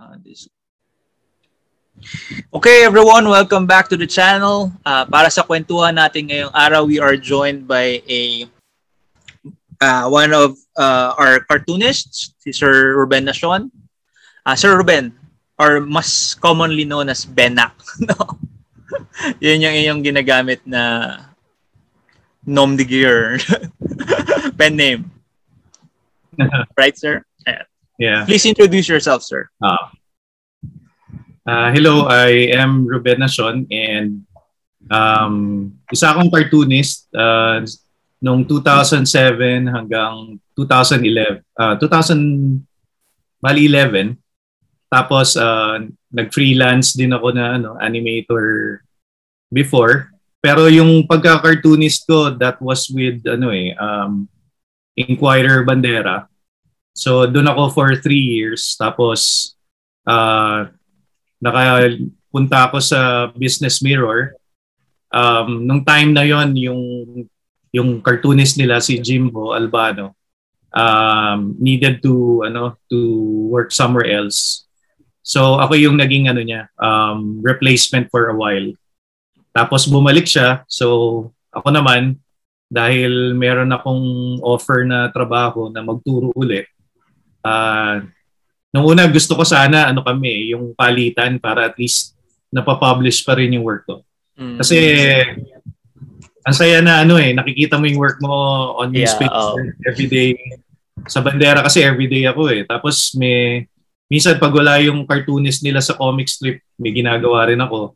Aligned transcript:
Uh, 0.00 0.16
this. 0.24 0.48
Okay 2.56 2.88
everyone, 2.88 3.28
welcome 3.28 3.68
back 3.68 3.84
to 3.92 4.00
the 4.00 4.08
channel. 4.08 4.72
Uh, 4.80 5.04
para 5.04 5.28
sa 5.28 5.44
kwentuhan 5.44 6.00
natin 6.00 6.32
ngayong 6.32 6.54
araw, 6.56 6.88
we 6.88 6.96
are 6.96 7.20
joined 7.20 7.68
by 7.68 8.00
a 8.08 8.48
uh, 9.84 10.08
one 10.08 10.32
of 10.32 10.56
uh, 10.80 11.12
our 11.20 11.44
cartoonists, 11.44 12.32
si 12.40 12.48
Sir 12.48 12.96
Ruben 12.96 13.28
Nashon. 13.28 13.68
Uh, 14.48 14.56
Sir 14.56 14.72
Ruben, 14.72 15.12
or 15.60 15.84
mas 15.84 16.32
commonly 16.32 16.88
known 16.88 17.12
as 17.12 17.28
Benak. 17.28 17.76
no? 18.08 18.40
Yun 19.44 19.68
yung 19.68 19.76
iyong 19.76 20.00
ginagamit 20.00 20.64
na 20.64 21.28
nom 22.48 22.72
de 22.72 22.88
gear 22.88 23.36
pen 24.56 24.80
name. 24.80 25.12
right, 26.80 26.96
sir? 26.96 27.20
Yeah. 28.00 28.24
Please 28.24 28.48
introduce 28.48 28.88
yourself, 28.88 29.20
sir. 29.20 29.44
Uh, 29.60 29.92
uh, 31.44 31.68
hello, 31.68 32.08
I 32.08 32.48
am 32.56 32.88
Ruben 32.88 33.20
Nashon 33.20 33.68
and 33.68 34.24
um, 34.88 35.76
isa 35.92 36.08
akong 36.08 36.32
cartoonist 36.32 37.12
uh, 37.12 37.60
noong 38.24 38.48
2007 38.48 39.68
hanggang 39.68 40.40
2011. 40.56 41.44
Uh, 41.52 41.76
2000 41.76 42.64
bali 43.36 43.68
11. 43.68 44.16
Tapos 44.88 45.36
uh, 45.36 45.84
nag-freelance 46.08 46.96
din 46.96 47.12
ako 47.12 47.36
na 47.36 47.60
ano, 47.60 47.76
animator 47.76 48.80
before. 49.52 50.08
Pero 50.40 50.72
yung 50.72 51.04
pagka-cartoonist 51.04 52.08
ko, 52.08 52.32
that 52.32 52.56
was 52.64 52.88
with 52.88 53.20
ano 53.28 53.52
eh, 53.52 53.76
um, 53.76 54.24
Inquirer 54.96 55.68
Bandera. 55.68 56.29
So 56.94 57.26
doon 57.26 57.48
ako 57.48 57.62
for 57.74 57.88
three 57.98 58.22
years. 58.22 58.76
Tapos 58.76 59.52
uh, 60.04 60.68
nakapunta 61.40 62.68
ako 62.68 62.78
sa 62.82 63.30
Business 63.34 63.80
Mirror. 63.80 64.36
Um, 65.10 65.66
nung 65.66 65.82
time 65.82 66.14
na 66.14 66.22
yon 66.22 66.54
yung 66.54 66.82
yung 67.74 68.02
cartoonist 68.02 68.58
nila 68.58 68.78
si 68.82 68.98
Jimbo 68.98 69.54
Albano 69.54 70.14
um, 70.74 71.54
needed 71.58 72.02
to 72.02 72.42
ano 72.46 72.78
to 72.90 72.98
work 73.50 73.74
somewhere 73.74 74.06
else. 74.06 74.66
So 75.22 75.58
ako 75.58 75.78
yung 75.78 75.98
naging 75.98 76.30
ano 76.30 76.42
niya 76.42 76.70
um, 76.78 77.42
replacement 77.42 78.10
for 78.10 78.30
a 78.30 78.36
while. 78.36 78.70
Tapos 79.54 79.86
bumalik 79.86 80.26
siya. 80.26 80.62
So 80.70 81.30
ako 81.50 81.74
naman 81.74 82.18
dahil 82.70 83.34
meron 83.34 83.74
akong 83.74 84.38
offer 84.46 84.86
na 84.86 85.10
trabaho 85.10 85.70
na 85.70 85.82
magturo 85.82 86.30
uli. 86.38 86.62
Uh, 87.40 88.04
nung 88.70 88.86
una 88.86 89.08
gusto 89.10 89.34
ko 89.34 89.42
sana 89.42 89.90
ano 89.90 90.04
kami, 90.04 90.54
yung 90.54 90.72
palitan 90.76 91.40
para 91.42 91.68
at 91.68 91.76
least 91.76 92.14
napapublish 92.50 93.22
pa 93.22 93.38
rin 93.38 93.54
yung 93.54 93.66
work 93.66 93.86
ko. 93.86 94.02
Mm. 94.38 94.56
Kasi 94.58 94.78
ang 96.40 96.56
saya 96.56 96.80
na 96.80 97.04
ano 97.04 97.20
eh, 97.20 97.36
nakikita 97.36 97.76
mo 97.76 97.84
yung 97.86 98.00
work 98.00 98.18
mo 98.22 98.32
on 98.80 98.90
yeah, 98.90 99.06
newspaper 99.06 99.54
oh. 99.54 99.86
every 99.86 100.08
day. 100.08 100.34
Sa 101.08 101.24
bandera 101.24 101.64
kasi 101.64 101.84
everyday 101.84 102.28
ako 102.28 102.48
eh. 102.52 102.62
Tapos 102.64 103.14
may 103.16 103.64
minsan 104.10 104.40
pag 104.40 104.52
wala 104.52 104.80
yung 104.82 105.06
cartoonist 105.06 105.62
nila 105.62 105.80
sa 105.80 105.94
comic 105.94 106.26
strip, 106.26 106.60
may 106.76 106.90
ginagawa 106.90 107.48
rin 107.48 107.60
ako. 107.60 107.94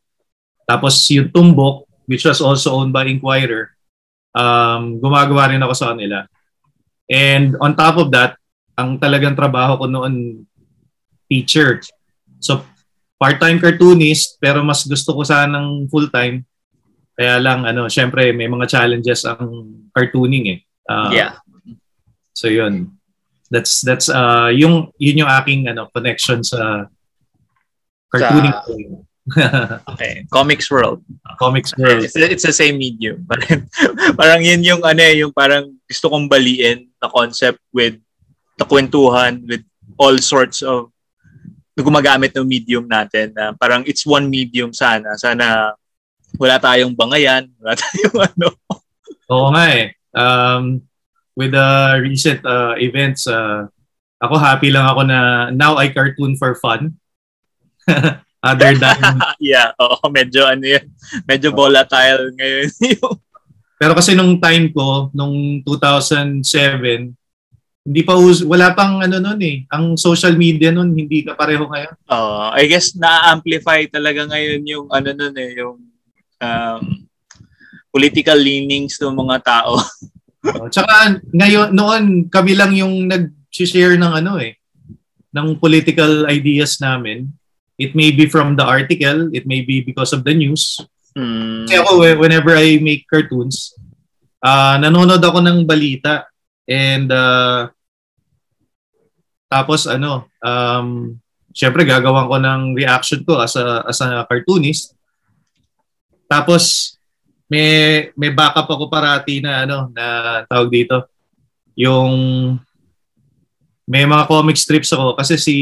Tapos 0.64 0.94
yung 1.12 1.28
Tumbok, 1.28 1.84
which 2.08 2.24
was 2.24 2.40
also 2.40 2.72
owned 2.76 2.92
by 2.92 3.04
Inquirer, 3.04 3.74
um, 4.32 5.00
gumagawa 5.00 5.52
rin 5.52 5.60
ako 5.60 5.74
sa 5.76 5.92
kanila. 5.92 6.24
And 7.10 7.56
on 7.60 7.76
top 7.76 8.00
of 8.00 8.08
that, 8.16 8.40
ang 8.74 8.98
talagang 8.98 9.38
trabaho 9.38 9.78
ko 9.78 9.86
noon, 9.86 10.44
teacher. 11.30 11.80
So, 12.42 12.62
part-time 13.18 13.62
cartoonist, 13.62 14.36
pero 14.42 14.60
mas 14.66 14.84
gusto 14.84 15.14
ko 15.14 15.22
sanang 15.22 15.86
full-time. 15.88 16.42
Kaya 17.14 17.38
lang, 17.38 17.62
ano, 17.62 17.86
syempre, 17.86 18.34
may 18.34 18.50
mga 18.50 18.66
challenges 18.66 19.22
ang 19.24 19.70
cartooning 19.94 20.46
eh. 20.50 20.58
Uh, 20.90 21.10
yeah. 21.14 21.32
So, 22.34 22.50
yun. 22.50 22.90
That's, 23.48 23.80
that's, 23.86 24.10
uh, 24.10 24.50
yung, 24.50 24.90
yun 24.98 25.22
yung 25.22 25.30
aking, 25.30 25.70
ano, 25.70 25.86
connection 25.94 26.42
sa 26.42 26.90
cartooning. 28.10 28.52
Sa, 28.52 28.74
okay, 29.88 30.28
comics 30.28 30.68
world. 30.68 31.00
Comics 31.40 31.72
world. 31.80 32.04
It's, 32.04 32.16
it's 32.16 32.44
the 32.44 32.52
same 32.52 32.76
medium. 32.76 33.24
Parang, 33.30 33.64
parang 34.20 34.40
yun 34.44 34.60
yung 34.60 34.82
ano 34.84 35.00
eh, 35.00 35.24
yung 35.24 35.32
parang 35.32 35.72
gusto 35.88 36.12
kong 36.12 36.28
baliin 36.28 36.92
na 37.00 37.08
concept 37.08 37.56
with 37.72 37.96
na 38.54 38.64
kwentuhan 38.66 39.42
with 39.46 39.62
all 39.98 40.16
sorts 40.18 40.62
of 40.62 40.90
na 41.74 41.82
gumagamit 41.82 42.30
ng 42.30 42.46
medium 42.46 42.86
natin 42.86 43.34
na 43.34 43.50
parang 43.58 43.82
it's 43.82 44.06
one 44.06 44.30
medium 44.30 44.70
sana. 44.70 45.18
Sana 45.18 45.74
wala 46.38 46.56
tayong 46.62 46.94
bangayan, 46.94 47.50
wala 47.58 47.74
tayong 47.82 48.18
ano. 48.30 48.48
Oo 49.30 49.50
nga 49.50 49.64
eh. 49.74 49.98
Um, 50.14 50.86
with 51.34 51.50
the 51.50 51.98
recent 51.98 52.46
uh, 52.46 52.78
events, 52.78 53.26
uh, 53.26 53.66
ako 54.22 54.38
happy 54.38 54.70
lang 54.70 54.86
ako 54.86 55.02
na 55.02 55.50
now 55.50 55.74
I 55.74 55.90
cartoon 55.90 56.38
for 56.38 56.54
fun. 56.54 56.94
Other 58.44 58.76
than... 58.76 59.00
yeah, 59.40 59.72
oo, 59.80 60.04
medyo 60.12 60.44
ano 60.44 60.68
yan, 60.68 60.86
medyo 61.24 61.48
volatile 61.50 62.28
ngayon. 62.36 62.68
Pero 63.80 63.92
kasi 63.96 64.12
nung 64.12 64.36
time 64.36 64.68
ko, 64.70 65.08
nung 65.16 65.64
2007, 65.64 66.44
hindi 67.84 68.00
pa 68.00 68.16
us- 68.16 68.42
wala 68.44 68.72
pang 68.72 69.04
ano 69.04 69.20
noon 69.20 69.40
eh. 69.44 69.56
Ang 69.68 70.00
social 70.00 70.34
media 70.40 70.72
noon 70.72 70.96
hindi 70.96 71.20
ka 71.20 71.36
pareho 71.36 71.68
ngayon. 71.68 71.94
Oh, 72.08 72.48
uh, 72.48 72.56
I 72.56 72.64
guess 72.64 72.96
na-amplify 72.96 73.84
talaga 73.92 74.24
ngayon 74.24 74.62
yung 74.64 74.86
ano 74.88 75.10
noon 75.12 75.34
eh, 75.36 75.50
yung 75.60 75.78
um, 76.40 76.82
political 77.92 78.40
leanings 78.40 78.96
ng 78.98 79.12
mga 79.12 79.36
tao. 79.44 79.76
oh, 80.58 80.68
tsaka 80.72 81.20
ngayon 81.30 81.70
noon 81.76 82.04
kami 82.32 82.56
lang 82.56 82.72
yung 82.72 83.04
nag-share 83.06 84.00
ng 84.00 84.12
ano 84.24 84.40
eh 84.40 84.56
ng 85.34 85.58
political 85.58 86.30
ideas 86.30 86.78
namin 86.78 87.28
It 87.74 87.94
may 87.98 88.14
be 88.14 88.30
from 88.30 88.54
the 88.54 88.62
article, 88.62 89.34
it 89.34 89.46
may 89.46 89.66
be 89.66 89.82
because 89.82 90.14
of 90.14 90.22
the 90.22 90.30
news. 90.30 90.78
Mm. 91.18 91.66
Kasi 91.66 91.74
ako, 91.82 91.90
whenever 92.22 92.54
I 92.54 92.78
make 92.78 93.10
cartoons, 93.10 93.74
uh, 94.38 94.78
nanonood 94.78 95.18
ako 95.18 95.42
ng 95.42 95.66
balita 95.66 96.30
and 96.70 97.10
uh, 97.10 97.73
tapos 99.50 99.86
ano, 99.86 100.26
um, 100.42 101.14
syempre 101.54 101.86
gagawan 101.86 102.26
ko 102.26 102.36
ng 102.40 102.62
reaction 102.74 103.20
ko 103.22 103.38
as 103.38 103.54
a, 103.54 103.86
as 103.86 104.00
a 104.02 104.26
cartoonist. 104.26 104.92
Tapos 106.26 106.94
may 107.46 108.08
may 108.16 108.32
backup 108.32 108.66
ako 108.66 108.88
parati 108.88 109.38
na 109.38 109.68
ano 109.68 109.92
na 109.92 110.42
tawag 110.48 110.72
dito 110.72 111.06
yung 111.76 112.10
may 113.84 114.08
mga 114.08 114.24
comic 114.26 114.56
strips 114.56 114.96
ako 114.96 115.14
kasi 115.20 115.36
si 115.36 115.56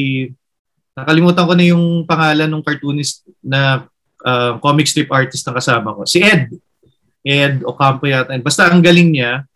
Nakalimutan 0.92 1.48
ko 1.48 1.52
na 1.56 1.64
yung 1.64 2.04
pangalan 2.04 2.48
ng 2.52 2.64
cartoonist 2.64 3.24
na 3.40 3.88
uh, 4.20 4.60
comic 4.60 4.84
strip 4.84 5.08
artist 5.08 5.40
na 5.48 5.56
kasama 5.56 5.96
ko. 5.96 6.04
Si 6.04 6.20
Ed. 6.20 6.52
Ed 7.24 7.64
Ocampo 7.64 8.04
yata. 8.04 8.36
Basta 8.44 8.68
ang 8.68 8.84
galing 8.84 9.16
niya. 9.16 9.48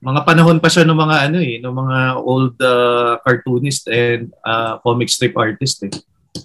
Mga 0.00 0.20
panahon 0.24 0.58
pa 0.58 0.68
siya 0.68 0.84
ng 0.84 0.98
mga 0.98 1.16
ano 1.30 1.38
eh, 1.40 1.56
ng 1.60 1.74
mga 1.74 1.98
old 2.20 2.54
uh, 2.60 3.16
cartoonist 3.22 3.88
and 3.88 4.32
uh, 4.44 4.80
comic 4.80 5.08
strip 5.08 5.36
artist 5.36 5.84
eh. 5.86 5.92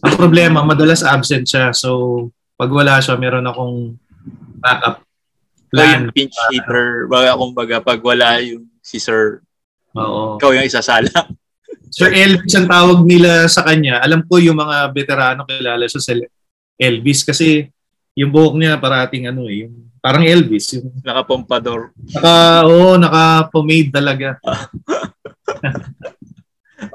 Ang 0.01 0.13
problema, 0.18 0.66
madalas 0.66 1.06
absent 1.06 1.45
siya. 1.45 1.72
So, 1.72 2.29
pag 2.57 2.72
wala 2.72 3.00
siya, 3.00 3.16
meron 3.19 3.45
akong 3.45 3.95
backup 4.59 5.06
plan. 5.69 5.90
So, 5.90 5.95
yung 6.09 6.16
pinch 6.16 6.38
hitter, 6.51 7.07
baga 7.12 7.35
kumbaga, 7.35 7.75
pag 7.84 8.01
wala 8.01 8.40
yung 8.41 8.66
si 8.79 8.97
Sir, 8.97 9.44
Oo. 9.95 10.40
ikaw 10.40 10.56
yung 10.56 10.68
isasala. 10.68 11.12
Sir 11.95 12.12
Elvis 12.12 12.51
ang 12.60 12.68
tawag 12.68 13.07
nila 13.07 13.48
sa 13.48 13.63
kanya. 13.63 14.04
Alam 14.04 14.27
ko 14.27 14.36
yung 14.36 14.60
mga 14.60 14.92
veterano 14.92 15.48
kilala 15.48 15.88
siya 15.88 16.01
sa 16.04 16.12
Elvis 16.75 17.24
kasi 17.24 17.71
yung 18.15 18.36
buhok 18.36 18.56
niya 18.60 18.75
parating 18.80 19.31
ano 19.31 19.48
eh, 19.48 19.68
yung 19.68 19.85
parang 20.06 20.22
Elvis. 20.22 20.78
Yung, 20.78 20.94
Nakapompador. 21.02 21.90
Naka, 22.13 22.62
oo, 22.69 22.94
oh, 22.94 22.96
naka-pomade 23.02 23.90
talaga. 23.90 24.38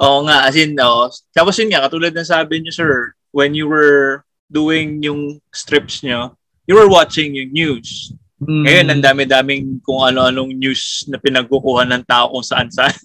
oo 0.07 0.19
nga, 0.31 0.47
as 0.47 0.55
in, 0.55 0.79
oh. 0.79 1.11
Tapos 1.35 1.59
yun 1.59 1.75
nga, 1.75 1.83
katulad 1.83 2.15
ng 2.15 2.31
sabi 2.31 2.63
niyo, 2.63 2.71
sir, 2.71 3.11
when 3.35 3.51
you 3.51 3.67
were 3.67 4.23
doing 4.47 5.03
yung 5.03 5.43
strips 5.51 6.07
niyo, 6.07 6.39
you 6.71 6.79
were 6.79 6.87
watching 6.87 7.35
yung 7.35 7.51
news. 7.51 8.15
Mm. 8.39 8.63
Ngayon, 8.63 8.87
ang 8.95 9.03
dami-daming 9.03 9.83
kung 9.83 10.07
ano-anong 10.07 10.55
news 10.55 11.03
na 11.11 11.19
pinagkukuha 11.19 11.91
ng 11.91 12.07
tao 12.07 12.31
kung 12.31 12.47
saan-saan 12.47 12.95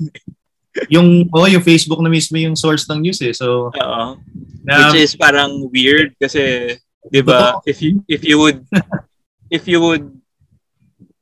yung 0.92 1.32
oh 1.32 1.48
yung 1.48 1.64
Facebook 1.64 2.04
na 2.04 2.12
mismo 2.12 2.36
yung 2.36 2.56
source 2.56 2.84
ng 2.92 3.00
news 3.00 3.24
eh. 3.24 3.32
So 3.32 3.72
Oo. 3.72 4.20
Which 4.68 5.08
is 5.08 5.16
parang 5.16 5.72
weird 5.72 6.12
kasi 6.20 6.76
'di 7.08 7.22
ba 7.24 7.64
if 7.64 7.80
you 7.80 8.04
if 8.12 8.28
you 8.28 8.36
would 8.36 8.60
if 9.50 9.68
you 9.68 9.82
would 9.82 10.06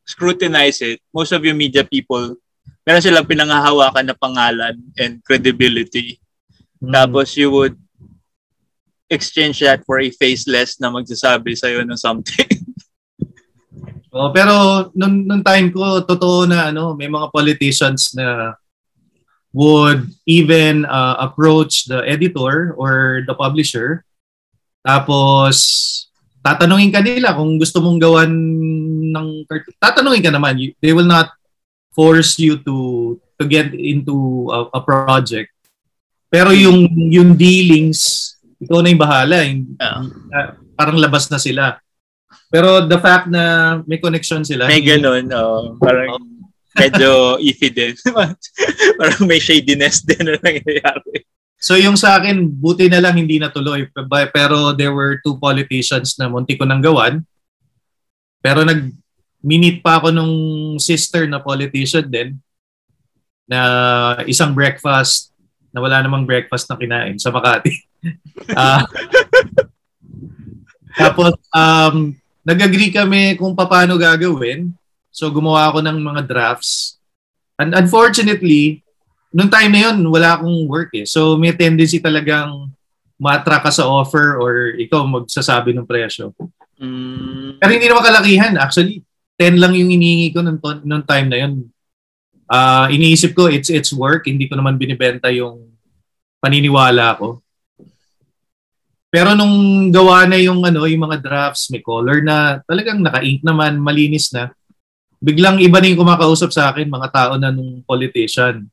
scrutinize 0.05 0.81
it, 0.81 0.99
most 1.13 1.31
of 1.31 1.43
your 1.43 1.55
media 1.55 1.83
people 1.83 2.35
meron 2.83 2.99
silang 2.99 3.23
pinangahawakan 3.23 4.11
na 4.11 4.15
pangalan 4.19 4.75
and 4.99 5.23
credibility 5.23 6.19
Mm. 6.83 6.91
Tapos 6.91 7.39
you 7.39 7.47
would 7.47 7.79
exchange 9.07 9.63
that 9.63 9.87
for 9.87 10.03
a 10.03 10.11
faceless 10.11 10.75
na 10.83 10.91
magsasabi 10.91 11.55
sa'yo 11.55 11.87
ng 11.87 11.95
something. 11.95 12.51
oh, 14.13 14.27
pero 14.35 14.89
nung, 14.91 15.23
nung 15.23 15.39
time 15.39 15.71
ko, 15.71 16.03
totoo 16.03 16.43
na 16.43 16.75
ano, 16.75 16.91
may 16.91 17.07
mga 17.07 17.31
politicians 17.31 18.11
na 18.11 18.59
would 19.55 20.11
even 20.27 20.83
uh, 20.83 21.15
approach 21.23 21.87
the 21.87 22.03
editor 22.09 22.73
or 22.75 23.21
the 23.29 23.37
publisher 23.37 24.01
tapos 24.81 26.09
tatanungin 26.43 26.91
ka 26.91 26.99
nila 26.99 27.33
kung 27.33 27.55
gusto 27.55 27.79
mong 27.79 27.97
gawan 27.97 28.31
ng 29.15 29.27
cartoon. 29.47 29.75
Tatanungin 29.79 30.23
ka 30.23 30.31
naman. 30.35 30.59
They 30.83 30.91
will 30.91 31.07
not 31.07 31.31
force 31.95 32.35
you 32.37 32.59
to 32.67 32.75
to 33.39 33.43
get 33.47 33.71
into 33.71 34.47
a, 34.51 34.77
a 34.77 34.81
project. 34.83 35.55
Pero 36.27 36.51
yung 36.51 36.91
yung 37.09 37.39
dealings, 37.39 38.33
ikaw 38.59 38.83
na 38.83 38.91
yung 38.91 39.01
bahala. 39.01 39.35
Yung, 39.47 39.79
uh, 39.79 40.03
parang 40.75 40.99
labas 40.99 41.31
na 41.31 41.39
sila. 41.39 41.79
Pero 42.51 42.85
the 42.85 42.99
fact 42.99 43.31
na 43.31 43.79
may 43.87 43.97
connection 43.97 44.45
sila. 44.45 44.69
May 44.69 44.83
ganun. 44.83 45.31
Oh, 45.33 45.79
parang 45.81 46.21
oh 46.21 46.33
medyo 46.77 47.37
iffy 47.49 47.69
din. 47.69 47.93
Parang 48.99 49.23
may 49.29 49.39
shadiness 49.41 50.01
din 50.01 50.25
na 50.25 50.35
nangyayari. 50.41 51.25
So 51.63 51.79
yung 51.79 51.95
sa 51.95 52.19
akin, 52.19 52.43
buti 52.43 52.91
na 52.91 52.99
lang 52.99 53.15
hindi 53.15 53.39
natuloy. 53.39 53.87
Pero 54.35 54.75
there 54.75 54.91
were 54.91 55.23
two 55.23 55.39
politicians 55.39 56.19
na 56.19 56.27
munti 56.27 56.59
ko 56.59 56.67
nang 56.67 56.83
gawan. 56.83 57.23
Pero 58.43 58.67
nag 58.67 58.91
minute 59.39 59.79
pa 59.79 59.95
ako 59.95 60.11
nung 60.11 60.35
sister 60.75 61.23
na 61.23 61.39
politician 61.39 62.03
din 62.03 62.35
na 63.47 63.59
isang 64.27 64.51
breakfast 64.51 65.31
na 65.71 65.79
wala 65.79 66.03
namang 66.03 66.27
breakfast 66.27 66.67
na 66.67 66.75
kinain 66.75 67.15
sa 67.15 67.31
Makati. 67.31 67.71
uh, 68.51 68.83
tapos 70.99 71.39
um, 71.47 72.11
nag-agree 72.43 72.91
kami 72.91 73.39
kung 73.39 73.55
paano 73.55 73.95
gagawin. 73.95 74.67
So 75.15 75.31
gumawa 75.31 75.71
ako 75.71 75.79
ng 75.79 75.97
mga 76.03 76.21
drafts. 76.27 76.99
And 77.55 77.71
unfortunately, 77.71 78.83
nung 79.33 79.49
time 79.49 79.71
na 79.73 79.81
yun, 79.89 79.97
wala 80.07 80.37
akong 80.37 80.69
work 80.69 80.93
eh. 80.93 81.09
So 81.09 81.35
may 81.35 81.51
tendency 81.57 81.97
talagang 81.97 82.69
matra 83.17 83.57
ka 83.59 83.73
sa 83.73 83.89
offer 83.89 84.37
or 84.37 84.77
ikaw 84.77 85.01
magsasabi 85.03 85.73
ng 85.73 85.89
presyo. 85.89 86.31
Mm. 86.77 87.57
Pero 87.57 87.71
hindi 87.73 87.87
naman 87.89 88.05
kalakihan. 88.05 88.53
Actually, 88.61 89.01
10 89.41 89.57
lang 89.57 89.73
yung 89.73 89.89
inihingi 89.89 90.29
ko 90.31 90.45
nung, 90.45 90.61
nung 90.85 91.03
time 91.03 91.27
na 91.27 91.37
yun. 91.41 91.53
Uh, 92.45 92.85
iniisip 92.93 93.33
ko, 93.33 93.49
it's 93.49 93.73
it's 93.73 93.89
work. 93.89 94.29
Hindi 94.29 94.45
ko 94.45 94.53
naman 94.53 94.77
binibenta 94.77 95.33
yung 95.33 95.73
paniniwala 96.37 97.17
ko. 97.17 97.41
Pero 99.13 99.37
nung 99.37 99.89
gawa 99.93 100.25
na 100.25 100.41
yung 100.41 100.61
ano, 100.65 100.89
yung 100.89 101.05
mga 101.05 101.21
drafts, 101.21 101.69
may 101.69 101.85
color 101.85 102.25
na, 102.25 102.65
talagang 102.65 102.97
naka-ink 102.97 103.45
naman, 103.45 103.77
malinis 103.77 104.33
na 104.33 104.49
biglang 105.21 105.61
iba 105.61 105.77
na 105.79 105.87
yung 105.87 106.01
kumakausap 106.01 106.49
sa 106.49 106.73
akin, 106.73 106.89
mga 106.89 107.09
tao 107.13 107.33
na 107.37 107.53
nung 107.53 107.85
politician. 107.85 108.67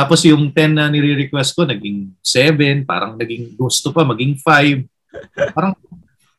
Tapos 0.00 0.24
yung 0.24 0.48
10 0.48 0.72
na 0.72 0.88
nire-request 0.88 1.52
ko, 1.52 1.68
naging 1.68 2.16
7, 2.24 2.88
parang 2.88 3.20
naging 3.20 3.52
gusto 3.52 3.92
pa, 3.92 4.00
maging 4.00 4.40
5. 4.40 5.52
Parang 5.52 5.76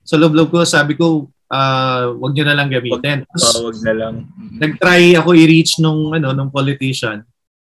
sa 0.01 0.17
loob-loob 0.17 0.49
ko, 0.49 0.65
sabi 0.65 0.97
ko, 0.97 1.29
uh, 1.45 2.17
wag 2.17 2.33
nyo 2.33 2.45
na 2.49 2.57
lang 2.57 2.73
gamitin. 2.73 3.21
Tapos, 3.29 3.53
oh, 3.53 3.69
wag 3.69 3.77
na 3.85 3.93
lang. 3.93 4.15
Nag-try 4.57 5.13
ako 5.13 5.37
i-reach 5.37 5.77
nung, 5.77 6.09
ano, 6.09 6.33
nung 6.33 6.49
politician. 6.49 7.21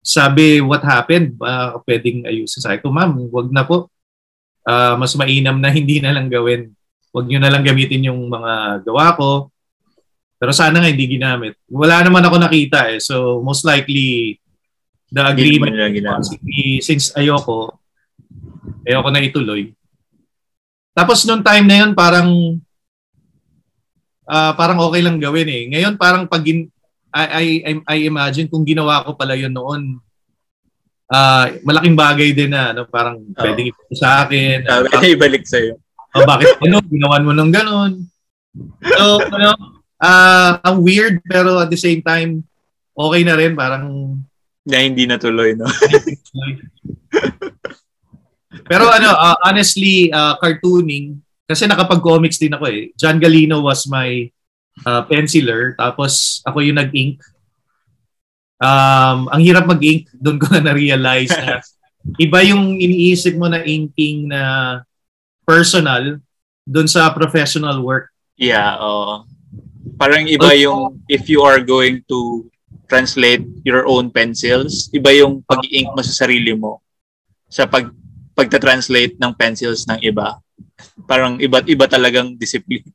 Sabi, 0.05 0.61
what 0.61 0.85
happened? 0.85 1.41
Uh, 1.41 1.81
pwedeng 1.89 2.29
ayusin. 2.29 2.61
Sabi 2.61 2.85
ko, 2.85 2.93
ma'am, 2.93 3.17
wag 3.33 3.49
na 3.49 3.65
po. 3.65 3.89
Uh, 4.69 5.01
mas 5.01 5.17
mainam 5.17 5.57
na 5.57 5.73
hindi 5.73 6.05
na 6.05 6.13
lang 6.13 6.29
gawin. 6.29 6.69
Wag 7.17 7.25
nyo 7.25 7.41
na 7.41 7.49
lang 7.49 7.65
gamitin 7.65 8.13
yung 8.13 8.29
mga 8.29 8.85
gawa 8.85 9.17
ko 9.17 9.49
pero 10.39 10.55
sana 10.55 10.79
nga 10.79 10.87
hindi 10.89 11.19
ginamit. 11.19 11.59
Wala 11.67 12.07
naman 12.07 12.23
ako 12.23 12.39
nakita 12.39 12.95
eh. 12.95 13.03
So 13.03 13.43
most 13.43 13.67
likely 13.67 14.39
the 15.09 15.23
agreement 15.25 15.75
possibly, 16.05 16.81
since 16.85 17.13
ayoko 17.17 17.81
ayoko 18.85 19.09
na 19.09 19.25
ituloy. 19.25 19.73
Tapos 20.93 21.25
nung 21.25 21.45
time 21.45 21.65
na 21.65 21.77
yun 21.85 21.93
parang 21.97 22.31
uh, 24.29 24.53
parang 24.59 24.79
okay 24.85 25.01
lang 25.01 25.17
gawin 25.17 25.49
eh. 25.49 25.63
Ngayon 25.73 25.95
parang 25.97 26.29
pag 26.29 26.45
I, 27.09 27.25
I, 27.65 27.71
I 27.89 27.97
imagine 28.05 28.53
kung 28.53 28.69
ginawa 28.69 29.01
ko 29.07 29.17
pala 29.17 29.33
yun 29.33 29.57
noon 29.57 29.97
uh, 31.09 31.45
malaking 31.65 31.97
bagay 31.97 32.37
din 32.37 32.53
na 32.53 32.77
ano, 32.77 32.85
parang 32.85 33.17
oh. 33.17 33.41
pwedeng 33.41 33.73
ipito 33.73 33.95
sa 33.97 34.25
akin. 34.25 34.65
Uh, 34.69 34.85
uh, 34.93 35.05
ibalik 35.17 35.45
sa'yo. 35.49 35.81
Uh, 36.13 36.25
bakit 36.29 36.57
ano, 36.61 36.81
ginawan 36.85 37.25
mo 37.25 37.33
ng 37.33 37.53
ganun? 37.53 37.93
So, 38.85 39.23
ano, 39.25 39.51
uh, 40.01 40.53
ang 40.61 40.77
weird 40.85 41.21
pero 41.25 41.61
at 41.61 41.73
the 41.73 41.81
same 41.81 42.01
time 42.05 42.45
okay 42.99 43.23
na 43.23 43.39
rin 43.39 43.55
parang 43.55 44.19
na 44.69 44.85
hindi 44.85 45.09
natuloy 45.09 45.57
no? 45.57 45.65
Pero 48.69 48.85
ano 48.93 49.09
uh, 49.17 49.37
honestly 49.49 50.13
uh, 50.13 50.37
cartooning 50.37 51.25
kasi 51.49 51.65
nakapag-comics 51.65 52.37
din 52.37 52.53
ako 52.53 52.69
eh. 52.69 52.93
John 53.01 53.17
Galino 53.17 53.65
was 53.65 53.89
my 53.89 54.29
uh, 54.85 55.03
penciler. 55.09 55.73
Tapos 55.81 56.45
ako 56.45 56.61
yung 56.61 56.77
nag-ink. 56.77 57.25
Um 58.61 59.33
ang 59.33 59.41
hirap 59.41 59.65
mag-ink 59.65 60.13
doon 60.13 60.37
ko 60.37 60.51
na 60.55 60.61
na-realize 60.61 61.33
na 61.33 61.65
iba 62.21 62.45
yung 62.45 62.77
iniisip 62.77 63.41
mo 63.41 63.49
na 63.49 63.65
inking 63.65 64.29
na 64.29 64.43
personal 65.49 66.21
doon 66.69 66.85
sa 66.85 67.09
professional 67.17 67.81
work. 67.81 68.13
Yeah 68.37 68.77
oh 68.77 69.25
Parang 69.97 70.29
iba 70.29 70.53
yung 70.53 71.01
if 71.09 71.27
you 71.33 71.41
are 71.41 71.65
going 71.65 72.05
to 72.07 72.45
translate 72.89 73.45
your 73.63 73.85
own 73.85 74.09
pencils, 74.09 74.89
iba 74.97 75.13
yung 75.13 75.45
pag-ink 75.45 75.93
mo 75.93 76.01
sa 76.01 76.25
sarili 76.25 76.57
mo 76.57 76.81
sa 77.49 77.69
pag 77.69 77.93
pagta-translate 78.33 79.19
ng 79.19 79.33
pencils 79.35 79.85
ng 79.89 80.01
iba. 80.05 80.41
Parang 81.05 81.37
iba 81.43 81.61
iba 81.69 81.85
talagang 81.85 82.35
discipline. 82.39 82.87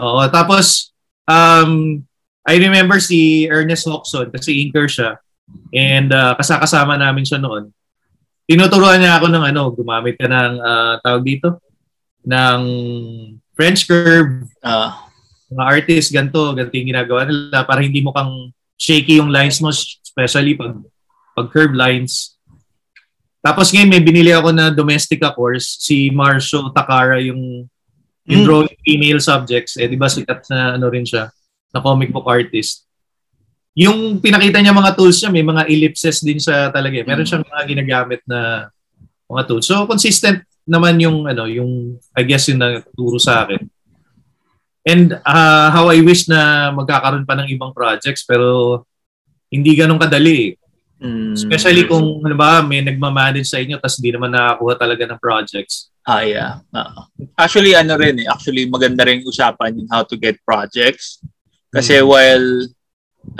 Oo, 0.00 0.24
tapos 0.32 0.92
um 1.28 2.00
I 2.46 2.54
remember 2.62 3.02
si 3.02 3.50
Ernest 3.50 3.90
Hoxon 3.90 4.30
kasi 4.30 4.62
inker 4.62 4.86
siya 4.86 5.18
and 5.74 6.14
uh, 6.14 6.38
kasakasama 6.38 6.94
namin 6.94 7.26
siya 7.26 7.42
noon. 7.42 7.74
Tinuturuan 8.46 9.02
niya 9.02 9.18
ako 9.18 9.26
ng 9.34 9.44
ano, 9.50 9.62
gumamit 9.74 10.14
ka 10.14 10.30
ng 10.30 10.54
uh, 10.62 10.94
tawag 11.02 11.26
dito 11.26 11.58
ng 12.22 12.60
French 13.58 13.90
curve. 13.90 14.46
Uh, 14.62 14.94
mga 15.50 15.64
artist, 15.66 16.14
ganto, 16.14 16.54
ganito 16.54 16.74
yung 16.78 16.90
ginagawa 16.94 17.26
nila 17.26 17.66
para 17.66 17.82
hindi 17.82 17.98
mo 17.98 18.14
kang 18.14 18.54
shaky 18.76 19.18
yung 19.18 19.32
lines 19.32 19.58
mo, 19.60 19.72
especially 19.72 20.56
pag, 20.56 20.76
pag 21.32 21.48
curve 21.52 21.72
lines. 21.72 22.36
Tapos 23.40 23.72
ngayon 23.72 23.90
may 23.90 24.02
binili 24.02 24.32
ako 24.32 24.52
na 24.52 24.68
domestica 24.72 25.32
course, 25.32 25.80
si 25.80 26.12
Marshall 26.12 26.72
Takara 26.72 27.20
yung 27.20 27.68
yung 28.26 28.42
mm. 28.42 28.46
drawing 28.46 28.78
female 28.82 29.22
subjects. 29.22 29.78
Eh, 29.78 29.86
di 29.86 29.94
ba 29.94 30.10
sikat 30.10 30.50
na 30.50 30.74
ano 30.74 30.90
rin 30.90 31.06
siya, 31.06 31.30
na 31.70 31.78
comic 31.78 32.10
book 32.10 32.26
artist. 32.26 32.84
Yung 33.76 34.18
pinakita 34.18 34.58
niya 34.58 34.74
mga 34.74 34.98
tools 34.98 35.20
niya, 35.22 35.30
may 35.30 35.46
mga 35.46 35.62
ellipses 35.70 36.24
din 36.24 36.40
siya 36.42 36.74
talaga. 36.74 37.06
Meron 37.06 37.22
mm. 37.22 37.30
siyang 37.30 37.46
mga 37.46 37.62
ginagamit 37.70 38.20
na 38.26 38.70
mga 39.30 39.42
tools. 39.46 39.66
So 39.68 39.86
consistent 39.86 40.42
naman 40.66 40.98
yung 40.98 41.30
ano, 41.30 41.46
yung 41.46 42.02
I 42.18 42.26
guess 42.26 42.50
yung 42.50 42.58
naturo 42.58 43.22
sa 43.22 43.46
akin. 43.46 43.62
And 44.86 45.18
uh, 45.26 45.68
how 45.74 45.90
I 45.90 45.98
wish 45.98 46.30
na 46.30 46.70
magkakaroon 46.70 47.26
pa 47.26 47.34
ng 47.34 47.50
ibang 47.50 47.74
projects 47.74 48.22
pero 48.22 48.86
hindi 49.50 49.74
ganun 49.74 49.98
kadali. 49.98 50.54
Mm. 51.02 51.34
Especially 51.34 51.84
kung 51.90 52.22
ano 52.22 52.36
ba, 52.38 52.62
may 52.62 52.80
nagma-manage 52.80 53.50
sa 53.50 53.58
inyo 53.58 53.82
tapos 53.82 53.98
hindi 53.98 54.14
naman 54.14 54.30
nakakuha 54.30 54.74
talaga 54.78 55.02
ng 55.10 55.18
projects. 55.18 55.90
Ah, 56.06 56.22
yeah. 56.22 56.62
Uh, 56.70 57.02
actually, 57.34 57.74
ano 57.74 57.98
rin 57.98 58.22
eh. 58.22 58.30
Actually, 58.30 58.70
maganda 58.70 59.02
rin 59.02 59.26
usapan 59.26 59.74
yung 59.74 59.90
how 59.90 60.06
to 60.06 60.14
get 60.14 60.38
projects. 60.46 61.18
Kasi 61.74 61.98
mm. 61.98 62.06
while 62.06 62.46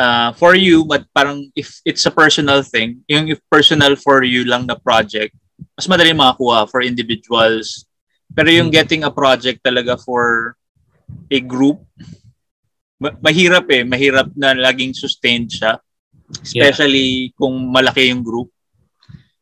uh, 0.03 0.35
for 0.35 0.59
you, 0.59 0.83
but 0.83 1.07
parang 1.15 1.47
if 1.55 1.79
it's 1.87 2.03
a 2.05 2.13
personal 2.13 2.67
thing, 2.67 3.07
yung 3.07 3.31
if 3.31 3.39
personal 3.47 3.95
for 3.95 4.27
you 4.27 4.43
lang 4.43 4.67
na 4.67 4.75
project, 4.75 5.31
mas 5.79 5.87
madali 5.87 6.11
makakuha 6.11 6.67
for 6.67 6.83
individuals. 6.83 7.87
Pero 8.35 8.51
yung 8.51 8.69
mm. 8.69 8.75
getting 8.75 9.07
a 9.07 9.15
project 9.15 9.63
talaga 9.63 9.95
for 9.95 10.59
a 11.31 11.39
group, 11.41 11.83
mahirap 13.01 13.67
eh. 13.71 13.83
Mahirap 13.85 14.33
na 14.37 14.55
laging 14.55 14.95
sustained 14.95 15.51
siya. 15.51 15.79
Especially 16.43 17.31
yeah. 17.31 17.35
kung 17.39 17.71
malaki 17.71 18.11
yung 18.11 18.23
group. 18.23 18.51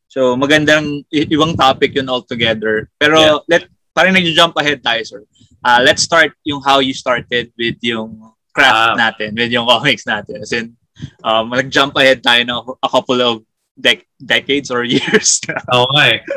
So, 0.08 0.36
magandang 0.38 1.02
ibang 1.10 1.58
topic 1.58 1.96
yun 1.96 2.06
altogether. 2.06 2.90
Pero, 3.00 3.18
yeah. 3.18 3.38
let, 3.50 3.62
parang 3.96 4.14
nag-jump 4.14 4.54
ahead 4.60 4.84
tayo, 4.84 5.02
sir. 5.02 5.22
Uh, 5.64 5.80
let's 5.82 6.04
start 6.04 6.36
yung 6.44 6.60
how 6.62 6.78
you 6.78 6.92
started 6.92 7.50
with 7.56 7.80
yung 7.80 8.20
craft 8.54 8.94
uh, 8.94 8.94
natin, 8.94 9.34
with 9.34 9.50
yung 9.50 9.66
comics 9.66 10.06
natin. 10.06 10.44
As 10.44 10.52
in, 10.52 10.76
um, 11.24 11.50
nag-jump 11.50 11.96
ahead 11.96 12.22
tayo 12.22 12.46
ng 12.46 12.60
a 12.78 12.88
couple 12.88 13.18
of 13.18 13.42
dec- 13.74 14.06
decades 14.22 14.70
or 14.70 14.84
years. 14.96 15.40
Oo 15.72 15.88
nga 15.94 16.04
eh. 16.14 16.20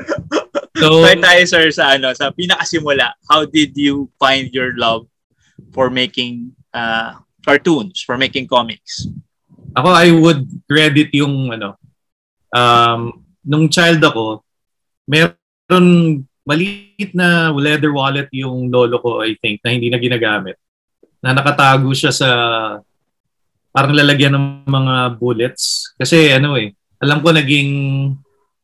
So, 0.77 1.01
Start 1.01 1.25
tayo, 1.25 1.41
sir, 1.50 1.65
sa, 1.74 1.98
ano, 1.98 2.13
sa 2.13 2.29
pinakasimula. 2.29 3.17
How 3.25 3.50
did 3.50 3.74
you 3.74 4.13
find 4.22 4.53
your 4.53 4.77
love 4.77 5.10
for 5.72 5.90
making 5.90 6.54
uh, 6.74 7.18
cartoons, 7.46 8.04
for 8.04 8.18
making 8.18 8.48
comics? 8.48 9.08
Ako, 9.78 9.90
I 9.94 10.10
would 10.12 10.48
credit 10.66 11.14
yung, 11.14 11.54
ano, 11.54 11.78
um, 12.52 13.24
nung 13.46 13.70
child 13.70 14.02
ako, 14.02 14.42
meron 15.08 16.26
maliit 16.48 17.12
na 17.12 17.52
leather 17.52 17.92
wallet 17.92 18.32
yung 18.32 18.72
lolo 18.72 19.00
ko, 19.04 19.20
I 19.24 19.36
think, 19.40 19.60
na 19.64 19.76
hindi 19.76 19.92
na 19.92 20.00
ginagamit. 20.00 20.56
Na 21.20 21.36
nakatago 21.36 21.92
siya 21.92 22.16
sa 22.16 22.30
parang 23.76 23.94
lalagyan 23.94 24.34
ng 24.34 24.46
mga 24.66 25.20
bullets. 25.20 25.92
Kasi 26.00 26.32
ano 26.32 26.56
eh, 26.56 26.72
alam 27.04 27.20
ko 27.20 27.36
naging 27.36 27.72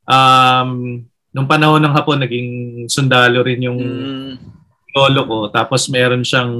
um, 0.07 0.69
nung 1.33 1.49
panahon 1.49 1.81
ng 1.83 1.93
hapon 1.93 2.23
naging 2.23 2.49
sundalo 2.87 3.41
rin 3.41 3.61
yung 3.61 3.79
mm. 3.81 4.33
Lolo 4.93 5.21
ko. 5.25 5.39
Tapos 5.49 5.89
meron 5.89 6.21
siyang 6.21 6.53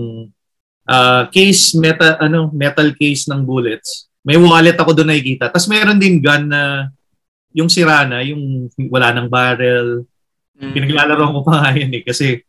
uh, 0.89 1.23
case 1.29 1.77
metal 1.77 2.17
ano 2.19 2.49
metal 2.51 2.91
case 2.97 3.29
ng 3.29 3.45
bullets. 3.45 4.09
May 4.25 4.35
wallet 4.35 4.75
ako 4.75 4.97
doon 4.97 5.13
nakikita. 5.13 5.53
Tapos 5.53 5.69
meron 5.69 6.01
din 6.01 6.19
gun 6.19 6.49
na 6.49 6.89
yung 7.53 7.69
sira 7.69 8.03
na 8.09 8.25
yung 8.25 8.67
wala 8.89 9.13
ng 9.13 9.29
barrel. 9.29 10.03
Mm. 10.53 10.69
pinaglalaro 10.69 11.33
ko 11.33 11.39
pa 11.41 11.53
nga 11.61 11.71
yun 11.77 11.91
eh. 11.93 12.03
Kasi 12.03 12.41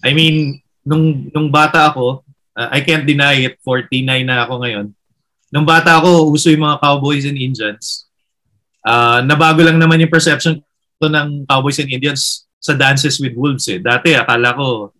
I 0.00 0.10
mean 0.14 0.58
nung 0.86 1.28
nung 1.32 1.48
bata 1.50 1.90
ako 1.90 2.22
uh, 2.54 2.68
I 2.70 2.82
can't 2.86 3.06
deny 3.06 3.50
it 3.50 3.58
49 3.62 4.04
na 4.22 4.46
ako 4.46 4.62
ngayon. 4.62 4.86
Nung 5.50 5.66
bata 5.66 5.98
ako 5.98 6.30
uso 6.34 6.50
yung 6.50 6.66
mga 6.66 6.82
cowboys 6.82 7.26
and 7.26 7.38
Indians. 7.38 8.06
Uh, 8.84 9.24
nabago 9.24 9.64
lang 9.64 9.80
naman 9.80 10.02
yung 10.02 10.12
perception 10.12 10.60
to 11.00 11.08
ng 11.08 11.48
Cowboys 11.48 11.80
and 11.80 11.90
Indians 11.90 12.44
sa 12.60 12.76
Dances 12.76 13.16
with 13.20 13.36
Wolves 13.36 13.68
eh. 13.68 13.80
Dati 13.80 14.12
akala 14.12 14.56
ko 14.56 14.92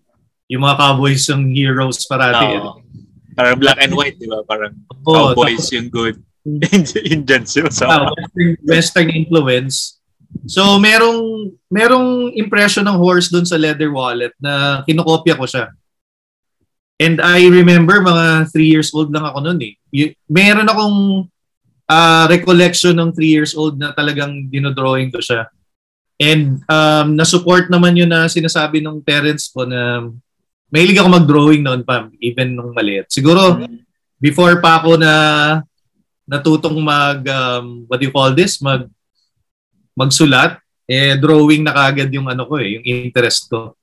yung 0.49 0.63
mga 0.65 0.77
Cowboys 0.77 1.25
yung 1.29 1.45
heroes 1.53 2.05
parati. 2.05 2.61
No. 2.61 2.81
Eh. 2.81 3.03
Parang 3.35 3.59
black 3.59 3.79
and 3.83 3.95
white, 3.97 4.17
di 4.21 4.31
ba? 4.31 4.45
Parang 4.47 4.73
oh, 5.05 5.33
Cowboys 5.33 5.67
tapos, 5.67 5.75
yung 5.75 5.89
good. 5.91 6.17
Indians 7.17 7.51
yung 7.57 7.73
sa 7.73 8.05
Western, 8.13 8.51
Western 8.69 9.09
influence. 9.11 9.99
So 10.45 10.77
merong 10.77 11.51
merong 11.73 12.37
impression 12.37 12.85
ng 12.85 13.01
horse 13.01 13.33
doon 13.33 13.49
sa 13.49 13.57
leather 13.57 13.89
wallet 13.89 14.35
na 14.37 14.85
kinokopya 14.85 15.39
ko 15.41 15.47
siya. 15.49 15.73
And 17.01 17.19
I 17.19 17.51
remember 17.51 17.99
mga 17.99 18.55
3 18.55 18.63
years 18.63 18.95
old 18.95 19.11
lang 19.11 19.27
ako 19.27 19.43
noon 19.43 19.61
eh. 19.67 19.75
Y- 19.91 20.15
meron 20.31 20.71
akong 20.71 21.27
uh, 21.91 22.25
recollection 22.31 22.95
ng 22.95 23.11
3 23.11 23.35
years 23.35 23.53
old 23.57 23.81
na 23.81 23.91
talagang 23.91 24.47
dinodrawing 24.47 25.11
ko 25.11 25.19
siya. 25.19 25.51
And 26.23 26.63
um, 26.71 27.19
na-support 27.19 27.67
naman 27.67 27.99
yun 27.99 28.07
na 28.07 28.31
sinasabi 28.31 28.79
ng 28.79 29.03
parents 29.03 29.51
ko 29.51 29.67
na 29.67 30.07
mahilig 30.75 30.99
ako 30.99 31.09
mag-drawing 31.15 31.63
noon 31.63 31.87
pa, 31.87 32.11
even 32.19 32.59
nung 32.59 32.75
maliit. 32.75 33.07
Siguro, 33.07 33.63
before 34.19 34.59
pa 34.59 34.83
ako 34.83 34.99
na 34.99 35.13
natutong 36.27 36.75
mag, 36.83 37.23
um, 37.31 37.87
what 37.87 38.03
do 38.03 38.11
you 38.11 38.15
call 38.15 38.35
this? 38.35 38.59
Mag, 38.59 38.91
magsulat, 39.95 40.59
eh, 40.91 41.15
drawing 41.15 41.63
na 41.63 41.71
kagad 41.71 42.11
yung 42.11 42.27
ano 42.27 42.43
ko 42.51 42.59
eh, 42.59 42.75
yung 42.75 42.85
interest 42.91 43.47
ko. 43.47 43.79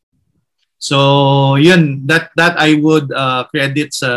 So, 0.76 0.98
yun, 1.56 2.04
that, 2.04 2.36
that 2.36 2.60
I 2.60 2.76
would 2.76 3.08
uh, 3.16 3.48
credit 3.48 3.96
sa 3.96 4.12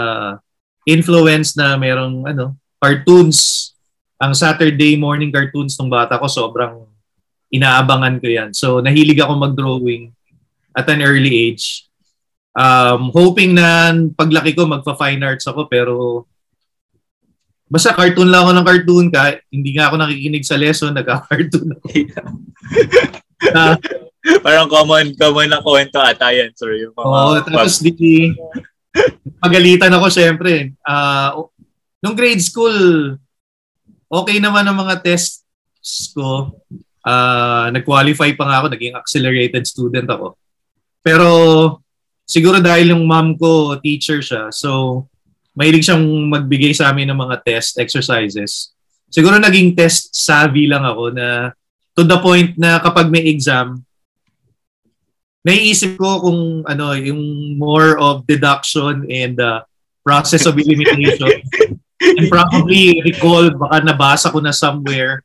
influence 0.82 1.54
na 1.54 1.78
merong 1.78 2.26
ano, 2.26 2.58
cartoons. 2.82 3.70
Ang 4.18 4.34
Saturday 4.34 4.98
morning 4.98 5.30
cartoons 5.30 5.78
ng 5.78 5.92
bata 5.92 6.18
ko, 6.18 6.26
sobrang 6.26 6.90
inaabangan 7.54 8.18
ko 8.18 8.26
yan. 8.26 8.50
So, 8.50 8.82
nahilig 8.82 9.22
ako 9.22 9.32
mag-drawing 9.38 10.10
at 10.74 10.90
an 10.90 11.06
early 11.06 11.30
age. 11.52 11.86
Um, 12.54 13.10
hoping 13.10 13.58
na 13.58 13.90
paglaki 14.14 14.54
ko, 14.54 14.70
magpa-fine 14.70 15.18
arts 15.26 15.50
ako, 15.50 15.66
pero 15.66 16.24
basta 17.66 17.90
cartoon 17.90 18.30
lang 18.30 18.46
ako 18.46 18.52
ng 18.54 18.68
cartoon 18.68 19.06
ka. 19.10 19.42
Hindi 19.50 19.70
nga 19.74 19.90
ako 19.90 19.96
nakikinig 19.98 20.46
sa 20.46 20.54
lesson, 20.54 20.94
nagka-cartoon 20.94 21.68
ako. 21.74 21.86
uh, 23.54 23.76
Parang 24.46 24.72
common, 24.72 25.12
common 25.20 25.52
na 25.52 25.60
kwento 25.60 26.00
ata 26.00 26.32
yan, 26.32 26.48
sir. 26.56 26.72
Yung 26.80 26.96
mga, 26.96 27.04
oh, 27.12 27.36
tapos 27.44 27.84
di, 27.84 28.32
pagalitan 29.36 29.92
ako, 29.92 30.08
syempre. 30.08 30.72
Uh, 30.80 31.44
nung 32.00 32.16
grade 32.16 32.40
school, 32.40 32.72
okay 34.08 34.40
naman 34.40 34.64
ang 34.64 34.80
mga 34.80 35.04
tests 35.04 35.44
ko 36.16 36.56
uh, 37.04 37.66
nag-qualify 37.68 38.32
pa 38.32 38.44
nga 38.48 38.56
ako, 38.64 38.66
naging 38.72 38.96
accelerated 38.96 39.64
student 39.68 40.08
ako. 40.08 40.40
Pero 41.04 41.28
siguro 42.24 42.58
dahil 42.60 42.92
yung 42.96 43.04
mom 43.04 43.36
ko 43.36 43.76
teacher 43.80 44.20
siya, 44.20 44.50
so 44.50 45.04
mahilig 45.54 45.86
siyang 45.86 46.04
magbigay 46.28 46.74
sa 46.74 46.90
amin 46.90 47.08
ng 47.12 47.20
mga 47.20 47.36
test 47.46 47.78
exercises. 47.78 48.74
Siguro 49.12 49.38
naging 49.38 49.78
test 49.78 50.10
savvy 50.10 50.66
lang 50.66 50.82
ako 50.82 51.14
na 51.14 51.54
to 51.94 52.02
the 52.02 52.18
point 52.18 52.58
na 52.58 52.82
kapag 52.82 53.06
may 53.06 53.30
exam, 53.30 53.86
naiisip 55.46 55.94
ko 55.94 56.24
kung 56.24 56.40
ano, 56.66 56.98
yung 56.98 57.54
more 57.54 57.94
of 58.00 58.26
deduction 58.26 59.06
and 59.06 59.38
uh, 59.38 59.62
process 60.02 60.48
of 60.48 60.58
elimination. 60.58 61.38
and 62.18 62.26
probably 62.26 62.98
recall, 63.06 63.46
baka 63.54 63.86
nabasa 63.86 64.28
ko 64.34 64.42
na 64.42 64.50
somewhere 64.50 65.22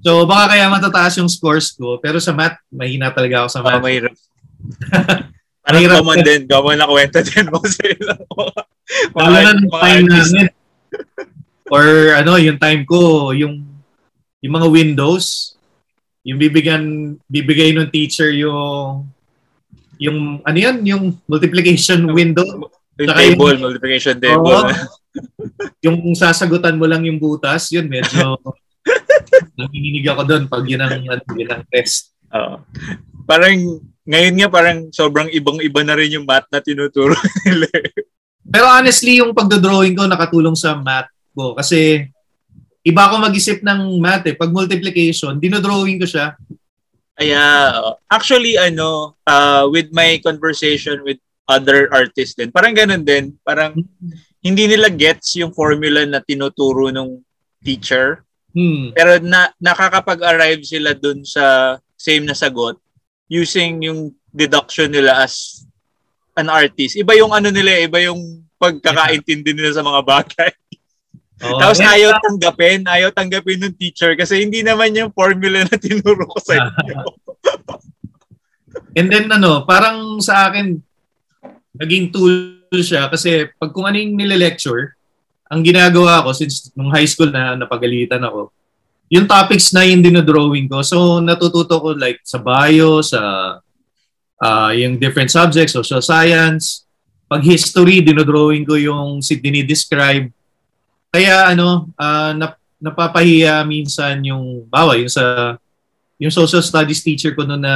So 0.00 0.24
baka 0.24 0.56
kaya 0.56 0.72
matataas 0.72 1.20
yung 1.20 1.28
scores 1.28 1.76
ko, 1.76 2.00
pero 2.00 2.16
sa 2.16 2.32
math, 2.32 2.56
mahina 2.72 3.12
talaga 3.12 3.44
ako 3.44 3.48
sa 3.52 3.60
math. 3.60 3.80
Oh, 3.80 3.84
mahirap. 3.84 4.14
Parang 5.70 5.82
mahirap 5.86 5.98
common 6.02 6.18
din, 6.26 6.40
common 6.50 6.76
na 6.82 6.90
kwenta 6.90 7.20
din 7.22 7.46
mo 7.46 7.62
sa 7.62 7.82
ilo. 7.86 8.14
Lalo 9.14 9.36
na 9.38 9.52
ng 9.54 9.70
time 9.70 10.06
namin. 10.10 10.46
Or 11.70 11.86
ano, 12.18 12.32
yung 12.42 12.58
time 12.58 12.82
ko, 12.82 13.30
yung 13.30 13.62
yung 14.42 14.54
mga 14.58 14.68
windows, 14.68 15.54
yung 16.26 16.42
bibigyan 16.42 17.14
bibigay 17.30 17.70
ng 17.70 17.86
teacher 17.94 18.34
yung 18.34 19.06
yung 20.00 20.42
ano 20.42 20.58
yan, 20.58 20.82
yung 20.82 21.14
multiplication 21.30 22.02
window. 22.10 22.44
Yung 22.98 23.14
table, 23.14 23.54
yung, 23.54 23.64
multiplication 23.70 24.18
table. 24.18 24.66
Oh, 24.66 24.66
yung 25.86 25.96
sasagutan 26.18 26.76
mo 26.76 26.84
lang 26.90 27.06
yung 27.06 27.22
butas, 27.22 27.70
yun 27.70 27.86
medyo 27.86 28.36
Nanginginig 29.58 30.06
ako 30.08 30.22
doon 30.24 30.44
pag 30.48 30.64
yun 30.64 30.80
ang, 30.80 31.04
yun 31.36 31.50
ang 31.52 31.64
test. 31.68 32.16
Oo. 32.32 32.64
Parang, 33.28 33.56
ngayon 34.08 34.34
nga 34.40 34.48
parang 34.48 34.78
sobrang 34.90 35.28
ibang-iba 35.28 35.80
na 35.84 35.96
rin 35.96 36.16
yung 36.16 36.26
math 36.26 36.48
na 36.48 36.64
tinuturo 36.64 37.12
nila. 37.44 37.68
Pero 38.40 38.66
honestly, 38.66 39.20
yung 39.20 39.36
pagdodrawing 39.36 39.92
ko 39.92 40.08
nakatulong 40.08 40.56
sa 40.56 40.74
math 40.80 41.12
ko. 41.36 41.52
Kasi 41.52 42.08
iba 42.80 43.02
ako 43.06 43.20
mag-isip 43.20 43.60
ng 43.60 44.00
math 44.00 44.24
eh. 44.24 44.36
Pag 44.36 44.50
multiplication, 44.50 45.36
dinodrawing 45.36 46.00
ko 46.00 46.08
siya. 46.08 46.34
Kaya, 47.20 47.42
actually, 48.08 48.56
ano, 48.56 49.12
uh, 49.28 49.68
with 49.68 49.92
my 49.92 50.16
conversation 50.24 51.04
with 51.04 51.20
other 51.44 51.92
artists 51.92 52.32
din, 52.32 52.48
parang 52.48 52.72
ganun 52.72 53.04
din. 53.04 53.36
Parang 53.44 53.76
hindi 54.40 54.64
nila 54.64 54.88
gets 54.88 55.36
yung 55.36 55.52
formula 55.52 56.08
na 56.08 56.24
tinuturo 56.24 56.88
ng 56.88 57.20
teacher. 57.60 58.24
Hmm. 58.56 58.96
Pero 58.96 59.20
na, 59.20 59.52
nakakapag-arrive 59.60 60.64
sila 60.64 60.96
dun 60.96 61.20
sa 61.22 61.76
same 62.00 62.24
na 62.24 62.32
sagot 62.32 62.80
using 63.30 63.86
yung 63.86 64.10
deduction 64.34 64.90
nila 64.90 65.22
as 65.22 65.62
an 66.34 66.50
artist. 66.50 66.98
Iba 66.98 67.14
yung 67.14 67.30
ano 67.30 67.54
nila, 67.54 67.86
iba 67.86 68.02
yung 68.02 68.42
pagkakaintindi 68.58 69.54
nila 69.54 69.70
sa 69.78 69.86
mga 69.86 70.02
bagay. 70.02 70.52
Oh, 71.40 71.56
Tapos 71.56 71.80
yeah. 71.80 71.96
ayaw 71.96 72.20
tanggapin, 72.20 72.84
ayaw 72.84 73.16
tanggapin 73.16 73.64
ng 73.64 73.72
teacher 73.72 74.12
kasi 74.12 74.44
hindi 74.44 74.60
naman 74.60 74.92
yung 74.92 75.08
formula 75.08 75.64
na 75.64 75.72
tinuro 75.80 76.28
ko 76.28 76.36
sa 76.36 76.60
inyo. 76.60 77.00
And 78.98 79.08
then 79.08 79.32
ano, 79.32 79.64
parang 79.64 80.20
sa 80.20 80.52
akin, 80.52 80.76
naging 81.80 82.12
tool 82.12 82.60
siya 82.84 83.08
kasi 83.08 83.48
pag 83.56 83.72
kung 83.72 83.88
ano 83.88 83.96
yung 83.98 84.20
nile-lecture, 84.20 84.94
ang 85.50 85.64
ginagawa 85.64 86.22
ko 86.22 86.30
since 86.36 86.70
nung 86.76 86.92
high 86.92 87.08
school 87.08 87.32
na 87.32 87.58
napagalitan 87.58 88.22
ako, 88.22 88.52
yung 89.10 89.26
topics 89.26 89.74
na 89.74 89.82
yung 89.82 90.00
dinodrawing 90.06 90.70
ko. 90.70 90.86
So 90.86 91.18
natututo 91.18 91.82
ko 91.82 91.98
like 91.98 92.22
sa 92.22 92.38
bio, 92.38 93.02
sa 93.02 93.20
uh, 94.38 94.70
yung 94.72 94.96
different 94.96 95.34
subjects, 95.34 95.74
social 95.74 96.00
science, 96.00 96.86
pag 97.26 97.42
history, 97.42 98.00
dinodrawing 98.00 98.62
ko 98.62 98.78
yung 98.78 99.18
si 99.18 99.36
dinidescribe. 99.36 100.30
Kaya 101.10 101.50
ano, 101.50 101.90
uh, 101.98 102.32
nap- 102.38 102.62
napapahiya 102.78 103.66
minsan 103.66 104.22
yung, 104.22 104.64
bawa, 104.70 104.96
yung 104.96 105.10
sa 105.10 105.54
yung 106.20 106.30
social 106.30 106.60
studies 106.60 107.00
teacher 107.00 107.32
ko 107.32 107.48
noon 107.48 107.64
na 107.64 107.74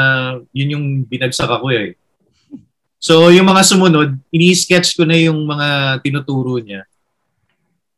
yun 0.53 0.77
yung 0.77 0.87
binagsak 1.09 1.49
ako 1.49 1.73
eh. 1.73 1.97
So 3.01 3.33
yung 3.33 3.49
mga 3.49 3.63
sumunod, 3.65 4.21
ini-sketch 4.29 4.97
ko 4.97 5.09
na 5.09 5.17
yung 5.17 5.49
mga 5.49 6.01
tinuturo 6.05 6.61
niya. 6.61 6.85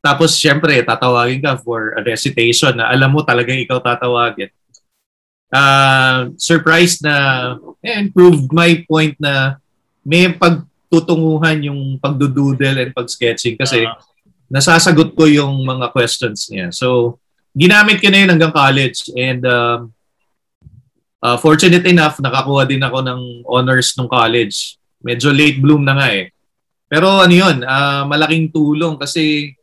Tapos, 0.06 0.38
syempre, 0.38 0.78
tatawagin 0.86 1.42
ka 1.42 1.58
for 1.58 1.98
a 1.98 2.00
recitation 2.06 2.78
na 2.78 2.94
alam 2.94 3.10
mo 3.10 3.26
talagang 3.26 3.58
ikaw 3.58 3.82
tatawagin. 3.82 4.54
uh, 5.52 6.30
surprised 6.36 7.02
na 7.02 7.56
and 7.82 8.10
proved 8.10 8.50
my 8.50 8.82
point 8.88 9.14
na 9.18 9.58
may 10.02 10.30
pagtutunguhan 10.30 11.66
yung 11.66 11.98
pagdudoodle 11.98 12.78
and 12.78 12.94
pag-sketching 12.94 13.58
kasi 13.58 13.86
uh-huh. 13.86 13.98
nasasagot 14.50 15.14
ko 15.14 15.26
yung 15.26 15.66
mga 15.66 15.90
questions 15.90 16.46
niya. 16.50 16.70
So, 16.70 17.18
ginamit 17.54 17.98
ko 17.98 18.10
na 18.10 18.22
yun 18.22 18.30
hanggang 18.30 18.54
college 18.54 19.10
and 19.14 19.42
um, 19.46 19.90
uh, 21.22 21.38
fortunate 21.38 21.86
enough, 21.86 22.22
nakakuha 22.22 22.66
din 22.66 22.82
ako 22.82 23.02
ng 23.02 23.20
honors 23.50 23.94
nung 23.98 24.10
college. 24.10 24.78
Medyo 25.02 25.34
late 25.34 25.58
bloom 25.58 25.82
na 25.82 25.98
nga 25.98 26.08
eh. 26.14 26.30
Pero 26.86 27.18
ano 27.18 27.34
yun, 27.34 27.66
uh, 27.66 28.06
malaking 28.06 28.54
tulong 28.54 28.94
kasi 28.94 29.54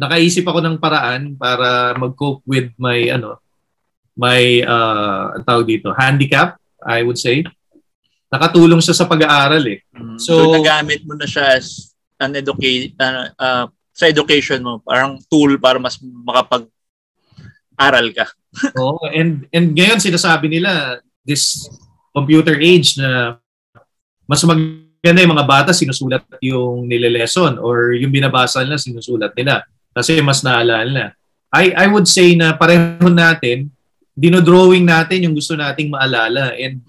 nakaisip 0.00 0.48
ako 0.48 0.64
ng 0.64 0.80
paraan 0.80 1.36
para 1.36 1.92
mag-cope 2.00 2.40
with 2.48 2.72
my 2.80 3.12
ano 3.12 3.36
my 4.16 4.64
uh, 4.64 5.36
tawag 5.44 5.68
dito, 5.68 5.92
handicap, 5.92 6.56
I 6.80 7.04
would 7.04 7.20
say 7.20 7.44
nakatulong 8.30 8.78
siya 8.78 8.94
sa 8.94 9.10
pag-aaral 9.10 9.66
eh. 9.66 9.82
Mm. 9.90 10.16
So, 10.16 10.38
so 10.38 10.54
nagamit 10.54 11.02
mo 11.02 11.18
na 11.18 11.26
siya 11.26 11.58
as 11.58 11.98
an 12.22 12.38
educate 12.38 12.94
uh, 12.96 13.26
uh, 13.34 13.66
sa 13.90 14.06
education 14.06 14.62
mo, 14.62 14.78
parang 14.80 15.18
tool 15.26 15.58
para 15.58 15.82
mas 15.82 15.98
makapag-aral 16.00 18.06
ka. 18.14 18.30
Oo, 18.78 19.02
oh, 19.02 19.10
and 19.10 19.50
and 19.50 19.74
ngayon 19.74 19.98
sinasabi 19.98 20.46
nila 20.46 21.02
this 21.26 21.66
computer 22.14 22.54
age 22.58 22.98
na 22.98 23.38
mas 24.30 24.42
maganda 24.46 25.22
yung 25.22 25.34
mga 25.34 25.46
bata 25.46 25.70
sinusulat 25.74 26.22
yung 26.42 26.86
nile-lesson 26.86 27.58
or 27.58 27.94
yung 27.94 28.14
binabasa 28.14 28.62
nila 28.62 28.78
sinusulat 28.78 29.34
nila 29.34 29.66
kasi 29.94 30.18
mas 30.22 30.40
naalala 30.42 30.90
na. 30.90 31.06
I 31.50 31.74
I 31.74 31.86
would 31.90 32.06
say 32.06 32.38
na 32.38 32.54
pareho 32.54 33.10
natin 33.10 33.70
dinodrawing 34.14 34.84
natin 34.84 35.24
yung 35.26 35.34
gusto 35.34 35.56
nating 35.56 35.90
maalala 35.90 36.52
and 36.60 36.84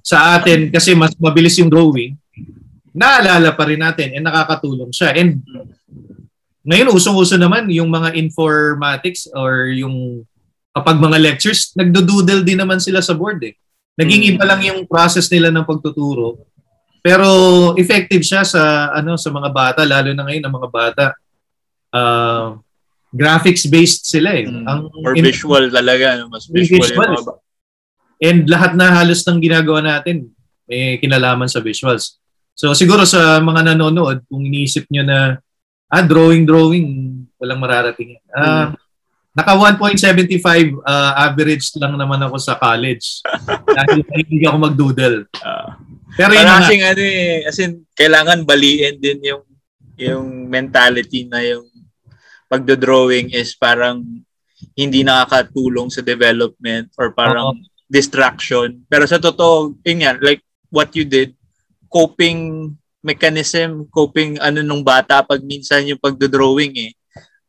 sa 0.00 0.38
atin 0.38 0.72
kasi 0.72 0.96
mas 0.96 1.12
mabilis 1.20 1.58
yung 1.60 1.68
drawing, 1.68 2.16
naalala 2.94 3.52
pa 3.52 3.68
rin 3.68 3.82
natin 3.82 4.16
and 4.16 4.24
nakakatulong 4.24 4.94
siya. 4.94 5.12
And 5.12 5.44
ngayon 6.64 6.92
usong-uso 6.92 7.36
naman 7.36 7.68
yung 7.68 7.92
mga 7.92 8.16
informatics 8.16 9.28
or 9.32 9.68
yung 9.72 10.24
kapag 10.72 11.00
mga 11.00 11.18
lectures, 11.18 11.74
nagdo-doodle 11.74 12.46
din 12.46 12.60
naman 12.60 12.78
sila 12.78 13.02
sa 13.02 13.12
board 13.12 13.42
eh. 13.44 13.54
Naging 13.98 14.22
hmm. 14.22 14.30
iba 14.36 14.44
lang 14.46 14.60
yung 14.62 14.80
process 14.86 15.26
nila 15.28 15.50
ng 15.50 15.66
pagtuturo. 15.66 16.46
Pero 17.02 17.28
effective 17.74 18.22
siya 18.22 18.42
sa 18.46 18.92
ano 18.94 19.18
sa 19.18 19.30
mga 19.30 19.48
bata 19.50 19.82
lalo 19.82 20.14
na 20.14 20.22
ngayon 20.26 20.44
ang 20.46 20.54
mga 20.54 20.70
bata. 20.70 21.04
Uh, 21.88 22.60
graphics 23.12 23.64
based 23.64 24.04
sila 24.04 24.36
eh. 24.36 24.44
Mm, 24.44 24.64
ang 24.68 24.80
or 24.92 25.16
visual 25.16 25.64
talaga, 25.72 26.24
mas 26.28 26.44
visual, 26.48 26.84
visual 26.84 27.08
yung 27.08 27.24
mga, 27.24 27.34
And 28.18 28.38
lahat 28.50 28.74
na 28.74 28.90
halos 28.90 29.22
ng 29.22 29.38
ginagawa 29.38 29.78
natin 29.78 30.34
may 30.66 30.98
kinalaman 30.98 31.46
sa 31.48 31.62
visuals. 31.62 32.18
So 32.58 32.74
siguro 32.74 33.06
sa 33.06 33.38
mga 33.38 33.72
nanonood, 33.72 34.26
kung 34.26 34.42
iniisip 34.42 34.90
nyo 34.90 35.06
na 35.06 35.18
ah, 35.88 36.04
drawing, 36.04 36.44
drawing, 36.44 36.88
walang 37.38 37.62
mararating. 37.62 38.18
Ah, 38.34 38.74
hmm. 38.74 38.88
Naka 39.38 39.54
1.75 39.54 40.82
uh, 40.82 41.12
average 41.14 41.70
lang 41.78 41.94
naman 41.94 42.18
ako 42.26 42.42
sa 42.42 42.58
college. 42.58 43.22
dahil 43.76 44.02
hindi 44.26 44.44
ako 44.44 44.56
mag-doodle. 44.66 45.30
Uh, 45.38 45.78
Pero 46.18 46.34
yun 46.34 46.42
nga. 46.42 46.58
ano 46.66 47.02
eh, 47.06 47.46
as 47.46 47.54
in, 47.62 47.86
kailangan 47.94 48.42
baliin 48.42 48.98
din 48.98 49.22
yung 49.22 49.42
yung 49.94 50.26
mentality 50.50 51.30
na 51.30 51.38
yung 51.42 51.70
pagdo-drawing 52.48 53.30
is 53.36 53.54
parang 53.54 54.24
hindi 54.74 55.06
nakakatulong 55.06 55.92
sa 55.92 56.02
development 56.02 56.90
or 56.98 57.14
parang 57.14 57.54
uh-huh 57.54 57.76
distraction. 57.88 58.84
Pero 58.86 59.08
sa 59.08 59.16
totoo, 59.16 59.80
yun 59.82 60.04
yan, 60.04 60.16
like 60.20 60.44
what 60.68 60.92
you 60.92 61.08
did, 61.08 61.32
coping 61.88 62.76
mechanism, 63.00 63.88
coping 63.88 64.36
ano 64.38 64.60
nung 64.60 64.84
bata 64.84 65.24
pag 65.24 65.40
minsan 65.40 65.88
yung 65.88 65.98
pagdo-drawing 65.98 66.76
eh. 66.76 66.92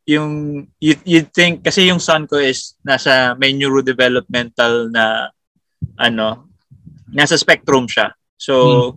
Yung 0.08 0.64
you, 0.80 0.96
you 1.04 1.22
think 1.28 1.60
kasi 1.62 1.86
yung 1.92 2.00
son 2.00 2.24
ko 2.24 2.40
is 2.40 2.74
nasa 2.80 3.36
may 3.36 3.52
neurodevelopmental 3.52 4.88
na 4.88 5.28
ano, 6.00 6.48
nasa 7.12 7.36
spectrum 7.36 7.84
siya. 7.84 8.16
So 8.40 8.54
hmm. 8.56 8.90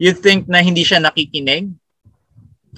you 0.00 0.16
think 0.16 0.48
na 0.48 0.64
hindi 0.64 0.82
siya 0.82 1.04
nakikinig 1.04 1.68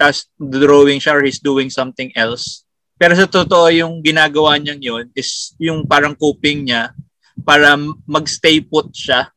tapos 0.01 0.25
drawing 0.41 0.97
siya 0.97 1.13
or 1.13 1.21
he's 1.21 1.37
doing 1.37 1.69
something 1.69 2.09
else. 2.17 2.65
Pero 2.97 3.13
sa 3.13 3.29
totoo, 3.29 3.69
yung 3.69 4.01
ginagawa 4.01 4.57
niya 4.57 4.77
yun 4.81 5.05
is 5.13 5.53
yung 5.61 5.85
parang 5.85 6.17
coping 6.17 6.65
niya 6.65 6.89
para 7.45 7.77
magstay 8.09 8.65
put 8.65 8.89
siya. 8.89 9.29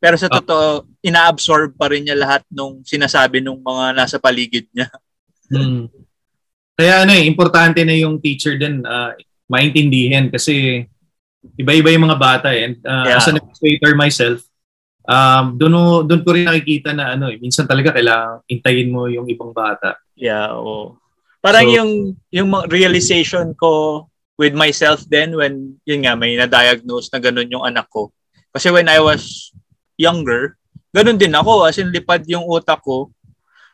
Pero 0.00 0.16
sa 0.16 0.32
ah. 0.32 0.40
totoo, 0.40 0.88
inaabsorb 1.04 1.76
pa 1.76 1.92
rin 1.92 2.08
niya 2.08 2.16
lahat 2.16 2.42
nung 2.48 2.80
sinasabi 2.80 3.44
ng 3.44 3.60
mga 3.60 3.84
nasa 3.92 4.16
paligid 4.16 4.64
niya. 4.72 4.88
Hmm. 5.52 5.92
Kaya 6.72 7.04
ano 7.04 7.12
eh, 7.12 7.28
importante 7.28 7.84
na 7.84 7.92
yung 7.92 8.16
teacher 8.16 8.56
din 8.56 8.80
uh, 8.84 9.12
maintindihan 9.48 10.32
kasi 10.32 10.84
iba-iba 11.60 11.92
yung 11.92 12.08
mga 12.08 12.20
bata 12.20 12.48
eh. 12.52 12.64
And 12.64 12.76
uh, 12.80 13.04
yeah. 13.12 13.20
as 13.20 13.28
an 13.28 13.40
educator 13.40 13.92
myself, 13.92 14.40
um, 15.06 15.44
doon, 15.58 16.06
doon 16.06 16.22
ko 16.22 16.30
rin 16.34 16.46
nakikita 16.46 16.94
na 16.94 17.14
ano 17.14 17.30
eh, 17.30 17.38
minsan 17.38 17.66
talaga 17.66 17.94
kailangan 17.94 18.46
intayin 18.46 18.92
mo 18.92 19.06
yung 19.10 19.26
ibang 19.26 19.50
bata. 19.50 19.98
Yeah, 20.14 20.54
oo. 20.54 20.98
Parang 21.42 21.66
so, 21.66 21.74
yung 21.74 21.90
yung 22.30 22.48
realization 22.70 23.50
ko 23.58 24.06
with 24.38 24.54
myself 24.54 25.02
then 25.10 25.34
when 25.34 25.76
yun 25.82 26.06
nga 26.06 26.14
may 26.14 26.38
na-diagnose 26.38 27.10
na 27.10 27.18
ganun 27.18 27.50
yung 27.50 27.66
anak 27.66 27.90
ko. 27.90 28.14
Kasi 28.54 28.70
when 28.70 28.86
I 28.86 29.02
was 29.02 29.50
younger, 29.98 30.56
ganun 30.94 31.18
din 31.18 31.34
ako 31.34 31.66
as 31.66 31.80
in 31.80 31.90
lipad 31.90 32.22
yung 32.30 32.46
utak 32.46 32.80
ko. 32.84 33.10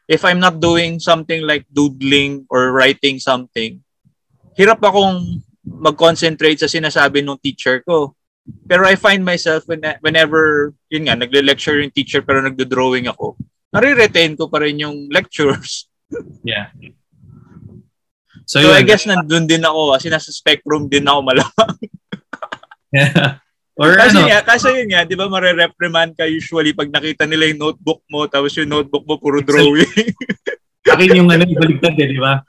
If 0.09 0.25
I'm 0.25 0.41
not 0.41 0.57
doing 0.57 0.97
something 0.97 1.45
like 1.45 1.69
doodling 1.69 2.49
or 2.49 2.73
writing 2.73 3.21
something, 3.21 3.85
hirap 4.57 4.81
akong 4.81 5.45
mag-concentrate 5.63 6.57
sa 6.57 6.71
sinasabi 6.71 7.21
ng 7.21 7.37
teacher 7.39 7.85
ko. 7.85 8.17
Pero 8.69 8.85
I 8.85 8.97
find 8.97 9.25
myself 9.25 9.65
when, 9.69 9.81
whenever, 10.01 10.73
yun 10.93 11.09
nga, 11.09 11.17
nagle-lecture 11.17 11.81
yung 11.81 11.93
teacher 11.93 12.21
pero 12.21 12.45
nagdo-drawing 12.45 13.09
ako, 13.09 13.37
nare-retain 13.73 14.37
ko 14.37 14.49
pa 14.49 14.65
rin 14.65 14.81
yung 14.81 15.09
lectures. 15.13 15.89
yeah. 16.45 16.73
So, 18.49 18.65
so 18.65 18.73
I 18.73 18.81
guess 18.81 19.05
nandun 19.05 19.45
din 19.45 19.61
ako 19.61 19.97
kasi 19.97 20.09
nasa 20.09 20.33
spectrum 20.33 20.89
din 20.89 21.05
ako 21.05 21.21
malamang. 21.21 21.77
yeah. 22.97 23.41
Or 23.79 23.95
kasi 23.95 24.19
ano? 24.19 24.27
nga, 24.27 24.41
kasi 24.43 24.69
yun 24.73 24.89
nga, 24.91 25.05
di 25.05 25.15
ba 25.15 25.29
mare-reprimand 25.29 26.17
ka 26.17 26.27
usually 26.27 26.73
pag 26.73 26.91
nakita 26.91 27.29
nila 27.29 27.53
yung 27.53 27.61
notebook 27.63 28.03
mo 28.09 28.25
tapos 28.27 28.57
yung 28.57 28.73
notebook 28.73 29.05
mo 29.05 29.21
puro 29.21 29.45
drawing. 29.45 29.87
Akin 30.89 31.15
yung 31.15 31.29
ano, 31.31 31.45
baligtad 31.45 31.95
eh, 31.95 32.09
di 32.09 32.19
ba? 32.19 32.41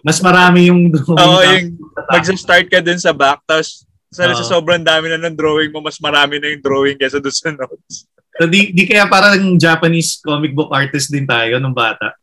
Mas 0.00 0.18
marami 0.24 0.72
yung 0.72 0.88
drawing. 0.88 1.20
Oo, 1.20 1.40
yung 1.44 1.68
mag-start 2.08 2.66
ka 2.72 2.80
dun 2.80 2.98
sa 2.98 3.12
back 3.12 3.44
tapos 3.44 3.84
sa, 4.10 4.26
uh, 4.26 4.34
sa 4.34 4.44
sobrang 4.44 4.82
dami 4.82 5.06
na 5.06 5.22
ng 5.22 5.38
drawing 5.38 5.70
mo, 5.70 5.78
mas 5.78 6.02
marami 6.02 6.42
na 6.42 6.50
yung 6.50 6.62
drawing 6.62 6.98
kaysa 6.98 7.22
dun 7.22 7.30
sa 7.30 7.54
notes. 7.54 8.10
So 8.36 8.50
di, 8.50 8.74
di 8.74 8.84
kaya 8.90 9.06
parang 9.06 9.54
Japanese 9.54 10.18
comic 10.18 10.50
book 10.50 10.74
artist 10.74 11.14
din 11.14 11.30
tayo 11.30 11.62
nung 11.62 11.74
bata. 11.74 12.18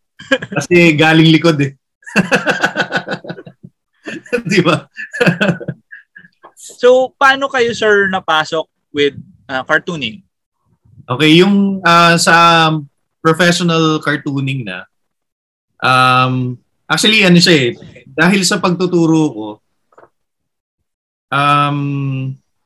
Kasi 0.52 0.91
galing 0.97 1.32
likod 1.32 1.58
eh. 1.63 1.71
Di 4.52 4.60
ba? 4.63 4.88
so, 6.56 7.12
paano 7.15 7.47
kayo, 7.52 7.71
sir, 7.76 8.08
napasok 8.10 8.67
with 8.91 9.15
uh, 9.52 9.63
cartooning? 9.63 10.23
Okay, 11.08 11.39
yung 11.39 11.80
uh, 11.84 12.15
sa 12.19 12.67
professional 13.23 14.00
cartooning 14.04 14.67
na, 14.67 14.84
um, 15.80 16.56
actually, 16.88 17.23
ano 17.23 17.39
siya 17.39 17.71
eh, 17.71 18.04
dahil 18.08 18.43
sa 18.43 18.60
pagtuturo 18.60 19.21
ko, 19.32 19.47
um, 21.32 21.78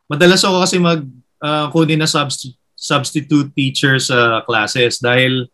madalas 0.09 0.43
ako 0.43 0.61
kasi 0.65 0.77
mag 0.77 1.01
uh, 1.41 1.67
kunin 1.69 2.01
na 2.01 2.09
subst- 2.09 2.57
substitute 2.77 3.53
teacher 3.53 4.01
sa 4.01 4.41
classes 4.45 4.97
dahil 4.97 5.45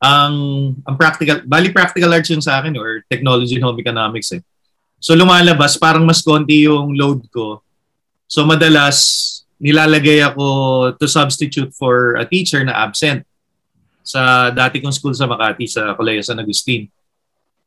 ang 0.00 0.34
ang 0.88 0.96
practical 0.96 1.44
bali 1.44 1.68
practical 1.74 2.08
arts 2.14 2.32
yung 2.32 2.40
sa 2.40 2.62
akin 2.62 2.72
or 2.80 3.04
technology 3.10 3.60
and 3.60 3.64
home 3.66 3.76
economics 3.76 4.32
eh. 4.32 4.40
So 5.00 5.16
lumalabas 5.16 5.76
parang 5.76 6.04
mas 6.08 6.24
konti 6.24 6.64
yung 6.64 6.96
load 6.96 7.28
ko. 7.28 7.60
So 8.24 8.46
madalas 8.48 9.28
nilalagay 9.60 10.24
ako 10.24 10.44
to 10.96 11.04
substitute 11.04 11.76
for 11.76 12.16
a 12.16 12.24
teacher 12.24 12.64
na 12.64 12.80
absent 12.80 13.28
sa 14.00 14.48
dati 14.48 14.80
kong 14.80 14.96
school 14.96 15.12
sa 15.12 15.28
Makati 15.28 15.68
sa 15.68 15.92
Colegio 15.92 16.24
San 16.24 16.40
Agustin. 16.40 16.88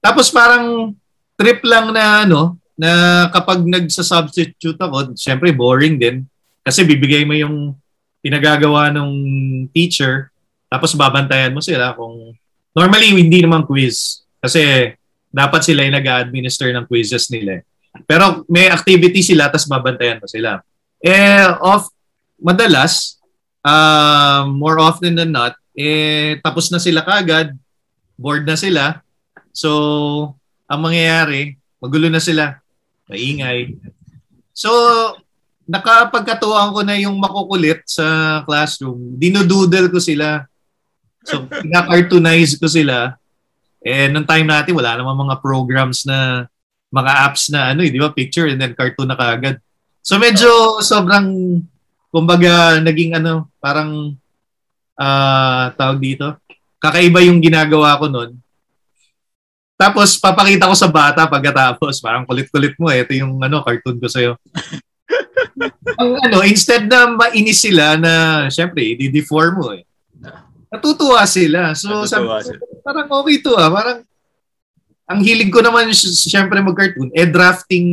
Tapos 0.01 0.33
parang 0.33 0.97
trip 1.37 1.61
lang 1.61 1.93
na 1.93 2.25
ano 2.25 2.57
na 2.83 2.91
kapag 3.31 3.63
nagsa-substitute 3.63 4.75
ako, 4.75 5.15
syempre 5.15 5.55
boring 5.55 5.95
din 5.95 6.27
kasi 6.67 6.83
bibigay 6.83 7.23
mo 7.23 7.31
yung 7.31 7.79
pinagagawa 8.19 8.91
ng 8.91 9.09
teacher 9.71 10.27
tapos 10.67 10.91
babantayan 10.91 11.55
mo 11.55 11.63
sila 11.63 11.95
kung 11.95 12.35
normally 12.75 13.15
hindi 13.15 13.39
naman 13.39 13.63
quiz 13.63 14.27
kasi 14.43 14.91
dapat 15.31 15.63
sila 15.63 15.87
yung 15.87 15.95
nag-administer 15.95 16.75
ng 16.75 16.85
quizzes 16.91 17.31
nila. 17.31 17.63
Pero 18.03 18.43
may 18.51 18.67
activity 18.67 19.23
sila 19.23 19.47
tapos 19.47 19.71
babantayan 19.71 20.19
mo 20.19 20.27
sila. 20.27 20.59
Eh 20.99 21.47
off 21.63 21.87
madalas, 22.43 23.15
uh, 23.63 24.43
more 24.51 24.83
often 24.83 25.15
than 25.15 25.31
not, 25.31 25.55
eh, 25.71 26.37
tapos 26.43 26.67
na 26.69 26.77
sila 26.77 27.07
kagad, 27.07 27.55
bored 28.19 28.43
na 28.43 28.59
sila. 28.59 28.99
So, 29.55 30.35
ang 30.67 30.83
mangyayari, 30.83 31.55
magulo 31.79 32.11
na 32.11 32.19
sila, 32.19 32.62
maingay. 33.13 33.77
So, 34.57 34.69
nakapagkatuwaan 35.69 36.73
ko 36.73 36.81
na 36.81 36.97
yung 36.97 37.15
makukulit 37.21 37.85
sa 37.85 38.41
classroom. 38.43 39.15
Dinodoodle 39.15 39.93
ko 39.93 40.01
sila. 40.01 40.43
So, 41.23 41.45
pina-cartoonize 41.63 42.57
ko 42.57 42.67
sila. 42.67 43.15
Eh, 43.83 44.09
nung 44.09 44.27
time 44.27 44.47
natin, 44.47 44.73
wala 44.75 44.97
namang 44.97 45.29
mga 45.29 45.35
programs 45.39 46.03
na, 46.03 46.49
mga 46.93 47.11
apps 47.25 47.49
na 47.49 47.73
ano, 47.73 47.81
eh, 47.81 47.91
di 47.91 47.99
ba, 47.99 48.11
picture 48.13 48.49
and 48.49 48.59
then 48.59 48.75
cartoon 48.75 49.09
na 49.09 49.17
kaagad. 49.17 49.59
So, 50.03 50.19
medyo 50.19 50.79
sobrang, 50.83 51.59
kumbaga, 52.11 52.79
naging 52.83 53.15
ano, 53.15 53.47
parang, 53.63 54.15
uh, 54.99 55.65
tawag 55.73 55.99
dito, 55.99 56.37
kakaiba 56.83 57.23
yung 57.23 57.39
ginagawa 57.39 57.95
ko 57.95 58.11
noon. 58.11 58.42
Tapos, 59.73 60.15
papakita 60.21 60.69
ko 60.69 60.75
sa 60.77 60.89
bata 60.89 61.25
pagkatapos, 61.25 61.99
parang 61.99 62.23
kulit-kulit 62.23 62.77
mo, 62.77 62.87
eh. 62.93 63.01
ito 63.01 63.13
yung 63.17 63.41
ano, 63.41 63.65
cartoon 63.65 63.97
ko 63.97 64.07
sa'yo. 64.07 64.37
Ang 66.01 66.11
ano, 66.17 66.37
instead 66.45 66.89
na 66.89 67.13
mainis 67.13 67.61
sila 67.61 67.97
na, 67.99 68.45
syempre, 68.49 68.97
i-deform 68.97 69.53
mo 69.59 69.67
eh. 69.75 69.83
Natutuwa 70.73 71.21
sila. 71.29 71.77
So, 71.77 72.05
Natutuwa 72.05 72.41
sabi, 72.41 72.57
sila. 72.57 72.59
parang 72.81 73.07
okay 73.21 73.37
to 73.45 73.53
ah. 73.53 73.69
Parang, 73.69 73.99
ang 75.03 75.19
hilig 75.21 75.51
ko 75.53 75.59
naman, 75.61 75.91
syempre 75.93 76.57
mag-cartoon, 76.63 77.11
eh 77.13 77.27
drafting, 77.27 77.87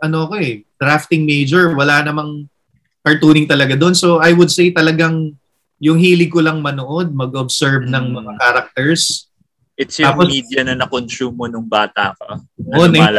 ano 0.00 0.26
ko 0.26 0.34
eh, 0.40 0.64
drafting 0.80 1.22
major. 1.22 1.76
Wala 1.76 2.02
namang 2.02 2.50
cartooning 3.04 3.46
talaga 3.46 3.76
doon. 3.78 3.94
So, 3.94 4.18
I 4.18 4.34
would 4.34 4.50
say 4.50 4.72
talagang 4.74 5.36
yung 5.78 6.00
hilig 6.00 6.32
ko 6.32 6.40
lang 6.40 6.64
manood, 6.64 7.12
mag-observe 7.12 7.84
mm. 7.84 7.92
ng 7.92 8.06
mga 8.16 8.32
hmm. 8.32 8.40
characters. 8.40 9.28
It's 9.74 9.98
yung 9.98 10.14
Tapos, 10.14 10.30
media 10.30 10.62
na 10.62 10.78
na-consume 10.78 11.34
mo 11.34 11.44
nung 11.50 11.66
bata 11.66 12.14
ka. 12.14 12.38
Oo, 12.38 12.86
oh, 12.86 12.88
na 12.88 13.10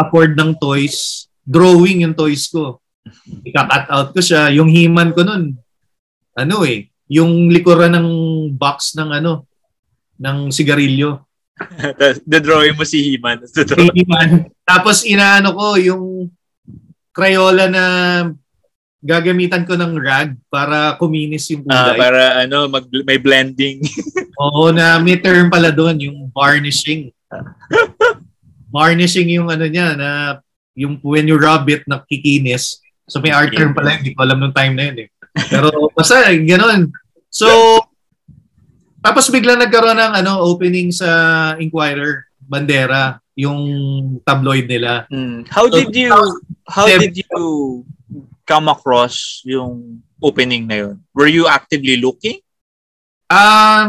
afford 0.00 0.32
ng 0.32 0.56
toys. 0.56 1.28
Drawing 1.44 2.08
yung 2.08 2.16
toys 2.16 2.48
ko. 2.48 2.80
Ika-cut 3.44 3.92
out 3.92 4.08
ko 4.16 4.20
siya. 4.24 4.48
Yung 4.56 4.72
himan 4.72 5.12
ko 5.12 5.20
nun, 5.20 5.52
ano 6.32 6.56
eh, 6.64 6.88
yung 7.12 7.52
likuran 7.52 7.92
ng 7.92 8.08
box 8.56 8.96
ng 8.96 9.10
ano, 9.20 9.44
ng 10.16 10.48
sigarilyo. 10.48 11.20
the 12.30 12.38
drawing 12.40 12.74
mo 12.74 12.88
si 12.88 13.12
Himan. 13.12 13.44
Si 13.44 13.62
Himan. 13.62 14.48
Tapos 14.64 15.04
inaano 15.04 15.52
ko 15.52 15.76
yung 15.76 16.04
Crayola 17.12 17.68
na 17.68 17.84
gagamitan 19.02 19.66
ko 19.66 19.74
ng 19.74 19.98
rag 19.98 20.38
para 20.46 20.94
kuminis 20.94 21.50
yung 21.50 21.66
kulay. 21.66 21.74
Ah, 21.74 21.98
para 21.98 22.22
ano, 22.46 22.70
mag, 22.70 22.86
may 23.02 23.18
blending. 23.18 23.82
Oo, 24.42 24.70
na 24.70 25.02
may 25.02 25.18
term 25.18 25.50
pala 25.50 25.74
doon, 25.74 25.98
yung 25.98 26.18
varnishing. 26.30 27.10
varnishing 28.70 29.28
yung 29.34 29.50
ano 29.50 29.66
niya, 29.66 29.98
na 29.98 30.08
yung 30.78 31.02
when 31.02 31.26
you 31.26 31.34
rub 31.34 31.66
it, 31.66 31.82
nakikinis. 31.90 32.78
So 33.10 33.18
may 33.18 33.34
art 33.34 33.50
term 33.52 33.74
pala, 33.74 33.98
hindi 33.98 34.14
ko 34.14 34.22
alam 34.22 34.38
nung 34.38 34.54
time 34.54 34.78
na 34.78 34.84
yun 34.88 34.98
eh. 35.04 35.08
Pero 35.50 35.68
basta, 35.92 36.30
ganoon. 36.30 36.94
So, 37.26 37.50
tapos 39.02 39.26
bigla 39.34 39.58
nagkaroon 39.58 39.98
ng 39.98 40.14
ano, 40.22 40.46
opening 40.46 40.94
sa 40.94 41.10
Inquirer, 41.58 42.30
Bandera, 42.38 43.18
yung 43.34 43.60
tabloid 44.22 44.70
nila. 44.70 45.10
Mm. 45.10 45.48
How 45.50 45.66
so, 45.66 45.74
did 45.74 45.90
you 45.90 46.12
how 46.68 46.86
did 46.86 47.16
you 47.16 47.34
come 48.46 48.70
across 48.70 49.42
yung 49.46 50.02
opening 50.22 50.66
na 50.66 50.76
yun? 50.86 50.96
Were 51.14 51.30
you 51.30 51.46
actively 51.46 51.98
looking? 51.98 52.38
Ah, 53.30 53.38
uh, 53.38 53.84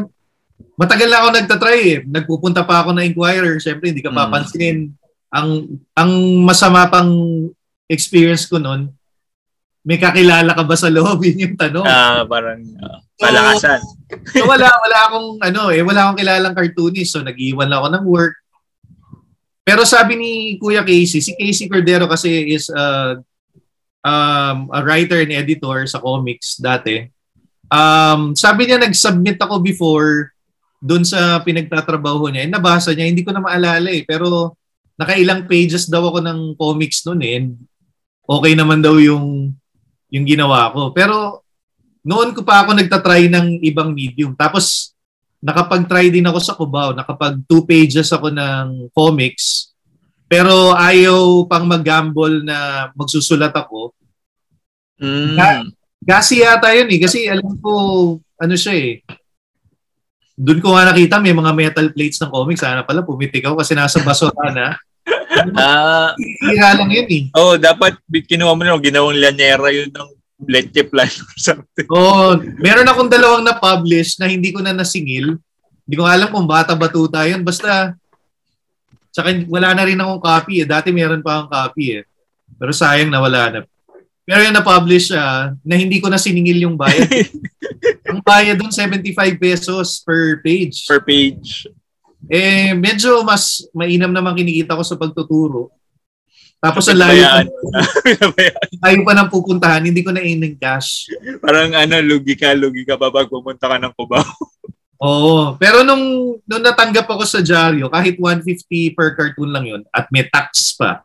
matagal 0.79 1.09
na 1.09 1.17
ako 1.21 1.27
nagtatry 1.33 1.81
eh. 1.83 1.99
Nagpupunta 2.05 2.63
pa 2.63 2.81
ako 2.81 2.95
na 2.95 3.05
Inquirer, 3.05 3.59
syempre 3.59 3.91
hindi 3.91 4.01
ka 4.01 4.13
mm. 4.13 4.17
papansinin. 4.17 4.93
Ang 5.33 5.81
ang 5.97 6.11
masama 6.45 6.85
pang 6.89 7.11
experience 7.89 8.45
ko 8.49 8.61
noon, 8.61 8.89
may 9.83 9.99
kakilala 9.99 10.55
ka 10.55 10.63
ba 10.63 10.75
sa 10.79 10.87
loob? 10.87 11.19
Yun 11.27 11.43
yung 11.51 11.55
tanong. 11.59 11.85
Ah, 11.85 12.23
uh, 12.23 12.25
parang 12.25 12.63
uh, 12.79 12.99
palakasan. 13.19 13.81
So, 13.83 14.41
so, 14.41 14.47
wala, 14.47 14.71
wala 14.71 14.97
akong, 15.09 15.29
ano 15.43 15.61
eh, 15.69 15.83
wala 15.83 15.99
akong 16.07 16.19
kilalang 16.23 16.55
cartoonist. 16.55 17.11
So, 17.13 17.21
nag-iwan 17.21 17.67
lang 17.67 17.83
ako 17.83 17.89
ng 17.91 18.05
work. 18.07 18.35
Pero 19.63 19.87
sabi 19.87 20.19
ni 20.19 20.31
Kuya 20.59 20.83
Casey, 20.83 21.23
si 21.23 21.31
Casey 21.39 21.71
Cordero 21.71 22.07
kasi 22.07 22.51
is 22.51 22.67
uh, 22.67 23.15
um, 24.03 24.69
a 24.69 24.79
writer 24.83 25.23
and 25.23 25.33
editor 25.33 25.87
sa 25.87 26.03
comics 26.03 26.59
dati. 26.59 27.07
Um, 27.73 28.37
sabi 28.37 28.69
niya, 28.69 28.77
nag-submit 28.77 29.41
ako 29.41 29.63
before 29.63 30.29
doon 30.83 31.07
sa 31.07 31.41
pinagtatrabaho 31.41 32.29
niya. 32.29 32.45
Eh, 32.45 32.51
nabasa 32.51 32.91
niya, 32.91 33.09
hindi 33.09 33.23
ko 33.23 33.31
na 33.31 33.41
maalala 33.41 33.89
eh. 33.89 34.03
Pero 34.03 34.53
nakailang 34.99 35.49
pages 35.49 35.89
daw 35.89 36.05
ako 36.05 36.19
ng 36.21 36.39
comics 36.59 37.01
noon 37.07 37.21
eh. 37.23 37.33
And 37.39 37.47
okay 38.27 38.53
naman 38.53 38.83
daw 38.83 38.99
yung 38.99 39.55
yung 40.13 40.25
ginawa 40.29 40.69
ko. 40.69 40.93
Pero 40.93 41.41
noon 42.05 42.37
ko 42.37 42.45
pa 42.45 42.61
ako 42.61 42.77
nagtatry 42.77 43.31
ng 43.31 43.63
ibang 43.65 43.95
medium. 43.95 44.37
Tapos 44.37 44.93
nakapag-try 45.41 46.13
din 46.13 46.27
ako 46.29 46.39
sa 46.39 46.53
Cubao. 46.53 46.93
Nakapag 46.93 47.41
two 47.49 47.65
pages 47.65 48.13
ako 48.13 48.29
ng 48.29 48.93
comics. 48.93 49.72
Pero 50.33 50.73
ayaw 50.73 51.45
pang 51.45 51.61
mag-gamble 51.69 52.41
na 52.41 52.89
magsusulat 52.97 53.53
ako. 53.53 53.93
Mm. 54.97 55.37
Ga- 55.37 55.69
gasi 56.01 56.41
yata 56.41 56.73
yun 56.73 56.89
eh. 56.89 56.99
Kasi 57.05 57.29
alam 57.29 57.53
ko, 57.61 57.71
ano 58.17 58.55
siya 58.57 58.73
eh. 58.73 59.05
Doon 60.33 60.57
ko 60.57 60.73
nga 60.73 60.89
nakita 60.89 61.21
may 61.21 61.37
mga 61.37 61.53
metal 61.53 61.87
plates 61.93 62.17
ng 62.17 62.33
comics. 62.33 62.65
Sana 62.65 62.81
pala 62.81 63.05
pumitik 63.05 63.45
ako 63.45 63.61
kasi 63.61 63.77
nasa 63.77 64.01
basura 64.01 64.49
na. 64.49 64.73
Ah, 65.57 66.13
Hira 66.15 66.77
lang 66.77 66.93
yun 66.93 67.09
eh. 67.09 67.23
Oh, 67.35 67.57
dapat 67.59 67.97
kinuha 68.07 68.53
mo 68.53 68.63
na 68.63 68.77
ginawang 68.79 69.17
lanyera 69.17 69.67
yun 69.73 69.89
ng 69.91 70.09
leche 70.47 70.85
plan 70.87 71.09
or 71.09 71.35
something. 71.35 71.89
Oh, 71.93 72.37
meron 72.61 72.87
akong 72.87 73.11
dalawang 73.11 73.43
na-publish 73.43 74.21
na 74.21 74.29
hindi 74.29 74.53
ko 74.53 74.63
na 74.63 74.71
nasingil. 74.71 75.35
Hindi 75.83 75.95
ko 75.97 76.05
alam 76.07 76.31
kung 76.31 76.47
bata 76.47 76.77
batuta 76.77 77.25
yun. 77.27 77.43
Basta, 77.43 77.97
tsaka 79.13 79.45
wala 79.45 79.77
na 79.77 79.85
rin 79.85 80.01
akong 80.01 80.19
copy 80.19 80.65
eh. 80.65 80.67
Dati 80.67 80.89
meron 80.89 81.21
pa 81.21 81.45
akong 81.45 81.51
copy 81.53 82.01
eh. 82.01 82.03
Pero 82.57 82.73
sayang 82.73 83.13
na 83.13 83.21
wala 83.21 83.41
na. 83.53 83.59
Pero 84.23 84.39
yung 84.41 84.55
na-publish 84.55 85.11
uh, 85.13 85.53
na 85.61 85.75
hindi 85.75 85.99
ko 86.01 86.09
na 86.09 86.17
siningil 86.17 86.65
yung 86.65 86.79
bayad. 86.79 87.05
Ang 88.09 88.23
bayad 88.23 88.55
doon 88.55 88.71
75 88.71 89.11
pesos 89.35 89.99
per 89.99 90.39
page. 90.39 90.87
Per 90.87 91.03
page. 91.03 91.67
Eh, 92.31 92.71
medyo 92.71 93.19
mas 93.27 93.67
mainam 93.75 94.15
naman 94.15 94.31
kinikita 94.31 94.79
ko 94.79 94.83
sa 94.83 94.95
pagtuturo. 94.95 95.75
Tapos 96.63 96.87
ang 96.87 96.95
layo 96.95 97.27
pa, 97.27 97.43
layo 98.87 99.03
pa 99.03 99.13
ng 99.19 99.27
pupuntahan, 99.27 99.83
hindi 99.83 99.99
ko 99.99 100.15
na 100.15 100.23
in 100.23 100.55
cash. 100.55 101.11
Parang 101.43 101.75
ano, 101.75 101.99
lugi 101.99 102.39
ka, 102.39 102.55
lugi 102.55 102.87
ka 102.87 102.95
pa 102.95 103.11
pag 103.11 103.27
pumunta 103.27 103.67
ka 103.67 103.75
ng 103.75 103.91
Cubao. 103.91 104.23
Oo. 105.01 105.57
Pero 105.57 105.81
nung, 105.81 106.37
nung 106.45 106.63
natanggap 106.63 107.09
ako 107.09 107.23
sa 107.25 107.39
dyaryo, 107.41 107.89
kahit 107.89 108.19
150 108.19 108.95
per 108.97 109.17
cartoon 109.17 109.51
lang 109.51 109.65
yun 109.65 109.81
at 109.89 110.07
may 110.13 110.27
tax 110.29 110.77
pa. 110.77 111.01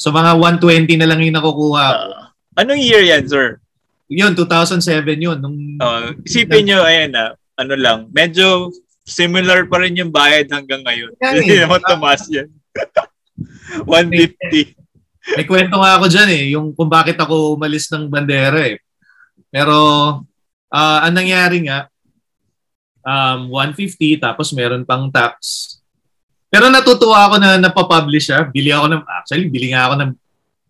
So 0.00 0.08
mga 0.08 0.38
120 0.38 0.96
na 0.96 1.08
lang 1.10 1.20
yung 1.20 1.36
nakukuha 1.36 1.84
ko. 1.92 2.04
Uh, 2.16 2.26
anong 2.56 2.80
year 2.80 3.04
yan, 3.04 3.28
sir? 3.28 3.60
Yun, 4.08 4.32
2007 4.32 4.80
yun. 5.20 5.38
Nung, 5.38 5.76
uh, 5.78 6.16
isipin 6.24 6.66
nyo, 6.66 6.82
ayan 6.82 7.12
na, 7.12 7.36
ano 7.60 7.74
lang, 7.76 8.08
medyo 8.10 8.72
similar 9.04 9.68
pa 9.68 9.84
rin 9.84 9.98
yung 10.00 10.08
bayad 10.08 10.48
hanggang 10.48 10.80
ngayon. 10.86 11.12
Hindi 11.20 11.60
eh. 11.60 11.62
naman 11.66 11.84
tumaas 11.84 12.24
yan. 12.32 12.48
150. 13.84 15.36
May 15.36 15.44
kwento 15.46 15.76
nga 15.76 16.00
ako 16.00 16.06
dyan 16.08 16.30
eh, 16.32 16.44
yung 16.56 16.72
kung 16.72 16.88
bakit 16.88 17.20
ako 17.20 17.54
umalis 17.54 17.92
ng 17.92 18.08
bandera 18.08 18.66
eh. 18.66 18.80
Pero, 19.52 19.76
uh, 20.70 20.98
ang 21.04 21.14
nangyari 21.14 21.66
nga, 21.66 21.89
um, 23.04 23.40
150 23.52 24.20
tapos 24.20 24.52
meron 24.52 24.84
pang 24.84 25.08
tax. 25.08 25.76
Pero 26.50 26.66
natutuwa 26.66 27.30
ako 27.30 27.34
na 27.38 27.62
napapublish 27.62 28.26
siya. 28.26 28.42
Bili 28.50 28.74
ako 28.74 28.90
ng, 28.90 29.02
actually, 29.06 29.46
bili 29.46 29.70
nga 29.70 29.86
ako 29.86 29.94
ng, 30.02 30.10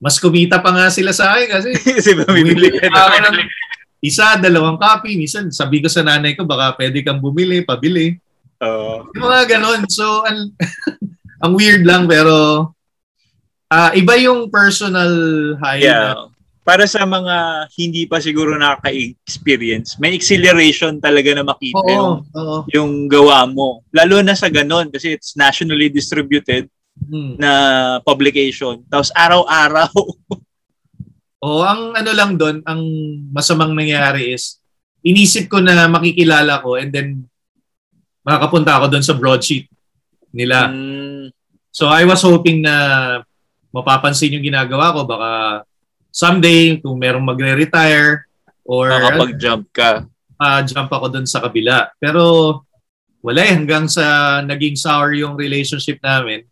mas 0.00 0.16
kumita 0.20 0.60
pa 0.60 0.70
nga 0.76 0.92
sila 0.92 1.12
sa 1.16 1.32
akin 1.32 1.48
kasi. 1.48 1.70
kasi 1.96 2.10
bumibili 2.20 2.68
ka 2.76 2.92
ako 2.92 3.16
ng 3.24 3.36
isa, 4.04 4.36
dalawang 4.36 4.76
copy. 4.76 5.16
Minsan, 5.16 5.48
sabi 5.48 5.80
ko 5.80 5.88
sa 5.88 6.04
nanay 6.04 6.36
ko, 6.36 6.44
baka 6.44 6.76
pwede 6.76 7.00
kang 7.00 7.20
bumili, 7.20 7.64
pabili. 7.64 8.20
Uh, 8.60 9.08
yung 9.16 9.24
mga 9.24 9.56
ganon. 9.56 9.88
So, 9.88 10.20
ang, 10.28 10.52
ang 11.44 11.52
weird 11.56 11.88
lang 11.88 12.04
pero 12.04 12.68
uh, 13.72 13.90
iba 13.96 14.14
yung 14.20 14.52
personal 14.52 15.12
high. 15.64 15.80
Yeah. 15.80 16.12
Na, 16.12 16.28
para 16.70 16.86
sa 16.86 17.02
mga 17.02 17.66
hindi 17.74 18.06
pa 18.06 18.22
siguro 18.22 18.54
nakaka-experience, 18.54 19.98
may 19.98 20.14
acceleration 20.14 21.02
talaga 21.02 21.34
na 21.34 21.42
makita 21.42 21.82
oo, 21.82 21.90
yung, 21.90 22.14
oo. 22.30 22.56
yung 22.70 22.90
gawa 23.10 23.42
mo. 23.50 23.82
Lalo 23.90 24.22
na 24.22 24.38
sa 24.38 24.46
ganon 24.46 24.86
kasi 24.86 25.18
it's 25.18 25.34
nationally 25.34 25.90
distributed 25.90 26.70
hmm. 26.94 27.34
na 27.42 27.50
publication. 28.06 28.86
Tapos 28.86 29.10
araw-araw 29.18 29.90
O 31.40 31.64
ang 31.64 31.96
ano 31.96 32.10
lang 32.12 32.36
doon, 32.36 32.60
ang 32.68 32.84
masamang 33.32 33.72
nangyari 33.72 34.36
is, 34.36 34.60
inisip 35.00 35.48
ko 35.48 35.56
na 35.56 35.88
makikilala 35.88 36.60
ko 36.60 36.76
and 36.76 36.92
then 36.92 37.24
makakapunta 38.20 38.76
ako 38.76 38.92
doon 38.92 39.00
sa 39.00 39.16
broadsheet 39.16 39.64
nila. 40.36 40.68
Mm, 40.68 41.32
So 41.70 41.86
I 41.86 42.02
was 42.02 42.20
hoping 42.26 42.66
na 42.66 42.74
mapapansin 43.70 44.34
yung 44.34 44.44
ginagawa 44.44 44.90
ko. 44.90 45.06
Baka 45.06 45.30
someday, 46.10 46.78
kung 46.78 46.98
merong 46.98 47.22
magre-retire 47.22 48.26
or 48.62 48.90
makapag-jump 48.90 49.66
ka. 49.70 50.04
uh, 50.36 50.60
jump 50.62 50.88
ako 50.88 51.06
doon 51.08 51.26
sa 51.26 51.40
kabila. 51.40 51.90
Pero 51.96 52.22
wala 53.20 53.40
eh, 53.42 53.52
hanggang 53.52 53.84
sa 53.84 54.38
naging 54.40 54.74
sour 54.74 55.12
yung 55.12 55.36
relationship 55.36 56.00
namin. 56.00 56.44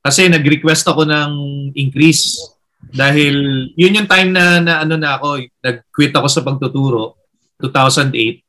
Kasi 0.00 0.26
nag-request 0.26 0.88
ako 0.88 1.04
ng 1.04 1.30
increase 1.76 2.40
dahil 2.80 3.36
yun 3.76 4.00
yung 4.00 4.08
time 4.08 4.32
na, 4.32 4.56
na 4.58 4.74
ano 4.80 4.96
na 4.96 5.20
ako, 5.20 5.44
nag-quit 5.60 6.16
ako 6.16 6.26
sa 6.26 6.40
pagtuturo, 6.40 7.20
2008. 7.60 8.40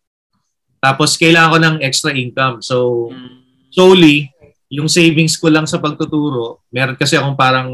Tapos 0.80 1.20
kailangan 1.20 1.52
ko 1.52 1.58
ng 1.60 1.78
extra 1.84 2.16
income. 2.16 2.64
So 2.64 3.10
Mm. 3.12 3.44
solely, 3.70 4.32
yung 4.72 4.88
savings 4.88 5.36
ko 5.36 5.52
lang 5.52 5.68
sa 5.68 5.78
pagtuturo, 5.78 6.64
meron 6.72 6.96
kasi 6.96 7.20
akong 7.20 7.36
parang 7.36 7.68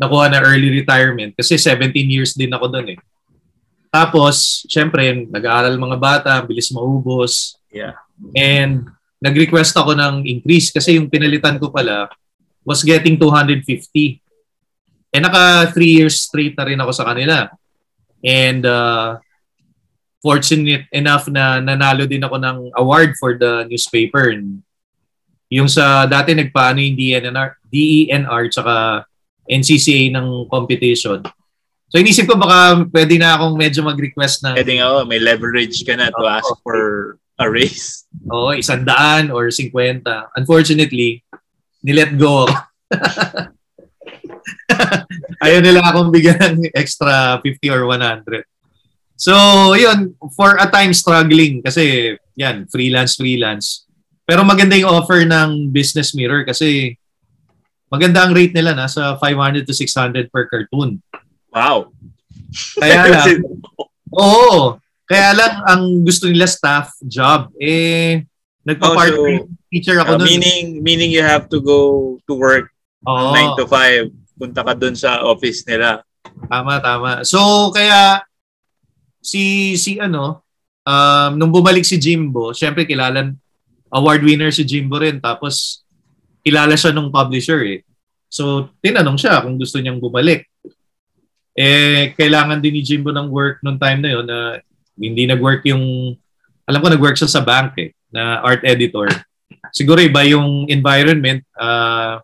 nakuha 0.00 0.32
na 0.32 0.40
early 0.40 0.80
retirement 0.80 1.36
kasi 1.36 1.60
17 1.60 1.92
years 2.08 2.32
din 2.32 2.48
ako 2.48 2.72
doon 2.72 2.96
eh. 2.96 3.00
Tapos, 3.92 4.64
syempre, 4.70 5.26
nag-aaral 5.28 5.74
mga 5.76 5.98
bata, 5.98 6.32
bilis 6.46 6.70
maubos. 6.72 7.58
Yeah. 7.68 7.98
And 8.32 8.86
nag-request 9.20 9.76
ako 9.76 9.92
ng 9.98 10.24
increase 10.24 10.72
kasi 10.72 10.96
yung 10.96 11.12
pinalitan 11.12 11.60
ko 11.60 11.68
pala 11.68 12.08
was 12.64 12.80
getting 12.80 13.20
250. 13.20 14.22
Eh 15.10 15.20
naka 15.20 15.68
3 15.74 15.76
years 15.84 16.24
straight 16.24 16.54
na 16.56 16.64
rin 16.64 16.80
ako 16.80 16.92
sa 16.94 17.04
kanila. 17.04 17.50
And 18.24 18.64
uh, 18.64 19.20
fortunate 20.22 20.86
enough 20.94 21.26
na 21.28 21.58
nanalo 21.58 22.06
din 22.06 22.22
ako 22.24 22.36
ng 22.38 22.58
award 22.78 23.18
for 23.18 23.36
the 23.36 23.66
newspaper. 23.66 24.32
Yung 25.50 25.66
sa 25.66 26.06
dati 26.06 26.30
nagpaano 26.32 26.78
yung 26.78 26.96
DNR, 26.96 27.48
DENR 27.68 28.42
tsaka 28.54 29.04
NCCA 29.48 30.12
ng 30.12 30.50
competition. 30.50 31.24
So 31.90 31.98
inisip 31.98 32.30
ko 32.30 32.38
baka 32.38 32.86
pwede 32.94 33.18
na 33.18 33.34
akong 33.34 33.58
medyo 33.58 33.82
mag-request 33.82 34.46
ng 34.46 34.54
Pwede 34.54 34.78
nga, 34.78 34.86
oh, 34.94 35.02
may 35.02 35.18
leverage 35.18 35.82
ka 35.82 35.98
na 35.98 36.14
to 36.14 36.22
Oo. 36.22 36.30
ask 36.30 36.50
for 36.62 36.78
a 37.40 37.46
raise. 37.50 38.06
Oo, 38.32 38.54
isang 38.54 38.86
daan 38.86 39.34
or 39.34 39.50
50. 39.50 40.06
Unfortunately, 40.38 41.26
nilet 41.82 42.14
go 42.14 42.46
ako. 42.46 42.54
Ayaw 45.44 45.60
nila 45.64 45.80
akong 45.82 46.14
bigyan 46.14 46.60
ng 46.60 46.70
extra 46.76 47.40
50 47.42 47.74
or 47.74 47.88
100. 47.88 48.44
So, 49.20 49.34
yun, 49.76 50.16
for 50.32 50.56
a 50.56 50.70
time 50.70 50.96
struggling 50.96 51.60
kasi 51.60 52.16
yan, 52.38 52.70
freelance, 52.70 53.18
freelance. 53.18 53.84
Pero 54.24 54.46
maganda 54.46 54.78
yung 54.78 54.94
offer 54.94 55.26
ng 55.26 55.74
Business 55.74 56.14
Mirror 56.14 56.46
kasi 56.48 56.96
maganda 57.90 58.22
ang 58.22 58.32
rate 58.32 58.54
nila, 58.54 58.72
nasa 58.72 59.18
500 59.18 59.66
to 59.66 59.74
600 59.74 60.30
per 60.30 60.46
cartoon. 60.46 61.02
Wow. 61.50 61.90
Kaya 62.78 63.02
lang, 63.12 63.42
oo, 64.14 64.78
kaya 65.04 65.34
lang 65.34 65.54
ang 65.66 65.82
gusto 66.06 66.30
nila 66.30 66.46
staff 66.46 66.94
job, 67.02 67.50
eh, 67.58 68.22
nagpa-part 68.62 69.14
Oh, 69.14 69.26
so, 69.26 69.50
teacher 69.68 69.98
ako 69.98 70.14
Uh, 70.14 70.18
nun. 70.22 70.26
meaning, 70.26 70.62
meaning 70.80 71.10
you 71.10 71.22
have 71.22 71.50
to 71.50 71.58
go 71.58 72.14
to 72.26 72.34
work 72.34 72.70
Oo. 73.02 73.34
9 73.34 73.58
to 73.58 73.66
5. 73.66 74.10
Punta 74.38 74.62
ka 74.62 74.72
dun 74.72 74.94
sa 74.94 75.20
office 75.26 75.66
nila. 75.66 76.00
Tama, 76.46 76.78
tama. 76.80 77.12
So, 77.26 77.68
kaya 77.70 78.22
si 79.20 79.74
si 79.76 80.00
ano, 80.00 80.40
um, 80.82 81.30
nung 81.36 81.52
bumalik 81.52 81.84
si 81.84 82.00
Jimbo, 82.00 82.56
syempre 82.56 82.88
kilala 82.88 83.34
award 83.92 84.22
winner 84.22 84.48
si 84.48 84.64
Jimbo 84.64 84.96
rin 84.96 85.18
tapos 85.18 85.82
kilala 86.44 86.74
siya 86.76 86.92
nung 86.92 87.12
publisher 87.12 87.60
eh. 87.64 87.80
So, 88.30 88.70
tinanong 88.80 89.18
siya 89.18 89.42
kung 89.42 89.58
gusto 89.58 89.82
niyang 89.82 89.98
bumalik. 89.98 90.46
Eh, 91.58 92.14
kailangan 92.14 92.62
din 92.62 92.78
ni 92.78 92.82
Jimbo 92.86 93.10
ng 93.10 93.28
work 93.28 93.60
nung 93.60 93.76
time 93.76 94.00
na 94.00 94.10
yon 94.14 94.24
na 94.24 94.38
hindi 94.94 95.26
nag-work 95.26 95.66
yung 95.66 96.14
alam 96.64 96.78
ko 96.78 96.86
nag-work 96.86 97.18
siya 97.18 97.26
sa 97.26 97.42
bank 97.42 97.74
eh, 97.82 97.90
na 98.14 98.38
art 98.40 98.62
editor. 98.62 99.10
Siguro 99.76 99.98
iba 99.98 100.22
yung 100.22 100.70
environment 100.70 101.42
ah, 101.58 102.22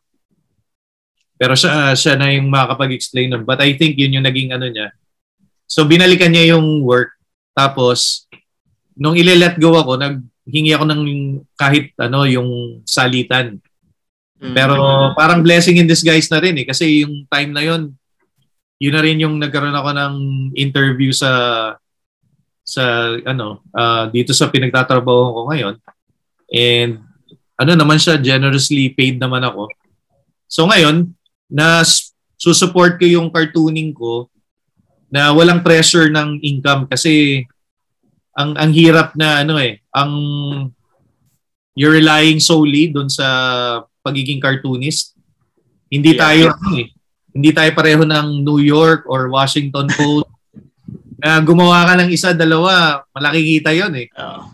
pero 1.36 1.52
siya 1.52 1.92
siya 1.92 2.16
na 2.16 2.32
yung 2.32 2.48
makakapag-explain 2.48 3.28
nun. 3.28 3.44
But 3.44 3.60
I 3.60 3.76
think 3.76 4.00
yun 4.00 4.16
yung 4.16 4.26
naging 4.26 4.56
ano 4.56 4.66
niya. 4.72 4.92
So 5.68 5.84
binalikan 5.84 6.32
niya 6.32 6.56
yung 6.56 6.80
work. 6.80 7.12
Tapos 7.52 8.24
nung 8.96 9.18
ile-let 9.18 9.60
go 9.60 9.76
ako, 9.76 10.00
naghingi 10.00 10.72
ako 10.72 10.84
ng 10.88 11.02
kahit 11.60 11.92
ano 12.00 12.24
yung 12.24 12.80
salitan. 12.88 13.60
Mm. 14.36 14.52
Pero 14.52 14.76
parang 15.16 15.40
blessing 15.40 15.80
in 15.80 15.88
disguise 15.88 16.28
na 16.28 16.40
rin 16.40 16.56
eh 16.60 16.66
kasi 16.68 17.04
yung 17.04 17.24
time 17.28 17.50
na 17.56 17.64
yun 17.64 17.96
yun 18.76 18.92
na 18.92 19.00
rin 19.00 19.16
yung 19.16 19.40
nagkaroon 19.40 19.72
ako 19.72 19.90
ng 19.96 20.14
interview 20.52 21.08
sa 21.08 21.32
sa 22.66 23.14
ano 23.24 23.64
ah, 23.72 24.10
dito 24.12 24.36
sa 24.36 24.52
pinagtatrabaho 24.52 25.32
ko 25.32 25.40
ngayon. 25.48 25.74
And 26.52 27.00
ano 27.56 27.72
naman 27.72 27.96
siya 27.96 28.20
generously 28.20 28.92
paid 28.92 29.16
naman 29.16 29.40
ako. 29.40 29.72
So 30.44 30.68
ngayon 30.68 31.16
na 31.48 31.80
susupport 32.36 33.00
ko 33.00 33.06
yung 33.08 33.32
cartooning 33.32 33.96
ko 33.96 34.28
na 35.08 35.32
walang 35.32 35.64
pressure 35.64 36.12
ng 36.12 36.44
income 36.44 36.84
kasi 36.90 37.46
ang 38.36 38.52
ang 38.60 38.70
hirap 38.74 39.16
na 39.16 39.40
ano 39.40 39.56
eh 39.56 39.80
ang 39.96 40.12
you're 41.72 41.96
relying 41.96 42.36
solely 42.36 42.92
doon 42.92 43.08
sa 43.08 43.24
pagiging 44.06 44.38
cartoonist. 44.38 45.18
Hindi 45.90 46.14
Yeah. 46.14 46.22
tayo 46.22 46.42
ano 46.54 46.78
eh, 46.78 46.86
hindi 47.34 47.50
tayo 47.50 47.70
pareho 47.72 48.02
ng 48.02 48.40
New 48.40 48.62
York 48.62 49.04
or 49.06 49.26
Washington 49.28 49.90
Post. 49.90 50.30
na 51.18 51.40
gumawa 51.48 51.82
ka 51.84 51.94
ng 51.98 52.10
isa, 52.10 52.30
dalawa, 52.30 53.02
malaki 53.10 53.58
kita 53.58 53.74
'yon 53.74 53.90
eh. 53.96 54.06
Ah. 54.14 54.46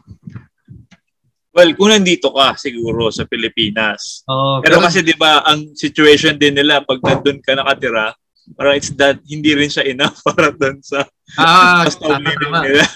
well, 1.52 1.68
kung 1.76 1.92
nandito 1.92 2.32
ka 2.32 2.56
siguro 2.56 3.12
sa 3.12 3.28
Pilipinas. 3.28 4.24
Oo, 4.24 4.64
Pero 4.64 4.80
kasi 4.80 5.04
'di 5.04 5.12
ba, 5.14 5.44
ang 5.44 5.76
situation 5.76 6.32
din 6.34 6.56
nila 6.56 6.80
pag 6.80 6.96
nandun 6.98 7.44
ka 7.44 7.52
nakatira, 7.52 8.16
parang 8.56 8.74
it's 8.74 8.88
that 8.96 9.20
hindi 9.28 9.52
rin 9.52 9.68
siya 9.68 9.84
enough 9.84 10.16
para 10.26 10.48
doon 10.50 10.80
sa 10.80 11.04
ah, 11.36 11.84
cost 11.84 12.00
of 12.00 12.16
living 12.18 12.40
nila. 12.50 12.88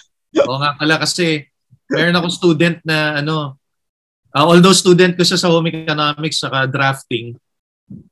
Oo 0.43 0.57
nga 0.57 0.73
pala 0.75 0.97
kasi 0.99 1.45
meron 1.87 2.17
akong 2.17 2.33
student 2.35 2.77
na 2.83 3.21
ano, 3.21 3.61
ah, 4.37 4.45
although 4.45 4.77
student 4.77 5.17
ko 5.17 5.25
siya 5.25 5.41
sa 5.41 5.49
home 5.49 5.73
economics 5.73 6.45
saka 6.45 6.69
drafting, 6.69 7.33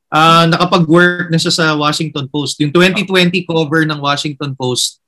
ah 0.08 0.48
nakapag-work 0.48 1.28
na 1.28 1.36
siya 1.36 1.52
sa 1.52 1.66
Washington 1.76 2.24
Post. 2.32 2.56
Yung 2.64 2.72
2020 2.72 3.44
cover 3.44 3.84
ng 3.84 4.00
Washington 4.00 4.56
Post 4.56 5.04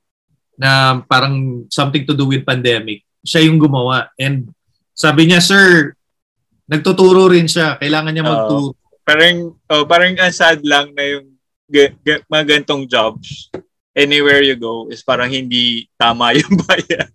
na 0.53 1.01
parang 1.09 1.65
something 1.73 2.05
to 2.05 2.13
do 2.13 2.29
with 2.29 2.45
pandemic, 2.45 3.01
siya 3.25 3.49
yung 3.49 3.57
gumawa. 3.57 4.13
And 4.21 4.53
sabi 4.93 5.29
niya, 5.29 5.41
sir, 5.41 5.97
nagtuturo 6.69 7.29
rin 7.33 7.49
siya. 7.49 7.77
Kailangan 7.81 8.11
niya 8.13 8.25
magturo. 8.25 8.77
Parang 9.07 9.55
oh, 9.71 9.85
parang 9.87 10.13
ang 10.19 10.35
sad 10.35 10.61
lang 10.61 10.91
na 10.93 11.03
yung 11.05 11.25
ga- 11.71 11.95
ga- 12.03 12.23
mga 12.27 12.43
gantong 12.59 12.85
jobs 12.85 13.47
anywhere 13.97 14.45
you 14.45 14.53
go 14.53 14.85
is 14.93 15.01
parang 15.01 15.33
hindi 15.33 15.89
tama 15.97 16.31
yung 16.39 16.53
bayad. 16.67 17.09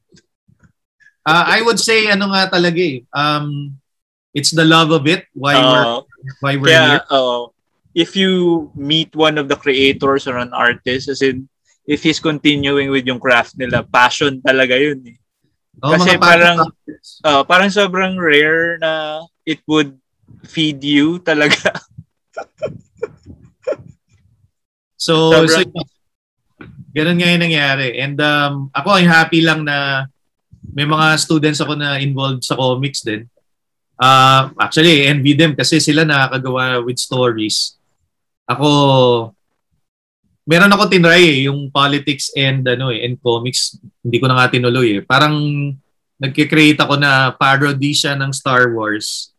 Ah, 1.23 1.55
I 1.55 1.63
would 1.63 1.79
say, 1.79 2.11
ano 2.11 2.35
nga 2.35 2.51
talaga 2.51 2.83
eh, 2.83 3.07
um, 3.15 3.71
it's 4.33 4.51
the 4.51 4.65
love 4.65 4.91
of 4.91 5.07
it, 5.07 5.29
why 5.37 5.57
we're, 5.57 5.85
Oo. 5.87 5.99
why 6.41 6.53
we're 6.57 6.73
here. 6.73 7.05
Kaya, 7.05 7.13
oo. 7.13 7.53
if 7.93 8.17
you 8.17 8.73
meet 8.73 9.13
one 9.13 9.37
of 9.37 9.49
the 9.49 9.57
creators 9.57 10.25
or 10.25 10.41
an 10.41 10.53
artist, 10.57 11.09
as 11.09 11.21
in, 11.21 11.49
if 11.85 12.03
he's 12.03 12.21
continuing 12.21 12.89
with 12.89 13.05
yung 13.05 13.21
craft 13.21 13.59
nila, 13.61 13.85
passion 13.85 14.41
talaga 14.41 14.79
yun 14.79 15.01
eh. 15.05 15.17
Oo, 15.85 15.93
kasi 15.97 16.17
parang- 16.17 16.73
Uh, 17.25 17.43
parang 17.43 17.69
sobrang 17.69 18.15
rare 18.15 18.79
na 18.79 19.25
it 19.45 19.59
would 19.67 19.99
feed 20.47 20.79
you 20.85 21.19
talaga. 21.19 21.75
So, 24.97 25.33
so 25.35 25.43
Sobrang- 25.43 25.75
ganun 26.95 27.19
nga 27.19 27.33
yung 27.33 27.43
nangyari. 27.43 27.99
And 27.99 28.17
um, 28.21 28.71
ako 28.71 29.03
ay 29.03 29.05
happy 29.09 29.41
lang 29.43 29.67
na 29.67 30.07
may 30.73 30.87
mga 30.87 31.19
students 31.19 31.59
ako 31.61 31.75
na 31.75 31.99
involved 31.99 32.45
sa 32.47 32.55
comics 32.55 33.03
din. 33.03 33.27
Uh, 34.03 34.51
actually, 34.59 35.07
envy 35.07 35.39
them 35.39 35.55
kasi 35.55 35.79
sila 35.79 36.03
nakakagawa 36.03 36.83
with 36.83 36.99
stories. 36.99 37.79
Ako, 38.51 38.67
meron 40.43 40.75
ako 40.75 40.91
tinry 40.91 41.23
eh, 41.23 41.39
yung 41.47 41.71
politics 41.71 42.35
and 42.35 42.67
ano 42.67 42.91
eh, 42.91 43.07
and 43.07 43.23
comics. 43.23 43.79
Hindi 44.03 44.19
ko 44.19 44.27
na 44.27 44.43
nga 44.43 44.51
tinuloy 44.51 44.99
eh. 44.99 45.03
Parang 45.07 45.39
nagkikreate 46.19 46.83
ako 46.83 46.99
na 46.99 47.31
parody 47.39 47.95
siya 47.95 48.19
ng 48.19 48.35
Star 48.35 48.75
Wars. 48.75 49.31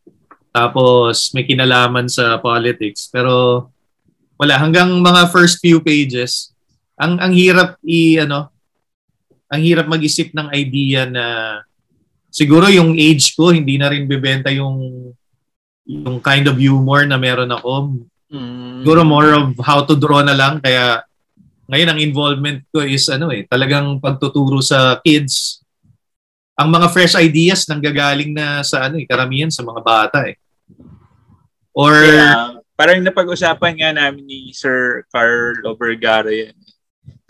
Tapos 0.56 1.36
may 1.36 1.43
kinalaman 1.43 2.08
sa 2.08 2.39
politics. 2.39 3.12
Pero 3.12 3.67
wala, 4.39 4.56
hanggang 4.56 4.88
mga 5.04 5.28
first 5.28 5.60
few 5.60 5.84
pages, 5.84 6.56
ang 6.95 7.19
ang 7.19 7.36
hirap 7.36 7.76
i 7.84 8.15
ano, 8.23 8.47
ang 9.52 9.60
hirap 9.60 9.91
mag-isip 9.91 10.32
ng 10.32 10.56
idea 10.56 11.04
na 11.04 11.26
siguro 12.34 12.65
yung 12.74 12.98
age 12.98 13.38
ko 13.38 13.54
hindi 13.54 13.78
na 13.78 13.93
rin 13.93 14.10
bebenta 14.10 14.50
yung 14.50 15.13
yung 15.86 16.17
kind 16.17 16.50
of 16.50 16.58
humor 16.58 17.06
na 17.06 17.22
meron 17.22 17.54
ako. 17.54 18.02
Mm. 18.34 18.82
Siguro 18.82 19.06
more 19.06 19.30
of 19.38 19.54
how 19.62 19.86
to 19.86 19.93
draw 19.93 20.26
na 20.26 20.34
lang 20.34 20.58
kaya 20.58 21.06
ngayon 21.69 21.89
ang 21.93 22.00
involvement 22.02 22.60
ko 22.74 22.82
is 22.82 23.06
ano 23.08 23.30
eh, 23.30 23.46
talagang 23.46 24.02
pagtuturo 24.02 24.60
sa 24.65 24.98
kids. 25.06 25.62
Ang 26.58 26.74
mga 26.74 26.89
fresh 26.89 27.13
ideas 27.15 27.69
nanggagaling 27.69 28.34
na 28.34 28.65
sa 28.65 28.89
ano 28.89 28.98
eh, 28.98 29.06
karamihan 29.06 29.54
sa 29.54 29.62
mga 29.62 29.82
bata 29.86 30.26
eh. 30.26 30.36
Or 31.74 31.93
yeah, 31.93 32.58
parang 32.74 33.02
napag-usapan 33.02 33.74
nga 33.78 33.91
namin 33.93 34.26
ni 34.26 34.39
Sir 34.54 35.06
Carl 35.13 35.62
Vergara 35.78 36.30
yan. 36.30 36.58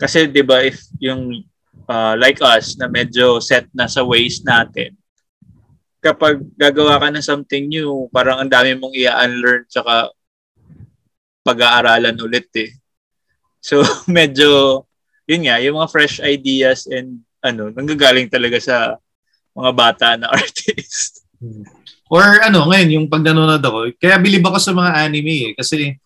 Kasi 0.00 0.28
'di 0.28 0.42
ba 0.44 0.64
if 0.64 0.84
yung 1.00 1.44
uh, 1.88 2.14
like 2.18 2.40
us 2.42 2.76
na 2.76 2.88
medyo 2.88 3.40
set 3.40 3.68
na 3.72 3.88
sa 3.88 4.04
ways 4.04 4.40
natin, 4.44 4.96
kapag 6.04 6.44
gagawa 6.60 7.00
ka 7.00 7.08
ng 7.08 7.24
something 7.24 7.64
new, 7.64 8.12
parang 8.12 8.44
ang 8.44 8.50
dami 8.52 8.76
mong 8.76 8.92
i-unlearn 8.92 9.64
tsaka 9.64 10.12
pag-aaralan 11.44 12.16
ulit 12.20 12.48
eh. 12.60 12.70
So 13.64 13.80
medyo 14.08 14.84
yun 15.24 15.48
nga, 15.48 15.56
yung 15.60 15.80
mga 15.80 15.88
fresh 15.88 16.20
ideas 16.20 16.84
and 16.84 17.24
ano, 17.40 17.72
nanggagaling 17.72 18.28
talaga 18.28 18.60
sa 18.60 18.76
mga 19.56 19.70
bata 19.72 20.06
na 20.20 20.28
artist. 20.36 21.24
Or 22.12 22.24
ano, 22.44 22.68
ngayon, 22.68 22.90
yung 22.92 23.06
pag 23.08 23.24
nanonood 23.24 23.64
ako, 23.64 23.78
kaya 23.96 24.20
bilib 24.20 24.44
ako 24.44 24.58
sa 24.60 24.76
mga 24.76 24.90
anime 25.08 25.52
eh, 25.52 25.52
kasi 25.56 25.96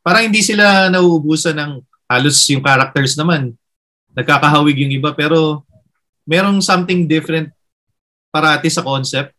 parang 0.00 0.28
hindi 0.28 0.40
sila 0.40 0.88
nauubusan 0.88 1.56
ng 1.56 1.72
halos 2.08 2.40
yung 2.48 2.64
characters 2.64 3.16
naman. 3.16 3.52
Nagkakahawig 4.14 4.78
yung 4.78 4.94
iba, 4.94 5.10
pero 5.12 5.66
merong 6.24 6.62
something 6.62 7.04
different 7.06 7.50
parati 8.30 8.70
sa 8.70 8.82
concept. 8.82 9.34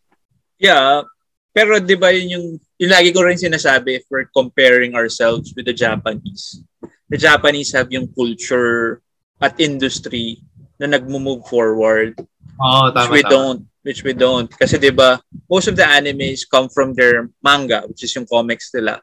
Yeah, 0.56 1.04
pero 1.52 1.80
'di 1.80 1.96
ba 1.96 2.12
yun 2.12 2.28
yung 2.32 2.46
yung 2.80 2.92
lagi 2.92 3.12
ko 3.12 3.24
rin 3.24 3.40
sinasabi 3.40 4.00
if 4.00 4.04
we're 4.08 4.28
comparing 4.32 4.92
ourselves 4.96 5.52
with 5.56 5.68
the 5.68 5.76
Japanese 5.76 6.60
the 7.08 7.18
Japanese 7.18 7.72
have 7.72 7.90
yung 7.90 8.10
culture 8.10 9.00
at 9.38 9.58
industry 9.62 10.42
na 10.76 10.90
nagmo-move 10.90 11.46
forward. 11.46 12.18
Oh, 12.60 12.90
tama, 12.92 13.08
which 13.08 13.12
we 13.12 13.22
tama. 13.22 13.32
don't. 13.32 13.62
Which 13.86 14.02
we 14.02 14.12
don't. 14.12 14.50
Kasi 14.50 14.76
'di 14.80 14.92
ba, 14.92 15.22
most 15.46 15.70
of 15.70 15.78
the 15.78 15.86
animes 15.86 16.42
come 16.42 16.66
from 16.66 16.92
their 16.92 17.30
manga, 17.38 17.86
which 17.86 18.02
is 18.02 18.12
yung 18.16 18.26
comics 18.26 18.74
nila. 18.74 18.98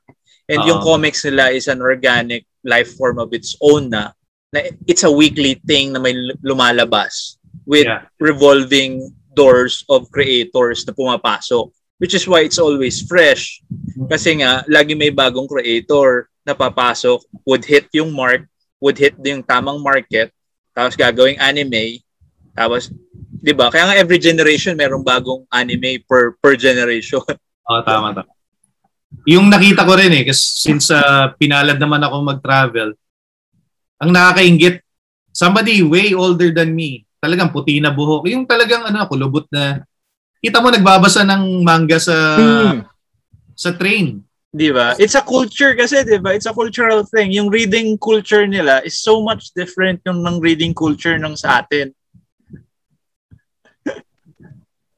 And 0.50 0.60
uh 0.60 0.68
yung 0.68 0.82
comics 0.84 1.24
nila 1.24 1.56
is 1.56 1.72
an 1.72 1.80
organic 1.80 2.44
life 2.68 2.92
form 3.00 3.18
of 3.18 3.32
its 3.32 3.56
own 3.64 3.88
na, 3.88 4.12
na 4.54 4.62
it's 4.86 5.04
a 5.04 5.12
weekly 5.12 5.58
thing 5.66 5.92
na 5.92 6.00
may 6.00 6.14
lumalabas 6.46 7.42
with 7.66 7.90
yeah. 7.90 8.06
revolving 8.22 9.10
doors 9.34 9.82
of 9.90 10.06
creators 10.14 10.86
na 10.86 10.94
pumapasok 10.94 11.74
which 11.98 12.14
is 12.14 12.28
why 12.30 12.46
it's 12.46 12.62
always 12.62 13.02
fresh 13.04 13.64
kasi 14.12 14.44
nga 14.44 14.62
lagi 14.70 14.94
may 14.94 15.10
bagong 15.10 15.50
creator 15.50 16.30
na 16.44 16.52
papasok 16.52 17.24
would 17.48 17.64
hit 17.64 17.88
yung 17.96 18.12
mark, 18.12 18.44
would 18.84 19.00
hit 19.00 19.16
yung 19.24 19.40
tamang 19.44 19.80
market, 19.80 20.30
tapos 20.76 21.00
gagawing 21.00 21.40
anime, 21.40 22.04
tapos 22.52 22.92
'di 23.40 23.56
ba? 23.56 23.72
Kaya 23.72 23.88
nga 23.88 24.00
every 24.00 24.20
generation 24.20 24.76
merong 24.76 25.04
bagong 25.04 25.48
anime 25.50 26.04
per 26.04 26.36
per 26.38 26.60
generation. 26.60 27.24
Oh, 27.64 27.80
tama 27.80 28.12
tama. 28.12 28.28
Yung 29.24 29.48
nakita 29.48 29.88
ko 29.88 29.96
rin 29.96 30.12
eh 30.12 30.28
kasi 30.28 30.68
since 30.68 30.92
uh, 30.92 31.32
pinalad 31.40 31.80
naman 31.80 32.04
ako 32.04 32.36
mag-travel, 32.36 32.92
ang 34.04 34.12
nakakaingit 34.12 34.84
somebody 35.32 35.80
way 35.82 36.12
older 36.12 36.52
than 36.52 36.76
me, 36.76 37.08
talagang 37.24 37.50
puti 37.50 37.80
na 37.80 37.90
buhok, 37.96 38.28
yung 38.28 38.44
talagang 38.44 38.84
ano, 38.84 39.08
kulubot 39.08 39.48
na 39.50 39.82
kita 40.44 40.60
mo 40.60 40.68
nagbabasa 40.68 41.24
ng 41.24 41.64
manga 41.64 41.96
sa 41.98 42.16
hmm. 42.36 42.84
sa 43.56 43.72
train. 43.80 44.20
'Di 44.54 44.70
ba? 44.70 44.94
It's 45.00 45.16
a 45.16 45.24
culture 45.24 45.74
kasi, 45.74 46.04
'di 46.04 46.20
ba? 46.20 46.36
It's 46.36 46.46
a 46.46 46.54
cultural 46.54 47.08
thing. 47.08 47.32
Yung 47.34 47.48
reading 47.48 47.96
culture 47.98 48.46
nila 48.46 48.84
is 48.84 49.00
so 49.00 49.24
much 49.24 49.56
different 49.56 50.04
yung 50.04 50.22
ng 50.22 50.38
reading 50.44 50.76
culture 50.76 51.16
ng 51.16 51.34
sa 51.34 51.64
atin. 51.64 51.96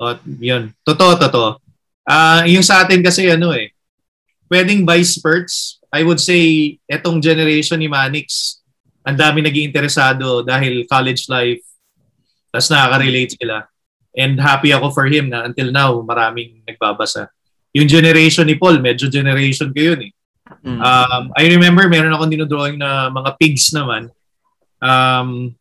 oh, 0.02 0.18
'yun. 0.41 0.74
Totoo, 0.84 1.13
totoo. 1.15 1.50
Ah, 2.06 2.41
uh, 2.41 2.50
yung 2.50 2.65
sa 2.65 2.82
atin 2.84 3.00
kasi 3.06 3.30
ano 3.30 3.54
eh. 3.54 3.70
Pwedeng 4.46 4.86
by 4.86 5.02
spurts. 5.02 5.82
I 5.89 6.06
would 6.06 6.22
say 6.22 6.76
etong 6.86 7.24
generation 7.24 7.80
ni 7.82 7.89
Manix, 7.89 8.60
ang 9.06 9.18
dami 9.18 9.46
naging 9.46 9.70
interesado 9.70 10.41
dahil 10.41 10.89
college 10.89 11.30
life. 11.30 11.62
Tapos 12.50 12.68
nakaka-relate 12.74 13.38
sila. 13.38 13.70
And 14.15 14.39
happy 14.41 14.74
ako 14.74 14.89
for 14.96 15.06
him 15.06 15.30
na 15.30 15.46
until 15.46 15.70
now 15.70 16.02
maraming 16.02 16.65
nagbabasa 16.65 17.30
yung 17.76 17.91
generation 17.91 18.48
ni 18.48 18.56
Paul, 18.56 18.80
medyo 18.80 19.12
generation 19.12 19.76
ko 19.76 19.80
yun 19.91 20.08
eh. 20.08 20.12
Mm. 20.63 20.80
Um, 20.80 21.24
I 21.36 21.44
remember 21.52 21.84
meron 21.91 22.15
akong 22.15 22.32
dinodrawing 22.32 22.80
na 22.80 23.12
mga 23.12 23.36
pigs 23.36 23.76
naman. 23.76 24.08
Um, 24.80 25.52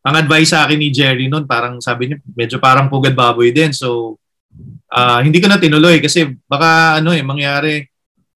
ang 0.00 0.14
advice 0.16 0.56
sa 0.56 0.64
akin 0.64 0.80
ni 0.80 0.88
Jerry 0.88 1.28
noon, 1.28 1.44
parang 1.44 1.76
sabi 1.84 2.08
niya, 2.08 2.18
medyo 2.32 2.56
parang 2.56 2.88
pugad 2.88 3.12
baboy 3.12 3.52
din. 3.52 3.76
So, 3.76 4.16
uh, 4.88 5.20
hindi 5.20 5.44
ko 5.44 5.52
na 5.52 5.60
tinuloy 5.60 6.00
kasi 6.00 6.32
baka 6.48 6.96
ano 7.04 7.12
eh, 7.12 7.20
mangyari, 7.20 7.84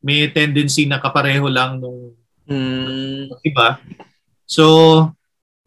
may 0.05 0.29
tendency 0.29 0.85
na 0.85 1.01
kapareho 1.01 1.49
lang 1.49 1.81
nung 1.81 2.13
mm. 2.45 3.41
iba. 3.49 3.81
So, 4.47 4.65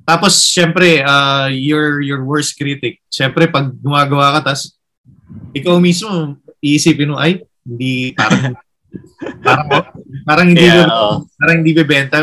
tapos 0.07 0.41
syempre, 0.49 1.05
uh, 1.05 1.51
your 1.53 2.01
your 2.01 2.25
worst 2.25 2.57
critic. 2.57 2.97
Syempre, 3.11 3.45
pag 3.45 3.69
gumagawa 3.77 4.39
ka, 4.39 4.51
tas 4.51 4.79
ikaw 5.53 5.77
mismo, 5.77 6.37
iisipin 6.63 7.13
mo, 7.13 7.17
ay, 7.21 7.43
hindi, 7.65 8.13
parang, 8.17 8.57
parang, 9.45 9.67
parang 10.25 10.47
hindi, 10.49 10.65
yeah, 10.65 10.85
be, 10.85 10.91
oh. 10.91 11.15
parang 11.37 11.57
hindi 11.61 11.73
bebenta. 11.73 12.19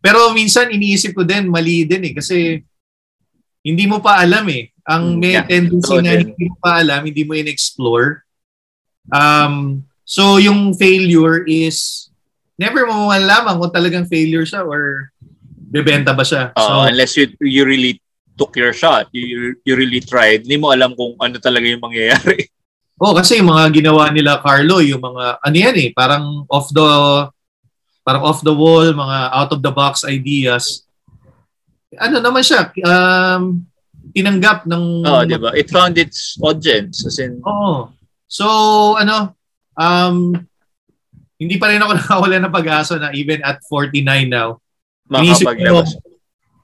Pero 0.00 0.30
minsan 0.32 0.70
iniisip 0.70 1.12
ko 1.12 1.26
din, 1.26 1.50
mali 1.50 1.84
din 1.84 2.12
eh, 2.12 2.14
kasi 2.14 2.62
hindi 3.66 3.84
mo 3.90 3.98
pa 3.98 4.22
alam 4.22 4.46
eh. 4.48 4.70
Ang 4.86 5.18
hmm, 5.18 5.20
may 5.20 5.34
yeah, 5.34 5.46
tendency 5.46 5.96
na 5.98 6.14
din. 6.14 6.30
hindi 6.30 6.44
mo 6.46 6.56
pa 6.62 6.78
alam, 6.78 7.02
hindi 7.02 7.22
mo 7.26 7.32
in-explore. 7.34 8.22
Um, 9.10 9.82
so 10.06 10.38
yung 10.38 10.72
failure 10.78 11.42
is, 11.42 12.08
never 12.54 12.86
mo 12.86 13.10
malalaman 13.10 13.58
kung 13.58 13.74
talagang 13.74 14.06
failure 14.06 14.46
siya 14.46 14.62
or 14.62 15.10
bebenta 15.66 16.14
ba 16.14 16.22
siya. 16.22 16.54
Uh, 16.54 16.62
so, 16.62 16.72
unless 16.86 17.12
you, 17.18 17.26
you 17.42 17.66
really 17.66 17.98
took 18.38 18.54
your 18.54 18.72
shot, 18.72 19.08
you, 19.10 19.56
you 19.64 19.74
really 19.74 20.00
tried, 20.00 20.46
hindi 20.46 20.56
mo 20.60 20.70
alam 20.70 20.94
kung 20.94 21.18
ano 21.18 21.36
talaga 21.42 21.66
yung 21.66 21.82
mangyayari. 21.82 22.46
Oh, 22.96 23.12
kasi 23.12 23.36
yung 23.36 23.52
mga 23.52 23.76
ginawa 23.76 24.08
nila 24.08 24.40
Carlo, 24.40 24.80
yung 24.80 25.04
mga 25.04 25.36
ano 25.44 25.52
yan 25.52 25.76
eh, 25.84 25.92
parang 25.92 26.48
off 26.48 26.72
the 26.72 26.88
parang 28.00 28.24
off 28.24 28.40
the 28.40 28.56
wall, 28.56 28.88
mga 28.88 29.18
out 29.36 29.52
of 29.52 29.60
the 29.60 29.68
box 29.68 30.00
ideas. 30.08 30.88
Ano 32.00 32.24
naman 32.24 32.40
siya, 32.40 32.72
um, 32.88 33.60
tinanggap 34.16 34.64
ng 34.64 35.04
Oh, 35.04 35.28
di 35.28 35.36
ba? 35.36 35.52
It 35.52 35.68
found 35.68 36.00
its 36.00 36.40
audience 36.40 37.04
as 37.04 37.20
in 37.20 37.44
Oh. 37.44 37.92
So, 38.32 38.96
ano, 38.96 39.36
um 39.76 40.32
hindi 41.36 41.60
pa 41.60 41.68
rin 41.68 41.84
ako 41.84 41.92
nakawala 42.00 42.36
ng 42.40 42.54
pag-asa 42.54 42.96
na 42.96 43.12
even 43.12 43.44
at 43.44 43.60
49 43.68 44.00
now. 44.24 44.56
Makapaglabas. 45.06 45.96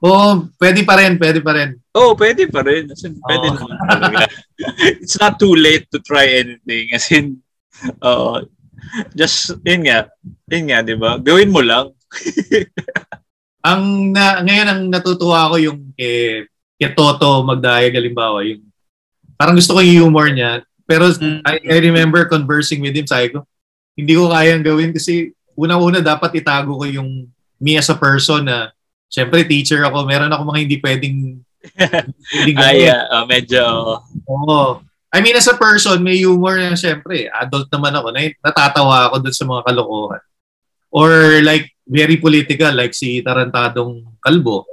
Oh, 0.03 0.51
pwede 0.59 0.83
pa 0.83 0.99
rin, 0.99 1.15
pwede 1.15 1.39
pa 1.39 1.55
rin. 1.55 1.79
Oh, 1.95 2.11
pwede 2.19 2.43
pa 2.51 2.59
rin. 2.59 2.91
As 2.91 3.07
in, 3.07 3.15
pwede 3.23 3.47
oh. 3.47 3.55
naman 3.55 3.77
talaga. 3.87 4.27
It's 4.99 5.15
not 5.15 5.39
too 5.39 5.55
late 5.55 5.87
to 5.95 6.03
try 6.03 6.27
anything. 6.43 6.91
As 6.91 7.07
in, 7.07 7.39
uh, 8.03 8.43
just, 9.15 9.55
yun 9.63 9.87
nga, 9.87 10.11
yun 10.51 10.67
nga, 10.67 10.83
di 10.83 10.99
ba? 10.99 11.15
Gawin 11.23 11.55
mo 11.55 11.63
lang. 11.63 11.95
ang 13.69 14.11
na, 14.11 14.43
ngayon 14.43 14.67
ang 14.67 14.81
natutuwa 14.91 15.47
ko 15.47 15.55
yung 15.55 15.95
kay, 15.95 16.43
kay 16.75 16.91
Toto 16.91 17.47
Magdayag 17.47 17.95
halimbawa, 17.95 18.43
yung 18.43 18.67
parang 19.39 19.55
gusto 19.55 19.71
ko 19.71 19.79
yung 19.79 20.11
humor 20.11 20.27
niya. 20.27 20.67
Pero 20.83 21.15
mm. 21.15 21.47
I, 21.47 21.63
I 21.63 21.77
remember 21.79 22.27
conversing 22.27 22.83
with 22.83 22.91
him, 22.91 23.07
sabi 23.07 23.31
ko, 23.31 23.47
hindi 23.95 24.19
ko 24.19 24.27
kayang 24.27 24.67
gawin 24.67 24.91
kasi 24.91 25.31
unang-una 25.55 26.03
dapat 26.03 26.43
itago 26.43 26.75
ko 26.75 26.85
yung 26.91 27.31
me 27.63 27.79
as 27.79 27.87
a 27.87 27.95
person 27.95 28.43
na 28.43 28.75
Siyempre, 29.13 29.45
teacher 29.45 29.85
ako. 29.85 30.09
Meron 30.09 30.33
ako 30.33 30.41
mga 30.49 30.61
hindi 30.65 30.77
pwedeng 30.81 31.17
hindi 32.33 32.51
Ay, 32.57 32.89
uh, 32.89 33.05
uh, 33.13 33.25
medyo... 33.29 33.61
Oo. 34.25 34.81
I 35.13 35.21
mean, 35.21 35.37
as 35.37 35.45
a 35.45 35.53
person, 35.53 36.01
may 36.01 36.17
humor 36.17 36.57
na 36.57 36.73
siyempre. 36.73 37.29
Adult 37.29 37.69
naman 37.69 37.93
ako. 37.93 38.09
Na, 38.09 38.25
natatawa 38.41 39.05
ako 39.05 39.21
dun 39.21 39.37
sa 39.37 39.45
mga 39.45 39.61
kalokohan. 39.69 40.23
Or 40.89 41.37
like, 41.45 41.69
very 41.85 42.17
political, 42.17 42.73
like 42.73 42.97
si 42.97 43.21
Tarantadong 43.21 44.17
Kalbo. 44.17 44.65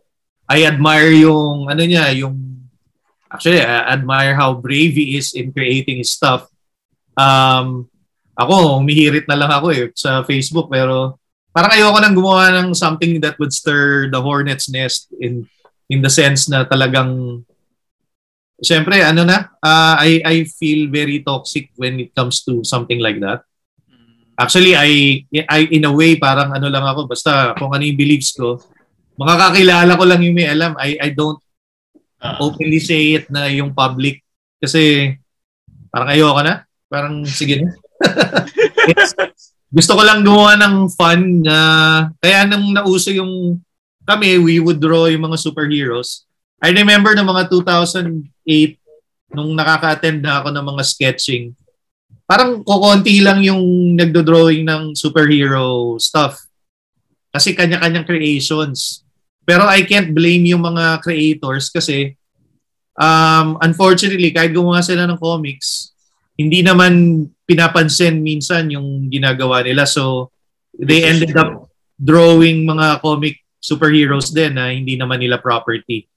I 0.48 0.64
admire 0.64 1.12
yung, 1.12 1.68
ano 1.68 1.84
niya, 1.84 2.08
yung, 2.16 2.64
actually, 3.28 3.60
I 3.60 3.92
admire 3.92 4.32
how 4.32 4.56
brave 4.56 4.96
he 4.96 5.20
is 5.20 5.36
in 5.36 5.52
creating 5.52 6.00
his 6.00 6.16
stuff. 6.16 6.48
Um, 7.12 7.92
ako, 8.32 8.80
umihirit 8.80 9.28
na 9.28 9.36
lang 9.36 9.52
ako 9.52 9.68
eh 9.68 9.92
sa 9.92 10.24
Facebook, 10.24 10.72
pero 10.72 11.19
parang 11.50 11.74
ayoko 11.74 11.98
nang 11.98 12.16
gumawa 12.16 12.54
ng 12.62 12.68
something 12.74 13.18
that 13.18 13.34
would 13.38 13.50
stir 13.50 14.10
the 14.10 14.20
hornet's 14.20 14.70
nest 14.70 15.10
in 15.18 15.46
in 15.90 15.98
the 16.00 16.10
sense 16.10 16.46
na 16.46 16.62
talagang 16.66 17.42
Siyempre, 18.60 19.00
ano 19.00 19.24
na, 19.24 19.48
uh, 19.64 19.96
I, 19.96 20.20
I 20.20 20.36
feel 20.44 20.92
very 20.92 21.24
toxic 21.24 21.72
when 21.80 21.96
it 21.96 22.12
comes 22.12 22.44
to 22.44 22.60
something 22.60 23.00
like 23.00 23.16
that. 23.24 23.40
Actually, 24.36 24.76
I, 24.76 25.24
I 25.48 25.64
in 25.72 25.88
a 25.88 25.92
way, 25.92 26.20
parang 26.20 26.52
ano 26.52 26.68
lang 26.68 26.84
ako, 26.84 27.08
basta 27.08 27.56
kung 27.56 27.72
ano 27.72 27.80
yung 27.80 27.96
beliefs 27.96 28.36
ko, 28.36 28.60
makakakilala 29.16 29.96
ko 29.96 30.04
lang 30.04 30.20
yung 30.20 30.36
may 30.36 30.48
alam. 30.48 30.76
I, 30.76 30.96
I 31.00 31.08
don't 31.16 31.40
uh, 32.20 32.36
openly 32.40 32.80
say 32.80 33.16
it 33.16 33.32
na 33.32 33.48
yung 33.48 33.72
public 33.72 34.20
kasi 34.60 35.16
parang 35.88 36.12
ayoko 36.12 36.40
na. 36.44 36.64
Parang 36.88 37.24
sige 37.24 37.64
na. 37.64 37.72
gusto 39.70 39.94
ko 39.94 40.02
lang 40.02 40.26
gumawa 40.26 40.58
ng 40.58 40.74
fun 40.90 41.46
na 41.46 41.56
kaya 42.18 42.42
nang 42.46 42.74
nauso 42.74 43.14
yung 43.14 43.62
kami, 44.02 44.42
we 44.42 44.58
would 44.58 44.82
draw 44.82 45.06
yung 45.06 45.30
mga 45.30 45.38
superheroes. 45.38 46.26
I 46.58 46.74
remember 46.74 47.14
ng 47.14 47.24
mga 47.24 47.46
2008 47.46 48.26
nung 49.30 49.54
nakaka-attend 49.54 50.18
na 50.26 50.42
ako 50.42 50.50
ng 50.50 50.66
mga 50.66 50.82
sketching. 50.82 51.54
Parang 52.26 52.66
kukonti 52.66 53.22
lang 53.22 53.38
yung 53.46 53.94
nagdo-drawing 53.94 54.66
ng 54.66 54.82
superhero 54.98 55.94
stuff. 56.02 56.42
Kasi 57.30 57.54
kanya-kanyang 57.54 58.06
creations. 58.06 59.06
Pero 59.46 59.66
I 59.66 59.86
can't 59.86 60.10
blame 60.10 60.50
yung 60.50 60.66
mga 60.66 60.98
creators 61.06 61.70
kasi 61.70 62.18
um, 62.98 63.58
unfortunately, 63.62 64.34
kahit 64.34 64.50
gumawa 64.50 64.82
sila 64.82 65.06
ng 65.06 65.18
comics, 65.18 65.89
hindi 66.40 66.64
naman 66.64 67.26
pinapansin 67.44 68.24
minsan 68.24 68.72
yung 68.72 69.12
ginagawa 69.12 69.60
nila. 69.60 69.84
So, 69.84 70.32
they 70.72 71.04
ended 71.04 71.36
up 71.36 71.68
drawing 72.00 72.64
mga 72.64 73.04
comic 73.04 73.44
superheroes 73.60 74.32
din 74.32 74.56
na 74.56 74.72
hindi 74.72 74.96
naman 74.96 75.20
nila 75.20 75.36
property. 75.36 76.08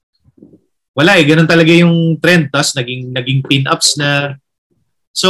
Wala 0.96 1.20
eh, 1.20 1.28
ganun 1.28 1.50
talaga 1.50 1.68
yung 1.76 2.16
trend. 2.16 2.48
Tapos 2.48 2.72
naging, 2.72 3.12
naging 3.12 3.44
pin-ups 3.44 4.00
na. 4.00 4.40
So, 5.12 5.28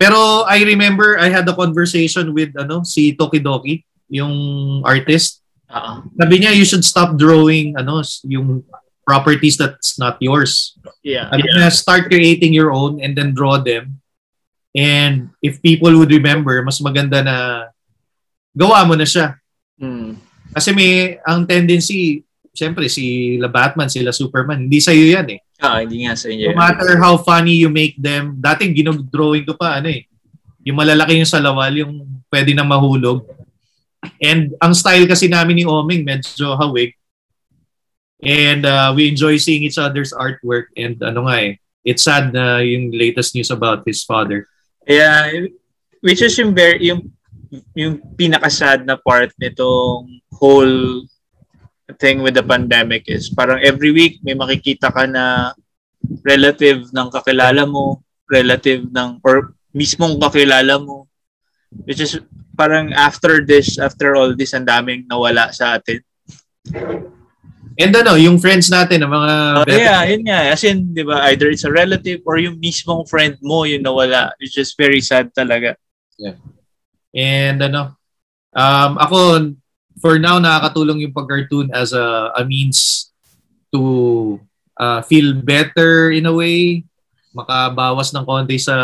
pero 0.00 0.48
I 0.48 0.64
remember 0.64 1.20
I 1.20 1.28
had 1.28 1.44
a 1.44 1.54
conversation 1.54 2.32
with 2.32 2.56
ano 2.56 2.82
si 2.88 3.12
Tokidoki, 3.12 3.84
yung 4.08 4.34
artist. 4.82 5.44
Uh-huh. 5.68 6.06
Sabi 6.16 6.34
niya, 6.40 6.56
you 6.56 6.64
should 6.64 6.86
stop 6.86 7.18
drawing 7.18 7.76
ano 7.76 8.00
yung 8.24 8.64
properties 9.04 9.60
that's 9.60 10.00
not 10.00 10.16
yours. 10.18 10.74
Yeah. 11.04 11.28
Sabi 11.30 11.44
yeah. 11.44 11.54
niya, 11.56 11.68
start 11.72 12.08
creating 12.08 12.56
your 12.56 12.72
own 12.72 12.98
and 13.04 13.12
then 13.12 13.36
draw 13.36 13.60
them 13.60 14.04
And 14.74 15.30
if 15.38 15.62
people 15.62 15.94
would 16.02 16.10
remember, 16.10 16.58
mas 16.66 16.82
maganda 16.82 17.22
na 17.22 17.70
gawa 18.50 18.82
mo 18.82 18.98
na 18.98 19.06
siya. 19.06 19.38
Mm. 19.78 20.18
Kasi 20.50 20.74
may 20.74 21.22
ang 21.22 21.46
tendency, 21.46 22.26
syempre 22.50 22.90
si 22.90 23.38
la 23.38 23.46
Batman, 23.46 23.86
sila 23.86 24.10
Superman, 24.10 24.66
hindi 24.66 24.82
sa 24.82 24.90
iyo 24.90 25.14
yan 25.14 25.38
eh. 25.38 25.40
Ah, 25.62 25.78
hindi 25.78 26.02
nga 26.02 26.18
sa 26.18 26.26
inyo. 26.26 26.50
No 26.50 26.58
matter 26.58 26.98
how 26.98 27.14
funny 27.22 27.54
you 27.54 27.70
make 27.70 27.94
them, 28.02 28.34
dating 28.42 28.74
ginag-drawing 28.74 29.46
ko 29.46 29.54
pa 29.54 29.78
ano 29.78 29.94
eh. 29.94 30.10
Yung 30.66 30.74
malalaki 30.74 31.22
yung 31.22 31.30
salawal, 31.30 31.70
yung 31.70 32.02
pwede 32.26 32.50
na 32.50 32.66
mahulog. 32.66 33.22
And 34.18 34.58
ang 34.58 34.74
style 34.74 35.06
kasi 35.06 35.30
namin 35.30 35.62
ni 35.62 35.64
Oming, 35.64 36.02
medyo 36.02 36.58
hawig. 36.58 36.98
And 38.24 38.64
uh, 38.64 38.92
we 38.96 39.08
enjoy 39.08 39.36
seeing 39.36 39.62
each 39.62 39.78
other's 39.78 40.12
artwork. 40.12 40.72
And 40.76 41.00
ano 41.02 41.28
nga 41.28 41.36
eh, 41.40 41.52
it's 41.84 42.04
sad 42.04 42.32
na 42.32 42.64
yung 42.64 42.92
latest 42.92 43.34
news 43.36 43.52
about 43.52 43.84
his 43.86 44.02
father. 44.02 44.48
Yeah, 44.88 45.48
which 46.00 46.20
is 46.20 46.36
yung 46.36 46.52
very, 46.52 46.80
yung 46.84 47.12
yung 47.76 48.02
pinaka-sad 48.18 48.82
na 48.82 48.98
part 48.98 49.30
nitong 49.38 50.20
whole 50.34 51.06
thing 52.02 52.18
with 52.24 52.34
the 52.34 52.42
pandemic 52.42 53.06
is 53.06 53.30
parang 53.30 53.62
every 53.62 53.94
week 53.94 54.18
may 54.26 54.34
makikita 54.34 54.90
ka 54.90 55.06
na 55.06 55.54
relative 56.26 56.90
ng 56.90 57.08
kakilala 57.14 57.62
mo, 57.62 58.02
relative 58.26 58.90
ng 58.90 59.22
or 59.22 59.54
mismong 59.70 60.18
kakilala 60.18 60.82
mo 60.82 61.06
which 61.82 61.98
is 61.98 62.22
parang 62.54 62.94
after 62.94 63.42
this, 63.42 63.82
after 63.82 64.14
all 64.14 64.30
this, 64.38 64.54
ang 64.54 64.62
daming 64.62 65.02
nawala 65.10 65.50
sa 65.50 65.74
atin. 65.74 65.98
And 67.74 67.90
ano, 67.90 68.14
yung 68.14 68.38
friends 68.38 68.70
natin, 68.70 69.02
ang 69.02 69.10
mga... 69.10 69.32
Uh, 69.62 69.66
yeah, 69.66 70.02
yun 70.06 70.22
nga. 70.22 70.54
As 70.54 70.62
in, 70.62 70.94
di 70.94 71.02
ba, 71.02 71.26
either 71.30 71.50
it's 71.50 71.66
a 71.66 71.72
relative 71.74 72.22
or 72.22 72.38
yung 72.38 72.62
mismong 72.62 73.02
friend 73.10 73.34
mo 73.42 73.66
yung 73.66 73.82
nawala. 73.82 74.30
It's 74.38 74.54
just 74.54 74.78
very 74.78 75.02
sad 75.02 75.34
talaga. 75.34 75.74
Yeah. 76.14 76.38
And 77.10 77.58
ano, 77.62 77.98
um, 78.54 78.92
ako, 78.98 79.18
for 79.98 80.18
now, 80.22 80.38
nakakatulong 80.38 81.02
yung 81.02 81.14
pag-cartoon 81.14 81.74
as 81.74 81.90
a, 81.90 82.30
a 82.38 82.46
means 82.46 83.10
to 83.74 84.38
uh, 84.78 85.02
feel 85.02 85.34
better 85.34 86.14
in 86.14 86.26
a 86.26 86.34
way, 86.34 86.86
makabawas 87.34 88.14
ng 88.14 88.22
konti 88.22 88.62
sa 88.62 88.76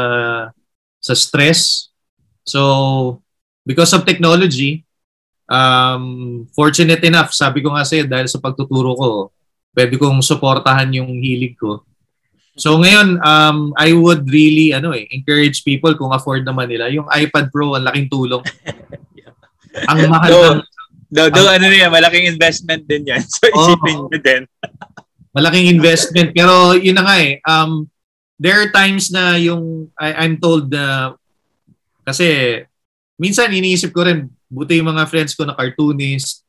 sa 0.99 1.15
stress. 1.15 1.95
So, 2.43 3.23
because 3.63 3.95
of 3.95 4.03
technology, 4.03 4.83
um, 5.51 6.05
fortunate 6.55 7.03
enough, 7.03 7.35
sabi 7.35 7.61
ko 7.61 7.75
nga 7.75 7.83
sa'yo, 7.83 8.07
dahil 8.07 8.31
sa 8.31 8.39
pagtuturo 8.39 8.95
ko, 8.95 9.09
pwede 9.75 9.99
kong 9.99 10.23
suportahan 10.23 10.95
yung 10.95 11.19
hilig 11.19 11.59
ko. 11.59 11.83
So 12.55 12.79
ngayon, 12.79 13.19
um, 13.23 13.73
I 13.75 13.91
would 13.95 14.29
really 14.29 14.77
ano 14.77 14.95
eh, 14.95 15.09
encourage 15.11 15.65
people 15.67 15.95
kung 15.99 16.15
afford 16.15 16.47
naman 16.47 16.69
nila. 16.71 16.91
Yung 16.93 17.09
iPad 17.09 17.49
Pro, 17.51 17.75
ang 17.75 17.87
laking 17.87 18.11
tulong. 18.11 18.43
ang 19.91 19.99
mahal 20.07 20.31
do, 20.31 20.39
ng... 20.39 20.61
Do, 21.11 21.23
do, 21.31 21.43
ang, 21.47 21.59
ano 21.59 21.67
yan, 21.67 21.91
malaking 21.91 22.31
investment 22.31 22.87
din 22.87 23.09
yan. 23.09 23.23
So 23.35 23.51
isipin 23.51 23.97
oh, 23.99 24.07
nyo 24.07 24.19
din. 24.21 24.43
malaking 25.37 25.67
investment. 25.71 26.35
Pero 26.35 26.75
yun 26.77 26.99
na 26.99 27.05
nga 27.07 27.17
eh, 27.23 27.39
um, 27.47 27.87
there 28.37 28.59
are 28.59 28.69
times 28.75 29.09
na 29.15 29.39
yung, 29.39 29.89
I, 29.95 30.27
I'm 30.27 30.37
told 30.43 30.69
na, 30.69 31.15
kasi 32.03 32.61
minsan 33.15 33.55
iniisip 33.55 33.95
ko 33.95 34.05
rin, 34.05 34.27
buti 34.51 34.83
yung 34.83 34.91
mga 34.91 35.07
friends 35.07 35.33
ko 35.39 35.47
na 35.47 35.55
cartoonist 35.55 36.43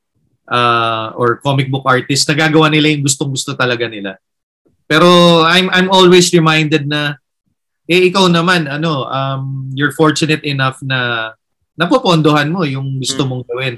uh, 0.49 1.13
or 1.15 1.37
comic 1.39 1.69
book 1.69 1.85
artist, 1.85 2.27
nagagawa 2.27 2.67
nila 2.67 2.91
yung 2.91 3.05
gustong-gusto 3.05 3.53
talaga 3.53 3.85
nila. 3.85 4.17
Pero 4.89 5.07
I'm 5.47 5.71
I'm 5.71 5.87
always 5.87 6.33
reminded 6.35 6.89
na 6.89 7.15
eh 7.87 8.11
ikaw 8.11 8.27
naman 8.27 8.67
ano 8.67 9.07
um 9.07 9.71
you're 9.71 9.95
fortunate 9.95 10.43
enough 10.43 10.83
na 10.83 11.31
napopondohan 11.79 12.51
mo 12.51 12.67
yung 12.67 12.99
gusto 12.99 13.23
hmm. 13.23 13.29
mong 13.31 13.45
gawin. 13.47 13.75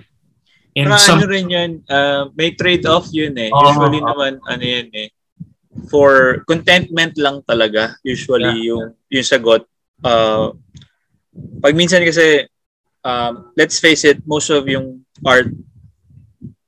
And 0.74 0.89
Pero 0.89 0.97
some, 0.97 1.21
ano 1.21 1.30
rin 1.30 1.47
yun, 1.53 1.71
uh, 1.86 2.34
may 2.34 2.57
trade-off 2.57 3.13
yun 3.13 3.38
eh. 3.38 3.53
Uh, 3.53 3.61
usually 3.69 4.01
naman, 4.01 4.41
ano 4.41 4.63
yun 4.65 4.89
eh, 4.89 5.13
for 5.86 6.41
contentment 6.49 7.13
lang 7.21 7.45
talaga, 7.45 7.93
usually 8.01 8.65
yeah. 8.65 8.74
yung, 8.74 8.86
yung 9.13 9.26
sagot. 9.26 9.69
Uh, 10.01 10.57
pag 11.61 11.78
minsan 11.78 12.01
kasi, 12.01 12.49
um, 13.04 13.51
let's 13.56 13.80
face 13.80 14.04
it, 14.04 14.24
most 14.26 14.49
of 14.49 14.68
yung 14.68 15.06
art 15.24 15.51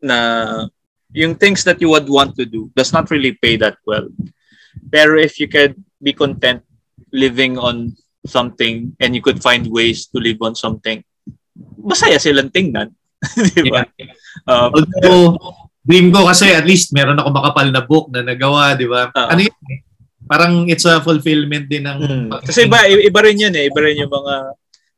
na 0.03 0.69
yung 1.15 1.35
things 1.35 1.63
that 1.63 1.79
you 1.79 1.89
would 1.89 2.07
want 2.07 2.35
to 2.35 2.45
do 2.45 2.69
does 2.75 2.91
not 2.91 3.09
really 3.09 3.33
pay 3.39 3.55
that 3.55 3.79
well. 3.87 4.05
Pero 4.91 5.17
if 5.17 5.39
you 5.39 5.47
could 5.47 5.79
be 6.03 6.11
content 6.11 6.61
living 7.15 7.57
on 7.57 7.95
something 8.27 8.93
and 8.99 9.15
you 9.15 9.23
could 9.23 9.41
find 9.41 9.65
ways 9.71 10.11
to 10.11 10.19
live 10.19 10.37
on 10.43 10.53
something, 10.53 11.01
masaya 11.79 12.19
silang 12.19 12.51
tingnan. 12.51 12.91
di 13.55 13.71
ba? 13.71 13.87
Yeah. 13.97 14.13
Um, 14.45 14.75
Although, 14.75 15.39
dream 15.87 16.11
ko 16.11 16.27
kasi 16.27 16.51
at 16.51 16.67
least 16.67 16.91
meron 16.91 17.17
ako 17.17 17.31
makapal 17.31 17.67
na 17.71 17.81
book 17.81 18.11
na 18.11 18.21
nagawa, 18.21 18.75
di 18.75 18.85
ba? 18.85 19.09
Uh, 19.15 19.31
ano 19.31 19.41
yun? 19.47 19.57
Eh? 19.71 19.79
Parang 20.25 20.53
it's 20.67 20.85
a 20.89 20.99
fulfillment 20.99 21.69
din 21.69 21.85
ng... 21.85 21.99
Hmm. 22.01 22.29
Kasi 22.43 22.65
iba, 22.65 22.81
iba 22.89 23.19
rin 23.21 23.37
yun 23.37 23.55
eh. 23.55 23.69
Iba 23.69 23.79
rin 23.85 24.01
yung 24.01 24.09
mga 24.09 24.33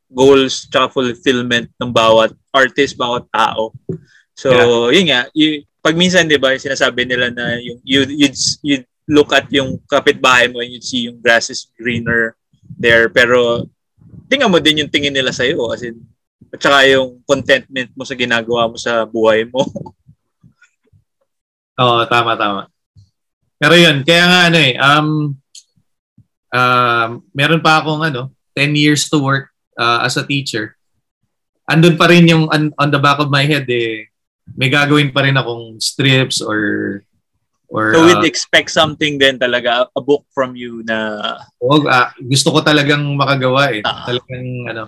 goals 0.08 0.66
tsaka 0.72 0.88
fulfillment 0.88 1.68
ng 1.76 1.92
bawat 1.92 2.32
artist, 2.52 2.96
bawat 2.96 3.28
tao. 3.28 3.76
So, 4.32 4.50
yeah. 4.88 4.88
yun 4.96 5.06
nga, 5.12 5.20
y- 5.36 5.62
pag 5.78 5.94
minsan 5.94 6.26
'di 6.26 6.36
ba, 6.42 6.56
sinasabi 6.58 7.06
nila 7.06 7.30
na 7.30 7.56
yung 7.62 7.78
you 7.86 8.00
you 8.08 8.28
you 8.66 8.76
look 9.08 9.32
at 9.32 9.46
yung 9.48 9.80
kapitbahay 9.88 10.50
mo 10.50 10.60
and 10.60 10.74
you 10.74 10.82
see 10.82 11.08
yung 11.08 11.16
grass 11.22 11.48
is 11.48 11.72
greener 11.80 12.36
there 12.76 13.08
pero 13.08 13.64
tingnan 14.28 14.52
mo 14.52 14.60
din 14.60 14.84
yung 14.84 14.92
tingin 14.92 15.16
nila 15.16 15.32
sa 15.32 15.48
iyo 15.48 15.64
as 15.72 15.80
in 15.80 15.96
at 16.52 16.60
saka 16.60 16.84
yung 16.92 17.20
contentment 17.24 17.92
mo 17.92 18.04
sa 18.04 18.16
ginagawa 18.16 18.68
mo 18.68 18.76
sa 18.80 19.04
buhay 19.04 19.44
mo. 19.48 19.64
Oo, 21.82 22.00
tama 22.08 22.34
tama. 22.40 22.72
Pero 23.60 23.74
yun, 23.76 24.00
kaya 24.06 24.24
nga 24.24 24.40
ano 24.48 24.58
eh, 24.58 24.74
um, 24.80 25.08
uh, 26.54 27.08
meron 27.36 27.60
pa 27.60 27.82
akong 27.82 28.00
ano, 28.00 28.32
10 28.56 28.74
years 28.74 29.06
to 29.12 29.20
work 29.20 29.52
uh, 29.78 30.02
as 30.02 30.18
a 30.18 30.26
teacher, 30.26 30.74
andun 31.70 31.94
pa 31.94 32.10
rin 32.10 32.26
yung 32.26 32.50
on, 32.50 32.74
on 32.74 32.90
the 32.90 32.98
back 32.98 33.22
of 33.22 33.30
my 33.30 33.46
head 33.46 33.64
eh, 33.70 34.10
may 34.58 34.68
gagawin 34.68 35.14
pa 35.14 35.22
rin 35.22 35.38
akong 35.38 35.78
strips 35.78 36.42
or 36.42 37.00
or 37.68 37.92
So 37.92 38.00
we'd 38.08 38.24
uh, 38.24 38.28
expect 38.28 38.72
something 38.72 39.20
then 39.20 39.38
talaga, 39.38 39.86
a 39.92 40.00
book 40.00 40.24
from 40.32 40.56
you 40.56 40.80
na 40.88 41.20
oh, 41.60 41.84
uh, 41.84 42.08
gusto 42.24 42.50
ko 42.50 42.64
talagang 42.64 43.04
makagawa 43.14 43.76
eh. 43.76 43.84
Uh, 43.84 44.04
talagang 44.08 44.46
ano. 44.72 44.84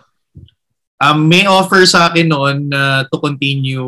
um, 1.01 1.29
may 1.29 1.45
offer 1.45 1.85
sa 1.85 2.09
akin 2.09 2.29
noon 2.29 2.57
na 2.73 2.81
uh, 2.81 3.01
to 3.09 3.17
continue 3.21 3.85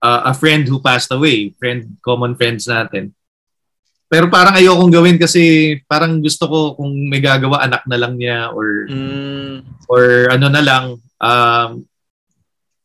uh, 0.00 0.20
a 0.28 0.34
friend 0.34 0.64
who 0.66 0.80
passed 0.80 1.12
away, 1.12 1.52
friend, 1.60 1.96
common 2.00 2.34
friends 2.34 2.66
natin. 2.66 3.12
Pero 4.12 4.28
parang 4.28 4.52
ayokong 4.52 4.92
gawin 4.92 5.16
kasi 5.16 5.80
parang 5.88 6.20
gusto 6.20 6.44
ko 6.44 6.58
kung 6.76 6.92
may 7.08 7.24
gagawa 7.24 7.64
anak 7.64 7.80
na 7.88 7.96
lang 7.96 8.20
niya 8.20 8.52
or 8.52 8.84
mm. 8.84 9.88
or 9.88 10.28
ano 10.28 10.52
na 10.52 10.60
lang 10.60 10.84
um 11.16 11.70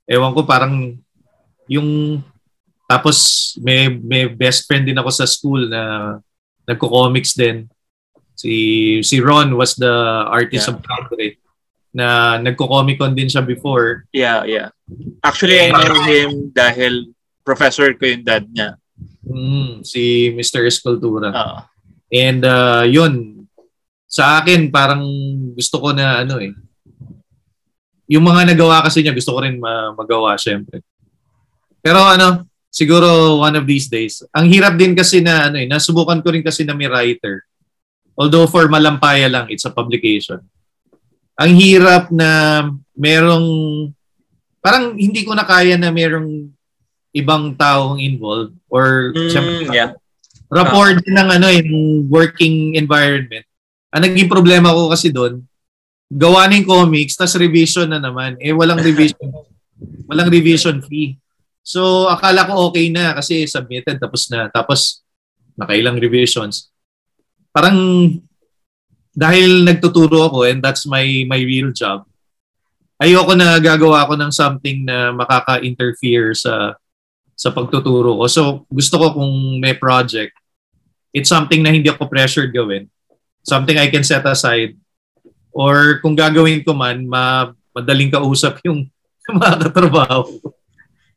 ewan 0.08 0.32
ko 0.32 0.48
parang 0.48 0.96
yung 1.68 2.24
tapos 2.88 3.52
may 3.60 3.92
may 3.92 4.32
best 4.32 4.64
friend 4.72 4.88
din 4.88 4.96
ako 4.96 5.12
sa 5.12 5.28
school 5.28 5.68
na 5.68 6.16
nagko-comics 6.64 7.36
din. 7.36 7.68
Si 8.32 8.56
si 9.04 9.20
Ron 9.20 9.52
was 9.60 9.76
the 9.76 9.92
artist 10.32 10.72
yeah. 10.72 10.80
of 10.80 10.80
Calgary 10.80 11.36
na 11.92 12.40
nagko-Comic 12.40 13.04
Con 13.04 13.12
din 13.12 13.28
siya 13.28 13.44
before. 13.44 14.08
Yeah, 14.16 14.48
yeah. 14.48 14.72
Actually, 15.28 15.60
I 15.60 15.76
know 15.76 16.08
him 16.08 16.56
dahil 16.56 17.12
professor 17.44 17.92
ko 18.00 18.08
yung 18.08 18.24
dad 18.24 18.48
niya. 18.48 18.80
Mm, 19.28 19.84
si 19.84 20.32
Mr. 20.32 20.64
Escultura. 20.66 21.30
Uh-huh. 21.30 21.60
And 22.08 22.42
uh, 22.48 22.88
yun, 22.88 23.44
sa 24.08 24.40
akin 24.40 24.72
parang 24.72 25.04
gusto 25.52 25.84
ko 25.84 25.92
na 25.92 26.24
ano 26.24 26.40
eh, 26.40 26.56
yung 28.08 28.24
mga 28.24 28.56
nagawa 28.56 28.80
kasi 28.88 29.04
niya 29.04 29.12
gusto 29.12 29.36
ko 29.36 29.44
rin 29.44 29.60
ma- 29.60 29.92
magawa 29.92 30.40
syempre. 30.40 30.80
Pero 31.84 32.00
ano, 32.00 32.48
siguro 32.72 33.38
one 33.44 33.60
of 33.60 33.68
these 33.68 33.92
days. 33.92 34.24
Ang 34.32 34.48
hirap 34.48 34.80
din 34.80 34.96
kasi 34.96 35.20
na 35.20 35.52
ano 35.52 35.60
eh, 35.60 35.68
nasubukan 35.68 36.24
ko 36.24 36.32
rin 36.32 36.42
kasi 36.42 36.64
na 36.64 36.72
may 36.72 36.88
writer. 36.88 37.44
Although 38.16 38.48
for 38.48 38.66
Malampaya 38.72 39.28
lang, 39.28 39.52
it's 39.52 39.68
a 39.68 39.72
publication 39.76 40.40
ang 41.38 41.54
hirap 41.54 42.10
na 42.10 42.66
merong 42.98 43.48
parang 44.58 44.98
hindi 44.98 45.22
ko 45.22 45.38
na 45.38 45.46
kaya 45.46 45.78
na 45.78 45.94
merong 45.94 46.50
ibang 47.18 47.58
taong 47.58 47.98
involved 47.98 48.54
or 48.70 49.12
mm, 49.12 49.30
syempre, 49.34 49.68
yeah. 49.74 49.92
rapport 50.54 50.94
uh, 50.94 51.00
din 51.02 51.16
ng 51.18 51.30
ano 51.34 51.48
yung 51.50 51.72
working 52.08 52.78
environment. 52.78 53.44
Ang 53.92 54.06
naging 54.06 54.30
problema 54.30 54.70
ko 54.72 54.94
kasi 54.94 55.10
doon, 55.10 55.42
gawa 56.08 56.48
ng 56.48 56.64
comics, 56.64 57.20
tas 57.20 57.36
revision 57.36 57.90
na 57.90 58.00
naman. 58.00 58.38
Eh, 58.40 58.54
walang 58.54 58.80
revision. 58.88 59.34
walang 60.08 60.32
revision 60.32 60.80
fee. 60.86 61.20
So, 61.66 62.08
akala 62.08 62.48
ko 62.48 62.72
okay 62.72 62.88
na 62.88 63.12
kasi 63.12 63.44
submitted 63.44 64.00
tapos 64.00 64.32
na. 64.32 64.48
Tapos, 64.48 65.04
nakailang 65.58 66.00
revisions. 66.00 66.72
Parang 67.52 67.76
dahil 69.18 69.66
nagtuturo 69.66 70.30
ako 70.30 70.46
and 70.46 70.62
that's 70.62 70.86
my 70.86 71.26
my 71.26 71.42
real 71.42 71.74
job, 71.74 72.06
ayoko 73.02 73.34
na 73.34 73.58
gagawa 73.58 74.06
ako 74.06 74.14
ng 74.14 74.30
something 74.30 74.86
na 74.86 75.10
makaka-interfere 75.10 76.38
sa 76.38 76.78
sa 77.38 77.54
pagtuturo 77.54 78.18
ko. 78.18 78.26
So, 78.26 78.42
gusto 78.66 78.98
ko 78.98 79.06
kung 79.14 79.62
may 79.62 79.78
project, 79.78 80.34
it's 81.14 81.30
something 81.30 81.62
na 81.62 81.70
hindi 81.70 81.88
ako 81.88 82.10
pressured 82.10 82.50
gawin. 82.50 82.90
Something 83.46 83.78
I 83.78 83.94
can 83.94 84.02
set 84.02 84.26
aside. 84.26 84.74
Or 85.54 86.02
kung 86.02 86.18
gagawin 86.18 86.66
ko 86.66 86.74
man, 86.74 87.06
ma 87.06 87.54
madaling 87.78 88.10
kausap 88.10 88.58
yung, 88.68 88.90
mga 89.28 89.70
katrabaho. 89.70 90.40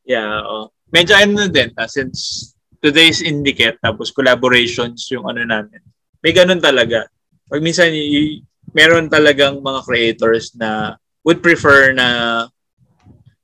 Yeah, 0.04 0.42
oh. 0.44 0.68
Medyo 0.90 1.14
ano 1.14 1.46
din, 1.46 1.70
ah, 1.78 1.86
since 1.86 2.52
today's 2.82 3.22
Indicate, 3.22 3.78
tapos 3.78 4.10
collaborations 4.10 5.06
yung 5.14 5.30
ano 5.30 5.46
namin. 5.46 5.78
May 6.20 6.34
ganun 6.34 6.58
talaga 6.58 7.06
pag 7.50 7.66
minsan 7.66 7.90
y- 7.90 8.46
meron 8.70 9.10
talagang 9.10 9.58
mga 9.58 9.82
creators 9.82 10.54
na 10.54 10.94
would 11.26 11.42
prefer 11.42 11.90
na 11.90 12.46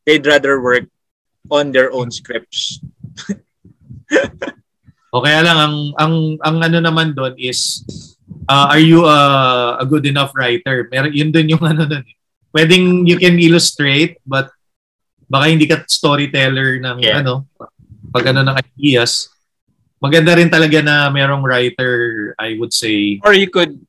they'd 0.06 0.22
rather 0.22 0.62
work 0.62 0.86
on 1.50 1.70
their 1.70 1.92
own 1.92 2.10
scripts. 2.10 2.82
o 5.14 5.22
kaya 5.22 5.40
lang 5.46 5.58
ang 5.58 5.76
ang 5.96 6.14
ang 6.42 6.56
ano 6.62 6.78
naman 6.82 7.14
doon 7.16 7.34
is 7.38 7.82
uh, 8.50 8.66
are 8.70 8.82
you 8.82 9.06
a, 9.06 9.18
a 9.80 9.86
good 9.86 10.06
enough 10.06 10.34
writer? 10.34 10.88
Meron 10.90 11.14
yun 11.14 11.30
doon 11.30 11.48
yung 11.56 11.64
ano 11.64 11.86
doon. 11.86 12.02
Eh. 12.02 12.14
Pwedeng 12.50 13.04
you 13.06 13.20
can 13.20 13.36
illustrate 13.38 14.18
but 14.24 14.50
baka 15.28 15.50
hindi 15.50 15.66
ka 15.66 15.84
storyteller 15.86 16.78
ng 16.82 16.98
yeah. 17.02 17.20
ano 17.22 17.46
pag 18.10 18.32
ano 18.34 18.42
ng 18.42 18.56
ideas. 18.56 19.30
Maganda 19.96 20.36
rin 20.36 20.52
talaga 20.52 20.84
na 20.84 21.08
merong 21.08 21.40
writer, 21.40 22.36
I 22.36 22.60
would 22.60 22.70
say. 22.70 23.16
Or 23.24 23.32
you 23.32 23.48
could 23.48 23.80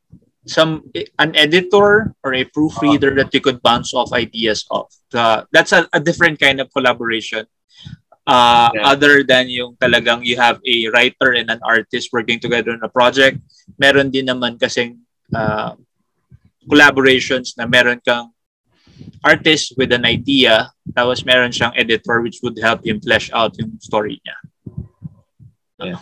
some 0.48 0.84
an 1.20 1.36
editor 1.36 2.16
or 2.24 2.34
a 2.34 2.44
proofreader 2.44 3.16
that 3.16 3.34
you 3.34 3.42
could 3.42 3.62
bounce 3.62 3.94
off 3.94 4.12
ideas 4.14 4.66
of. 4.72 4.88
Uh, 5.14 5.44
that's 5.52 5.72
a, 5.72 5.88
a 5.94 6.00
different 6.00 6.40
kind 6.40 6.60
of 6.60 6.72
collaboration. 6.74 7.46
Uh, 8.28 8.68
yeah. 8.76 8.84
Other 8.84 9.24
than 9.24 9.48
yung 9.48 9.80
talagang 9.80 10.26
you 10.26 10.36
have 10.36 10.60
a 10.68 10.90
writer 10.92 11.32
and 11.32 11.48
an 11.48 11.64
artist 11.64 12.12
working 12.12 12.40
together 12.40 12.76
on 12.76 12.84
a 12.84 12.92
project, 12.92 13.40
meron 13.80 14.12
din 14.12 14.28
naman 14.28 14.60
kasing 14.60 15.00
uh, 15.32 15.80
collaborations 16.68 17.56
na 17.56 17.64
meron 17.64 18.04
kang 18.04 18.36
artist 19.24 19.74
with 19.78 19.96
an 19.96 20.04
idea, 20.04 20.68
tapos 20.92 21.24
meron 21.24 21.56
siyang 21.56 21.72
editor 21.80 22.20
which 22.20 22.44
would 22.44 22.58
help 22.60 22.84
him 22.84 23.00
flesh 23.00 23.32
out 23.32 23.56
yung 23.56 23.80
story 23.80 24.20
niya. 24.20 24.38
Yeah. 25.80 26.02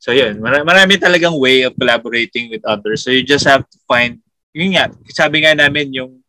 So 0.00 0.16
yun, 0.16 0.40
mar- 0.40 0.64
marami 0.64 0.96
talagang 0.96 1.36
way 1.36 1.68
of 1.68 1.76
collaborating 1.76 2.48
with 2.48 2.64
others. 2.64 3.04
So 3.04 3.12
you 3.12 3.20
just 3.20 3.44
have 3.44 3.68
to 3.68 3.78
find, 3.84 4.16
yun 4.56 4.72
nga, 4.72 4.88
sabi 5.12 5.44
nga 5.44 5.52
namin 5.52 5.92
yung 5.92 6.24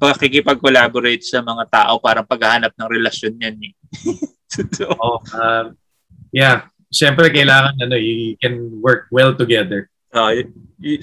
pakikipag-collaborate 0.00 1.20
sa 1.20 1.44
mga 1.44 1.68
tao 1.68 2.00
para 2.00 2.24
paghahanap 2.24 2.72
ng 2.72 2.88
relasyon 2.88 3.36
yan. 3.36 3.56
Eh. 3.60 3.72
so, 4.72 4.88
oh, 4.96 5.20
um, 5.36 5.76
yeah, 6.32 6.64
syempre 6.88 7.28
kailangan 7.28 7.76
ano, 7.76 8.00
you 8.00 8.40
can 8.40 8.80
work 8.80 9.12
well 9.12 9.36
together. 9.36 9.92
Uh, 10.16 10.40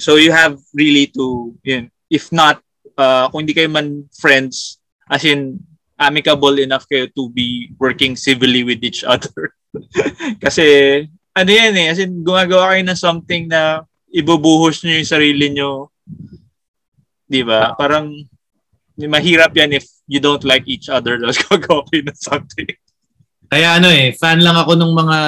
so 0.02 0.18
you 0.18 0.34
have 0.34 0.58
really 0.74 1.14
to, 1.14 1.54
yun, 1.62 1.94
if 2.10 2.34
not, 2.34 2.58
uh, 2.98 3.30
kung 3.30 3.46
hindi 3.46 3.54
kayo 3.54 3.70
man 3.70 4.10
friends, 4.18 4.82
as 5.06 5.22
in, 5.22 5.62
amicable 5.98 6.58
enough 6.62 6.86
kayo 6.86 7.10
to 7.14 7.30
be 7.34 7.74
working 7.82 8.18
civilly 8.18 8.66
with 8.66 8.82
each 8.86 9.06
other. 9.06 9.54
Kasi 10.44 11.06
ano 11.38 11.52
yan 11.54 11.74
eh, 11.78 11.88
as 11.94 12.02
in, 12.02 12.26
gumagawa 12.26 12.74
kayo 12.74 12.82
ng 12.82 12.98
something 12.98 13.46
na 13.46 13.86
ibubuhos 14.10 14.82
nyo 14.82 14.98
yung 14.98 15.14
sarili 15.14 15.46
nyo. 15.54 15.94
Di 17.30 17.46
ba? 17.46 17.78
Parang, 17.78 18.10
mahirap 18.98 19.54
yan 19.54 19.78
if 19.78 19.86
you 20.10 20.18
don't 20.18 20.42
like 20.42 20.66
each 20.66 20.90
other 20.90 21.22
tapos 21.22 21.38
gagawa 21.46 21.86
kayo 21.94 22.02
ng 22.10 22.18
something. 22.18 22.74
Kaya 23.48 23.78
ano 23.78 23.94
eh, 23.94 24.18
fan 24.18 24.42
lang 24.42 24.58
ako 24.58 24.74
ng 24.74 24.94
mga, 24.98 25.20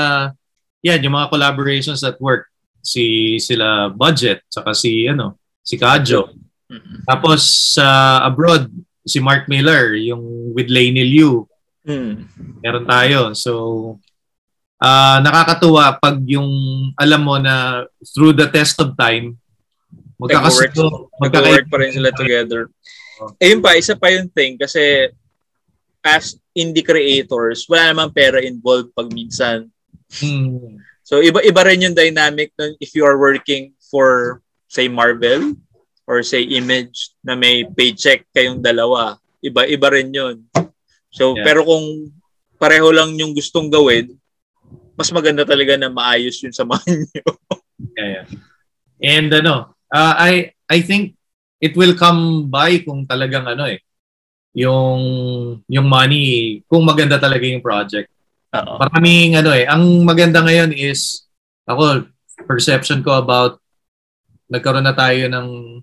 yan, 0.82 1.04
yung 1.06 1.16
mga 1.16 1.30
collaborations 1.30 2.02
at 2.02 2.18
work. 2.18 2.50
Si, 2.82 3.38
sila 3.38 3.94
Budget, 3.94 4.42
saka 4.50 4.74
si, 4.74 5.06
ano, 5.06 5.38
si 5.62 5.78
Kajo. 5.78 6.34
Mm-hmm. 6.72 7.06
Tapos 7.06 7.40
sa 7.78 7.86
uh, 8.24 8.28
abroad, 8.28 8.66
si 9.06 9.22
Mark 9.22 9.46
Miller, 9.46 9.94
yung 9.98 10.54
with 10.54 10.70
Lainey 10.70 11.06
Liu. 11.06 11.50
Mm. 11.88 12.30
Meron 12.62 12.86
tayo. 12.86 13.20
So, 13.34 13.52
uh, 14.80 15.18
nakakatuwa 15.22 16.00
pag 16.00 16.18
yung 16.26 16.50
alam 16.96 17.22
mo 17.22 17.36
na 17.38 17.86
through 18.16 18.34
the 18.34 18.48
test 18.48 18.80
of 18.80 18.96
time 18.96 19.36
magkakasundo 20.20 21.08
magkaka-work 21.16 21.68
pa 21.72 21.78
rin 21.80 21.96
sila 21.96 22.12
together. 22.12 22.68
Oh. 23.24 23.32
Ayun 23.40 23.64
pa, 23.64 23.80
isa 23.80 23.96
pa 23.96 24.12
yung 24.12 24.28
thing 24.32 24.60
kasi 24.60 25.12
as 26.04 26.40
indie 26.56 26.84
creators, 26.84 27.68
wala 27.68 27.92
namang 27.92 28.12
pera 28.12 28.40
involved 28.44 28.92
pag 28.96 29.12
minsan. 29.12 29.72
Hmm. 30.20 30.80
So 31.08 31.24
iba-iba 31.24 31.62
rin 31.68 31.84
yung 31.88 31.96
dynamic 31.96 32.52
nun 32.60 32.76
if 32.84 32.96
you 32.96 33.08
are 33.08 33.16
working 33.16 33.74
for 33.88 34.40
say 34.68 34.92
Marvel 34.92 35.56
or 36.06 36.22
say 36.22 36.44
Image 36.44 37.16
na 37.24 37.34
may 37.34 37.64
paycheck 37.64 38.28
kayong 38.36 38.60
dalawa. 38.60 39.18
Iba-iba 39.40 39.88
rin 39.90 40.12
yun. 40.12 40.44
So 41.16 41.34
yeah. 41.34 41.48
pero 41.48 41.64
kung 41.64 42.12
pareho 42.60 42.92
lang 42.92 43.16
yung 43.16 43.32
gustong 43.32 43.72
gawin, 43.72 44.20
mas 45.00 45.08
maganda 45.16 45.48
talaga 45.48 45.80
na 45.80 45.88
maayos 45.88 46.36
yung 46.44 46.52
samahan 46.52 47.00
niyo. 47.08 47.24
yeah, 47.96 48.10
yeah. 48.20 48.26
And 49.00 49.32
ano, 49.32 49.80
uh, 49.88 50.16
I 50.20 50.52
I 50.68 50.84
think 50.84 51.16
it 51.64 51.72
will 51.80 51.96
come 51.96 52.52
by 52.52 52.84
kung 52.84 53.08
talagang 53.08 53.48
ano 53.48 53.64
eh 53.64 53.80
yung 54.52 55.00
yung 55.72 55.88
money 55.88 56.60
kung 56.68 56.84
maganda 56.84 57.16
talaga 57.16 57.48
yung 57.48 57.64
project. 57.64 58.12
Uh-oh. 58.52 58.82
Maraming 58.82 59.40
ano 59.40 59.56
eh, 59.56 59.64
ang 59.64 60.04
maganda 60.04 60.44
ngayon 60.44 60.76
is 60.76 61.24
ako 61.64 62.10
perception 62.44 63.00
ko 63.00 63.16
about 63.16 63.64
nagkaroon 64.50 64.84
na 64.84 64.98
tayo 64.98 65.30
ng 65.30 65.80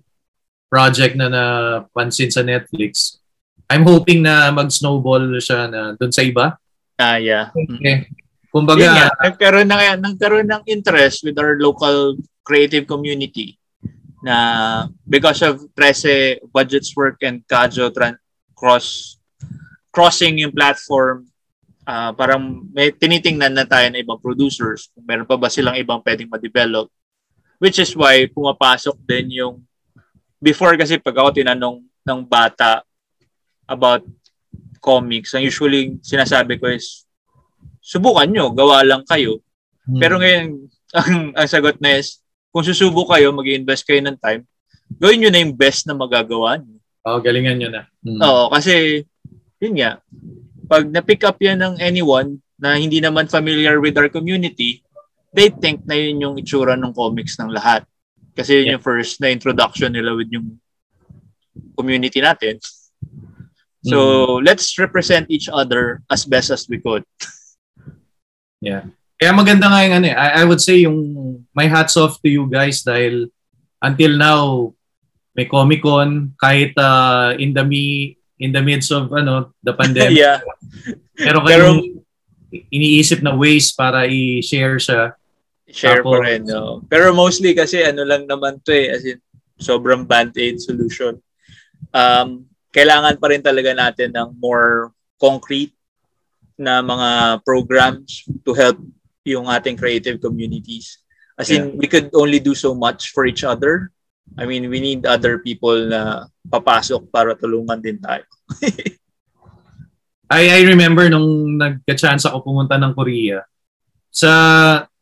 project 0.67 1.15
na 1.15 1.31
napansin 1.31 2.29
sa 2.29 2.43
Netflix. 2.43 3.17
I'm 3.71 3.87
hoping 3.87 4.19
na 4.19 4.51
mag-snowball 4.51 5.39
siya 5.39 5.71
na 5.71 5.95
doon 5.95 6.11
sa 6.11 6.23
iba. 6.23 6.59
Ah, 6.99 7.19
yeah. 7.19 7.51
Okay. 7.55 8.07
Kumbaga, 8.57 8.81
Yun 8.81 8.93
nga, 8.97 9.09
nagkaroon 9.21 9.67
na 9.69 9.77
nagkaroon 9.93 10.49
ng 10.49 10.63
interest 10.65 11.21
with 11.21 11.37
our 11.37 11.61
local 11.61 12.17
creative 12.41 12.89
community 12.89 13.61
na 14.25 14.89
because 15.05 15.45
of 15.45 15.61
Trece 15.77 16.41
budgets 16.49 16.89
work 16.97 17.21
and 17.21 17.45
Kajo 17.45 17.93
tran- 17.93 18.17
cross 18.57 19.21
crossing 19.93 20.41
yung 20.41 20.49
platform 20.49 21.29
uh, 21.85 22.11
parang 22.17 22.65
may 22.73 22.89
tinitingnan 22.89 23.53
na 23.53 23.65
tayo 23.69 23.85
ng 23.93 24.01
ibang 24.01 24.17
producers 24.17 24.89
kung 24.89 25.05
meron 25.05 25.29
pa 25.29 25.37
ba 25.37 25.53
silang 25.53 25.77
ibang 25.77 26.01
pwedeng 26.01 26.27
ma-develop 26.27 26.89
which 27.61 27.77
is 27.77 27.93
why 27.93 28.25
pumapasok 28.25 28.97
din 29.05 29.37
yung 29.37 29.61
before 30.41 30.73
kasi 30.73 30.97
pag 30.97 31.17
ako 31.17 31.37
tinanong 31.37 31.85
ng 31.85 32.19
bata 32.25 32.81
about 33.69 34.01
comics 34.81 35.37
ang 35.37 35.45
usually 35.45 35.93
sinasabi 36.01 36.57
ko 36.57 36.73
is 36.73 37.06
subukan 37.87 38.27
nyo 38.27 38.51
gawa 38.51 38.83
lang 38.83 39.07
kayo 39.07 39.39
hmm. 39.87 39.99
pero 40.03 40.19
ngayon 40.19 40.67
ang, 40.91 41.31
ang 41.39 41.47
sagot 41.47 41.79
na 41.79 41.99
is 41.99 42.19
kung 42.57 42.65
susubok 42.65 43.13
kayo, 43.13 43.29
mag 43.29 43.45
invest 43.45 43.85
kayo 43.85 44.01
ng 44.01 44.17
time, 44.17 44.41
gawin 44.97 45.21
nyo 45.21 45.29
na 45.29 45.41
yung 45.45 45.53
best 45.53 45.85
na 45.85 45.93
magagawa 45.93 46.57
nyo. 46.57 46.81
Oo, 47.05 47.19
oh, 47.19 47.21
galingan 47.21 47.61
nyo 47.61 47.69
na. 47.69 47.85
Hmm. 48.01 48.17
Oo, 48.17 48.49
kasi, 48.49 49.05
yun 49.61 49.77
nga, 49.77 50.01
pag 50.65 50.89
na-pick 50.89 51.21
up 51.21 51.37
yan 51.37 51.61
ng 51.61 51.75
anyone 51.77 52.41
na 52.57 52.73
hindi 52.73 52.97
naman 52.97 53.29
familiar 53.29 53.77
with 53.77 53.93
our 53.93 54.09
community, 54.09 54.81
they 55.37 55.53
think 55.53 55.85
na 55.85 55.93
yun 55.93 56.17
yung 56.17 56.35
itsura 56.41 56.73
ng 56.73 56.97
comics 56.97 57.37
ng 57.37 57.53
lahat. 57.53 57.85
Kasi 58.33 58.57
yun 58.57 58.65
yeah. 58.65 58.73
yung 58.73 58.85
first 58.85 59.21
na 59.21 59.29
introduction 59.29 59.93
nila 59.93 60.17
with 60.17 60.33
yung 60.33 60.57
community 61.77 62.25
natin. 62.25 62.57
So, 63.85 64.41
mm. 64.41 64.49
let's 64.49 64.73
represent 64.81 65.29
each 65.29 65.45
other 65.45 66.01
as 66.09 66.25
best 66.25 66.49
as 66.49 66.65
we 66.65 66.81
could. 66.81 67.05
yeah. 68.61 68.83
Kaya 69.17 69.33
maganda 69.33 69.65
nga 69.65 69.81
yung 69.81 69.95
ano 69.97 70.07
eh. 70.13 70.15
I, 70.15 70.27
I 70.41 70.43
would 70.45 70.61
say 70.61 70.85
yung 70.85 70.99
my 71.57 71.65
hats 71.65 71.97
off 71.97 72.21
to 72.21 72.29
you 72.29 72.45
guys 72.45 72.85
dahil 72.85 73.33
until 73.81 74.13
now 74.13 74.73
may 75.33 75.49
Comic 75.49 75.81
Con 75.81 76.37
kahit 76.37 76.77
uh, 76.77 77.33
in 77.37 77.53
the 77.53 77.65
me 77.65 78.17
in 78.37 78.53
the 78.53 78.61
midst 78.61 78.93
of 78.93 79.09
ano 79.13 79.53
the 79.65 79.73
pandemic. 79.73 80.17
yeah. 80.21 80.41
Pero 81.17 81.41
kayong 81.41 82.01
iniisip 82.69 83.25
na 83.25 83.33
ways 83.33 83.73
para 83.73 84.05
i-share 84.05 84.77
siya. 84.77 85.13
Share 85.67 86.01
Tapos, 86.01 86.13
pa 86.13 86.17
rin, 86.25 86.41
no? 86.47 86.81
Pero 86.85 87.11
mostly 87.11 87.51
kasi 87.57 87.83
ano 87.83 88.05
lang 88.07 88.25
naman 88.25 88.61
to 88.63 88.71
eh, 88.71 88.93
as 88.93 89.03
in, 89.03 89.19
sobrang 89.57 90.05
band-aid 90.05 90.61
solution. 90.61 91.17
Um, 91.91 92.45
kailangan 92.71 93.17
pa 93.17 93.27
rin 93.33 93.41
talaga 93.41 93.73
natin 93.73 94.13
ng 94.13 94.37
more 94.37 94.93
concrete 95.17 95.73
na 96.57 96.81
mga 96.81 97.39
programs 97.45 98.25
to 98.41 98.51
help 98.57 98.81
yung 99.23 99.45
ating 99.45 99.77
creative 99.77 100.17
communities. 100.17 100.99
As 101.37 101.53
in, 101.53 101.69
yeah. 101.69 101.77
we 101.77 101.85
could 101.85 102.09
only 102.17 102.41
do 102.41 102.57
so 102.57 102.73
much 102.73 103.13
for 103.13 103.29
each 103.29 103.45
other. 103.45 103.93
I 104.35 104.49
mean, 104.49 104.67
we 104.67 104.81
need 104.81 105.05
other 105.05 105.39
people 105.39 105.77
na 105.87 106.25
papasok 106.49 107.13
para 107.13 107.37
tulungan 107.37 107.79
din 107.79 108.01
tayo. 108.01 108.25
I, 110.27 110.59
I 110.59 110.61
remember 110.67 111.07
nung 111.07 111.55
nagka-chance 111.55 112.27
ako 112.27 112.43
pumunta 112.43 112.75
ng 112.75 112.91
Korea, 112.91 113.47
sa 114.11 114.31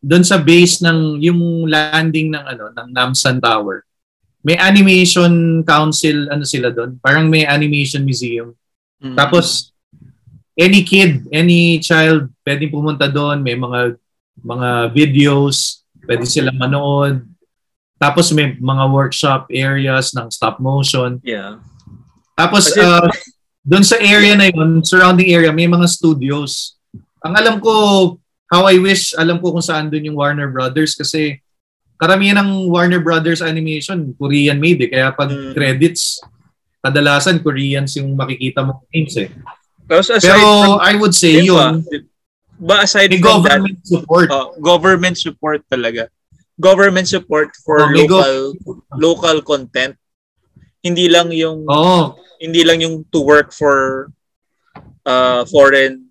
doon 0.04 0.22
sa 0.22 0.38
base 0.38 0.86
ng 0.86 1.18
yung 1.24 1.66
landing 1.66 2.30
ng 2.30 2.46
ano 2.46 2.70
ng 2.70 2.88
Namsan 2.94 3.42
Tower. 3.42 3.82
May 4.46 4.60
animation 4.62 5.66
council 5.66 6.30
ano 6.30 6.46
sila 6.46 6.70
doon. 6.70 7.02
Parang 7.02 7.26
may 7.26 7.48
animation 7.48 8.06
museum. 8.06 8.54
Mm-hmm. 9.02 9.18
Tapos 9.18 9.74
any 10.56 10.82
kid, 10.88 11.28
any 11.30 11.80
child 11.84 12.32
pwedeng 12.48 12.72
pumunta 12.72 13.12
doon, 13.12 13.44
may 13.44 13.56
mga 13.56 14.00
mga 14.40 14.70
videos, 14.96 15.84
pwede 16.08 16.24
silang 16.28 16.60
manood. 16.60 17.24
Tapos 17.96 18.32
may 18.36 18.56
mga 18.60 18.84
workshop 18.92 19.48
areas 19.52 20.12
ng 20.12 20.28
stop 20.28 20.60
motion. 20.60 21.24
Yeah. 21.24 21.64
Tapos 22.36 22.68
uh, 22.76 23.08
doon 23.64 23.84
sa 23.88 23.96
area 23.98 24.36
na 24.36 24.52
yun, 24.52 24.84
surrounding 24.84 25.32
area, 25.32 25.56
may 25.56 25.68
mga 25.68 25.88
studios. 25.88 26.76
Ang 27.24 27.34
alam 27.40 27.56
ko, 27.64 27.72
how 28.52 28.68
I 28.68 28.78
wish, 28.78 29.16
alam 29.16 29.40
ko 29.40 29.56
kung 29.56 29.64
saan 29.64 29.88
doon 29.88 30.12
yung 30.12 30.20
Warner 30.20 30.52
Brothers 30.52 30.94
kasi 30.94 31.40
karamihan 31.96 32.44
ng 32.44 32.70
Warner 32.70 33.00
Brothers 33.00 33.40
animation, 33.40 34.12
Korean 34.20 34.60
made 34.60 34.84
eh. 34.86 34.92
Kaya 34.92 35.16
pag 35.16 35.32
mm. 35.32 35.56
credits, 35.56 36.20
kadalasan 36.84 37.42
Koreans 37.42 37.96
yung 37.98 38.14
makikita 38.14 38.62
mo 38.62 38.84
names 38.92 39.16
eh. 39.18 39.32
Pero 39.86 40.02
from, 40.02 40.82
I 40.82 40.98
would 40.98 41.14
say 41.14 41.46
diba, 41.46 41.78
yun, 41.78 42.10
ba 42.58 42.82
aside 42.82 43.12
may 43.12 43.22
from 43.22 43.44
government 43.46 43.78
that, 43.78 43.88
support. 43.88 44.28
Uh, 44.32 44.50
government 44.58 45.18
support 45.18 45.62
talaga. 45.70 46.10
Government 46.58 47.08
support 47.08 47.54
for 47.62 47.84
oh, 47.84 47.92
local 47.94 48.34
go- 48.66 48.82
local 48.98 49.38
content. 49.46 49.94
Hindi 50.82 51.10
lang 51.10 51.30
yung 51.30 51.66
oh. 51.70 52.18
hindi 52.42 52.64
lang 52.66 52.82
yung 52.82 53.06
to 53.14 53.22
work 53.22 53.54
for 53.54 54.10
uh, 55.06 55.46
foreign 55.46 56.10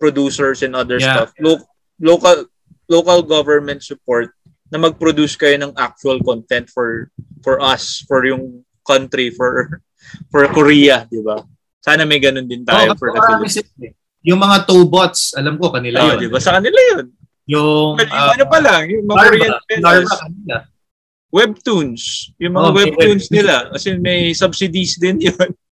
producers 0.00 0.62
and 0.66 0.74
other 0.74 0.98
yeah. 0.98 1.14
stuff. 1.14 1.30
Lo- 1.38 1.66
local 2.00 2.50
local 2.90 3.22
government 3.22 3.82
support 3.82 4.34
na 4.70 4.82
mag-produce 4.82 5.38
kayo 5.38 5.54
ng 5.62 5.72
actual 5.78 6.18
content 6.26 6.66
for 6.66 7.10
for 7.44 7.62
us, 7.62 8.02
for 8.10 8.26
yung 8.26 8.66
country, 8.82 9.30
for 9.30 9.78
for 10.32 10.48
Korea, 10.50 11.06
di 11.06 11.22
ba? 11.22 11.42
Sana 11.86 12.02
may 12.02 12.18
ganun 12.18 12.50
din 12.50 12.66
tayo 12.66 12.90
oh, 12.90 12.98
for 12.98 13.14
the 13.14 13.22
Philippines. 13.22 13.94
Yung 14.26 14.42
mga 14.42 14.66
Tobots, 14.66 15.38
alam 15.38 15.54
ko 15.54 15.70
kanila 15.70 16.02
oh, 16.02 16.06
yun. 16.10 16.26
Di 16.26 16.28
ba? 16.34 16.42
Sa 16.42 16.58
kanila 16.58 16.74
yun. 16.74 17.14
Yung, 17.46 17.94
uh, 17.94 18.30
ano 18.34 18.44
pa 18.50 18.58
lang, 18.58 18.90
yung 18.90 19.06
mga 19.06 19.22
Korean 19.22 19.54
kanila. 19.70 20.56
Webtoons. 21.30 22.02
Yung 22.42 22.58
mga 22.58 22.68
oh, 22.70 22.74
webtoons 22.74 23.30
web. 23.30 23.34
nila. 23.38 23.54
Kasi 23.70 23.94
may 24.02 24.34
subsidies 24.34 24.98
din 24.98 25.30
yun. 25.30 25.50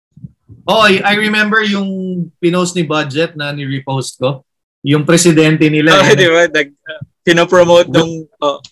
Oh, 0.62 0.86
I 0.86 1.18
remember 1.18 1.58
yung 1.66 1.90
pinost 2.38 2.78
ni 2.78 2.86
Budget 2.86 3.34
na 3.34 3.50
ni-repost 3.50 4.14
ko. 4.22 4.46
Yung 4.86 5.02
presidente 5.02 5.66
nila. 5.66 5.98
Oh, 5.98 6.14
di 6.14 6.28
ba? 6.30 6.46
Nag, 6.46 6.68
uh, 6.70 7.02
pinopromote 7.26 7.90
nung, 7.90 8.30
oh, 8.38 8.62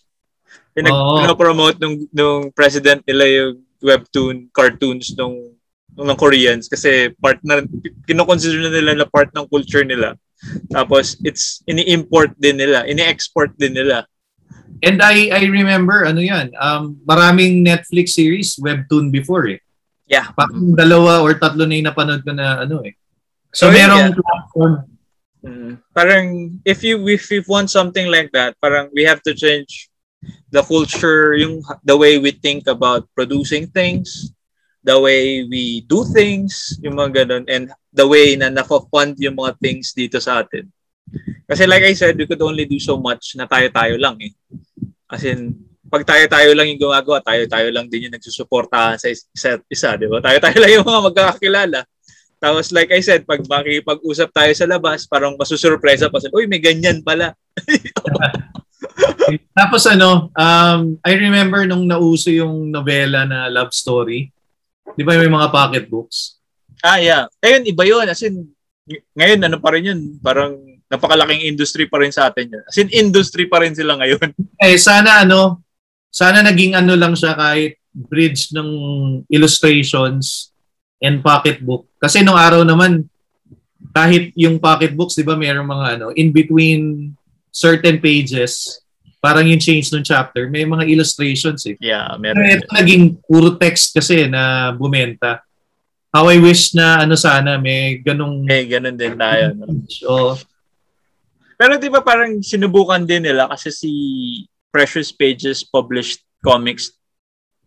pinag, 0.70 0.94
oh. 0.94 1.18
pinopromote 1.18 1.82
nung, 1.82 2.06
nung 2.14 2.54
president 2.54 3.02
nila 3.02 3.26
yung 3.26 3.54
webtoon 3.82 4.46
cartoons 4.54 5.18
nung 5.18 5.34
ng 5.96 6.18
Koreans 6.18 6.70
kasi 6.70 7.10
part 7.18 7.38
na 7.42 7.62
kino-consider 8.06 8.60
na 8.62 8.72
nila 8.72 8.92
na 8.94 9.08
part 9.08 9.30
ng 9.34 9.46
culture 9.50 9.84
nila. 9.84 10.14
Tapos 10.72 11.20
it's 11.26 11.60
ini-import 11.68 12.32
din 12.40 12.56
nila, 12.56 12.88
ini-export 12.88 13.52
din 13.60 13.76
nila. 13.76 14.06
And 14.80 15.02
I 15.04 15.28
I 15.28 15.42
remember 15.50 16.08
ano 16.08 16.24
'yan, 16.24 16.56
um 16.56 16.96
maraming 17.04 17.60
Netflix 17.60 18.16
series 18.16 18.56
webtoon 18.56 19.12
before 19.12 19.44
eh. 19.50 19.60
Yeah. 20.10 20.32
Parang 20.34 20.74
dalawa 20.74 21.22
or 21.22 21.36
tatlo 21.38 21.68
na 21.68 21.76
yung 21.76 21.88
napanood 21.92 22.24
ko 22.26 22.32
na 22.32 22.64
ano 22.64 22.82
eh. 22.82 22.96
So, 23.52 23.68
so 23.68 23.74
merong 23.74 24.10
yeah. 24.10 24.18
platform. 24.18 24.74
Mm, 25.40 25.72
parang 25.96 26.26
if 26.68 26.84
you 26.84 27.00
if 27.08 27.30
you 27.32 27.40
want 27.48 27.70
something 27.72 28.08
like 28.08 28.28
that, 28.32 28.56
parang 28.60 28.92
we 28.92 29.04
have 29.04 29.22
to 29.24 29.32
change 29.32 29.88
the 30.52 30.60
culture, 30.60 31.32
yung 31.32 31.64
the 31.84 31.96
way 31.96 32.18
we 32.18 32.34
think 32.34 32.68
about 32.68 33.08
producing 33.16 33.70
things, 33.72 34.34
the 34.80 34.96
way 34.96 35.44
we 35.44 35.84
do 35.84 36.04
things, 36.08 36.80
yung 36.80 36.96
mga 36.96 37.24
ganun, 37.24 37.44
and 37.48 37.68
the 37.92 38.06
way 38.06 38.36
na 38.36 38.48
nako-fund 38.48 39.16
yung 39.20 39.36
mga 39.36 39.56
things 39.60 39.92
dito 39.92 40.16
sa 40.16 40.40
atin. 40.40 40.64
Kasi 41.44 41.66
like 41.66 41.84
I 41.84 41.92
said, 41.92 42.16
we 42.16 42.24
could 42.24 42.40
only 42.40 42.64
do 42.64 42.78
so 42.78 42.96
much 42.96 43.36
na 43.36 43.44
tayo-tayo 43.44 43.98
lang 44.00 44.16
eh. 44.22 44.32
As 45.10 45.26
in, 45.26 45.58
pag 45.90 46.06
tayo-tayo 46.06 46.54
lang 46.54 46.70
yung 46.70 46.86
gumagawa, 46.86 47.18
tayo-tayo 47.18 47.66
lang 47.74 47.90
din 47.90 48.06
yung 48.06 48.14
nagsusuportahan 48.14 48.96
sa 48.96 49.10
isa't 49.10 49.66
isa, 49.66 49.98
di 49.98 50.06
ba? 50.06 50.22
Tayo-tayo 50.22 50.56
lang 50.62 50.70
yung 50.80 50.86
mga 50.86 51.00
magkakakilala. 51.10 51.82
Tapos 52.40 52.72
like 52.72 52.88
I 52.94 53.04
said, 53.04 53.28
pag 53.28 53.44
makipag-usap 53.44 54.32
tayo 54.32 54.52
sa 54.56 54.64
labas, 54.64 55.04
parang 55.04 55.36
masusurpresa 55.36 56.08
pa 56.08 56.22
sila, 56.22 56.32
uy, 56.32 56.48
may 56.48 56.62
ganyan 56.62 57.04
pala. 57.04 57.36
Tapos 59.58 59.84
ano, 59.84 60.32
um, 60.32 60.80
I 61.04 61.12
remember 61.20 61.68
nung 61.68 61.84
nauso 61.84 62.32
yung 62.32 62.72
novela 62.72 63.28
na 63.28 63.52
love 63.52 63.76
story, 63.76 64.32
Di 64.94 65.02
ba 65.06 65.18
may 65.18 65.30
mga 65.30 65.48
pocketbooks? 65.52 66.40
Ah, 66.80 66.98
yeah. 66.98 67.28
Ayun, 67.44 67.62
iba 67.68 67.82
yun. 67.84 68.06
As 68.08 68.22
in, 68.24 68.48
ngayon, 69.14 69.40
ano 69.44 69.56
pa 69.60 69.76
rin 69.76 69.90
yun? 69.92 70.00
Parang 70.24 70.56
napakalaking 70.90 71.46
industry 71.46 71.86
pa 71.86 72.02
rin 72.02 72.10
sa 72.10 72.32
atin 72.32 72.50
yun. 72.50 72.64
As 72.64 72.76
in, 72.80 72.88
industry 72.90 73.46
pa 73.46 73.62
rin 73.62 73.76
sila 73.76 73.94
ngayon. 74.00 74.32
Eh, 74.64 74.76
sana 74.76 75.24
ano, 75.24 75.64
sana 76.12 76.44
naging 76.44 76.76
ano 76.76 76.92
lang 76.92 77.16
siya 77.16 77.32
kahit 77.32 77.80
bridge 77.94 78.52
ng 78.52 78.68
illustrations 79.32 80.52
and 81.00 81.24
pocketbook. 81.24 81.88
Kasi 81.96 82.20
nung 82.20 82.36
araw 82.36 82.62
naman, 82.62 83.08
kahit 83.96 84.30
yung 84.36 84.60
pocketbooks, 84.60 85.16
di 85.16 85.24
ba, 85.24 85.34
mayroong 85.34 85.66
mga 85.66 85.86
ano, 85.98 86.06
in 86.14 86.30
between 86.30 87.14
certain 87.50 87.98
pages, 87.98 88.78
parang 89.20 89.44
yung 89.44 89.60
change 89.60 89.92
ng 89.92 90.02
chapter, 90.02 90.48
may 90.48 90.64
mga 90.64 90.88
illustrations 90.88 91.68
eh. 91.68 91.76
Yeah, 91.78 92.16
meron. 92.16 92.40
Ito 92.40 92.72
naging 92.72 93.20
puro 93.28 93.54
text 93.60 93.92
kasi 93.92 94.26
na 94.26 94.72
bumenta. 94.72 95.44
How 96.10 96.26
I 96.26 96.42
wish 96.42 96.74
na 96.74 97.04
ano 97.06 97.14
sana 97.14 97.60
may 97.60 98.00
ganong 98.02 98.42
may 98.42 98.66
ganun 98.66 98.96
din 98.96 99.14
tayo. 99.14 99.54
No? 99.54 99.68
So, 99.86 100.34
pero 101.60 101.76
di 101.76 101.92
ba 101.92 102.00
parang 102.00 102.40
sinubukan 102.40 103.04
din 103.04 103.28
nila 103.28 103.46
kasi 103.46 103.68
si 103.68 103.92
Precious 104.72 105.12
Pages 105.12 105.62
published 105.62 106.24
comics 106.40 106.96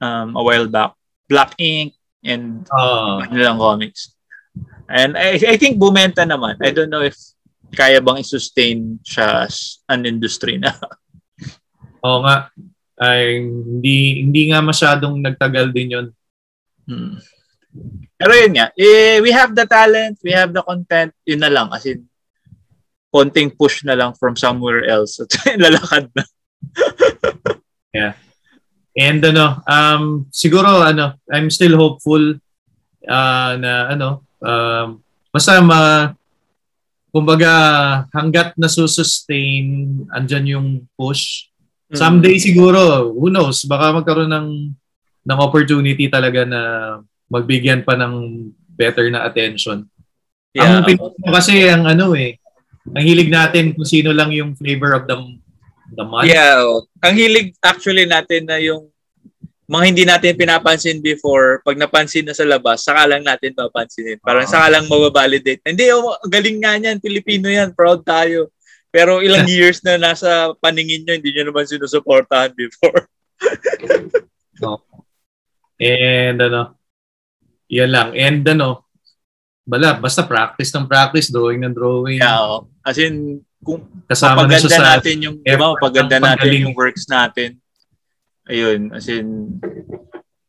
um, 0.02 0.34
a 0.34 0.42
while 0.42 0.66
back. 0.68 0.98
Black 1.30 1.56
Ink 1.62 1.94
and 2.26 2.66
Uh, 2.74 3.22
Manilang 3.30 3.62
Comics. 3.62 4.18
And 4.90 5.16
I, 5.16 5.38
I 5.38 5.56
think 5.56 5.80
bumenta 5.80 6.26
naman. 6.26 6.58
I 6.60 6.74
don't 6.74 6.90
know 6.90 7.06
if 7.06 7.16
kaya 7.74 8.02
bang 8.02 8.22
i-sustain 8.22 9.00
siya 9.02 9.48
as 9.50 9.82
an 9.90 10.06
industry 10.06 10.58
na. 10.58 10.74
oo 12.04 12.20
nga. 12.28 12.52
Ay, 13.00 13.42
hindi 13.42 14.22
hindi 14.22 14.42
nga 14.52 14.62
masyadong 14.62 15.18
nagtagal 15.24 15.74
din 15.74 15.94
'yon. 15.96 16.08
Hmm. 16.86 17.18
Pero 18.20 18.32
yun 18.38 18.54
nga, 18.54 18.70
eh, 18.78 19.18
we 19.24 19.34
have 19.34 19.56
the 19.58 19.66
talent, 19.66 20.22
we 20.22 20.30
have 20.30 20.54
the 20.54 20.62
content, 20.62 21.10
yun 21.26 21.42
na 21.42 21.50
lang. 21.50 21.74
As 21.74 21.84
in, 21.90 22.06
konting 23.14 23.54
push 23.54 23.86
na 23.86 23.94
lang 23.94 24.14
from 24.18 24.34
somewhere 24.34 24.86
else. 24.90 25.22
At 25.22 25.30
lalakad 25.64 26.10
na. 26.14 26.24
And 28.94 29.22
ano, 29.26 29.58
um 29.66 30.04
siguro 30.30 30.86
ano, 30.86 31.18
I'm 31.30 31.50
still 31.50 31.78
hopeful 31.78 32.38
uh, 33.10 33.54
na 33.58 33.90
ano, 33.90 34.22
um 34.38 35.02
basta 35.34 35.58
ma 35.66 36.14
kumbaga 37.10 37.54
hangga't 38.14 38.54
nasusustain 38.58 39.98
andyan 40.14 40.46
yung 40.46 40.68
push. 40.94 41.53
Hmm. 41.94 42.00
Someday 42.02 42.42
siguro, 42.42 43.14
who 43.14 43.30
knows, 43.30 43.70
baka 43.70 43.94
magkaroon 43.94 44.34
ng 44.34 44.50
ng 45.24 45.40
opportunity 45.40 46.10
talaga 46.10 46.42
na 46.44 46.62
magbigyan 47.30 47.86
pa 47.86 47.94
ng 47.94 48.50
better 48.74 49.14
na 49.14 49.30
attention. 49.30 49.86
Yeah. 50.58 50.82
Ang 50.82 50.90
Pilipino 50.90 51.30
kasi 51.30 51.70
ang 51.70 51.86
ano 51.86 52.18
eh, 52.18 52.42
ang 52.92 53.06
hilig 53.06 53.30
natin 53.30 53.78
kung 53.78 53.86
sino 53.86 54.10
lang 54.10 54.34
yung 54.34 54.58
flavor 54.58 54.98
of 54.98 55.06
the 55.06 55.18
the 55.94 56.06
month. 56.06 56.28
Yeah. 56.28 56.66
oh. 56.66 56.90
Ang 57.06 57.14
hilig 57.14 57.54
actually 57.62 58.10
natin 58.10 58.50
na 58.50 58.58
yung 58.58 58.90
mga 59.70 59.86
hindi 59.88 60.04
natin 60.04 60.36
pinapansin 60.36 61.00
before, 61.00 61.64
pag 61.64 61.80
napansin 61.80 62.28
na 62.28 62.36
sa 62.36 62.44
labas, 62.44 62.84
saka 62.84 63.08
lang 63.08 63.24
natin 63.24 63.56
papansinin. 63.56 64.20
Parang 64.20 64.44
Oo. 64.44 64.52
saka 64.52 64.68
lang 64.70 64.86
mababalidate. 64.92 65.64
Hindi, 65.64 65.88
oh, 65.96 66.20
galing 66.28 66.60
nga 66.60 66.76
niyan, 66.76 67.00
Pilipino 67.00 67.48
yan, 67.48 67.72
proud 67.72 68.04
tayo. 68.04 68.52
Pero 68.94 69.26
ilang 69.26 69.50
years 69.58 69.82
na 69.82 69.98
nasa 69.98 70.54
paningin 70.62 71.02
nyo, 71.02 71.18
hindi 71.18 71.34
nyo 71.34 71.50
naman 71.50 71.66
sinusuportahan 71.66 72.54
before. 72.54 73.10
And 75.82 76.38
ano, 76.38 76.78
yan 77.68 77.90
lang. 77.90 78.14
And 78.14 78.46
ano, 78.46 78.86
bala, 79.66 79.98
basta 79.98 80.22
practice 80.22 80.70
ng 80.78 80.86
practice, 80.86 81.34
drawing 81.34 81.66
ng 81.66 81.74
drawing. 81.74 82.22
Yeah, 82.22 82.38
oh. 82.38 82.70
As 82.86 83.02
in, 83.02 83.42
kung 83.64 83.88
Kasama 84.06 84.46
na 84.46 84.60
sa 84.60 85.00
natin 85.00 85.24
yung, 85.24 85.38
di 85.42 85.56
ba, 85.56 85.74
effort 85.74 85.82
paganda 85.82 86.20
ng 86.20 86.24
natin 86.24 86.64
yung 86.70 86.78
works 86.78 87.10
natin. 87.10 87.58
Ayun, 88.46 88.92
as 88.92 89.08
in, 89.08 89.58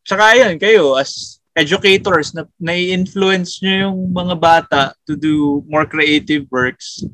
saka 0.03 0.35
ayun, 0.35 0.59
kayo, 0.59 0.99
as 0.99 1.39
educators, 1.55 2.35
na, 2.35 2.43
nai-influence 2.59 3.63
nyo 3.63 3.89
yung 3.89 3.99
mga 4.11 4.35
bata 4.35 4.81
to 5.07 5.15
do 5.15 5.63
more 5.71 5.87
creative 5.87 6.45
works. 6.51 7.07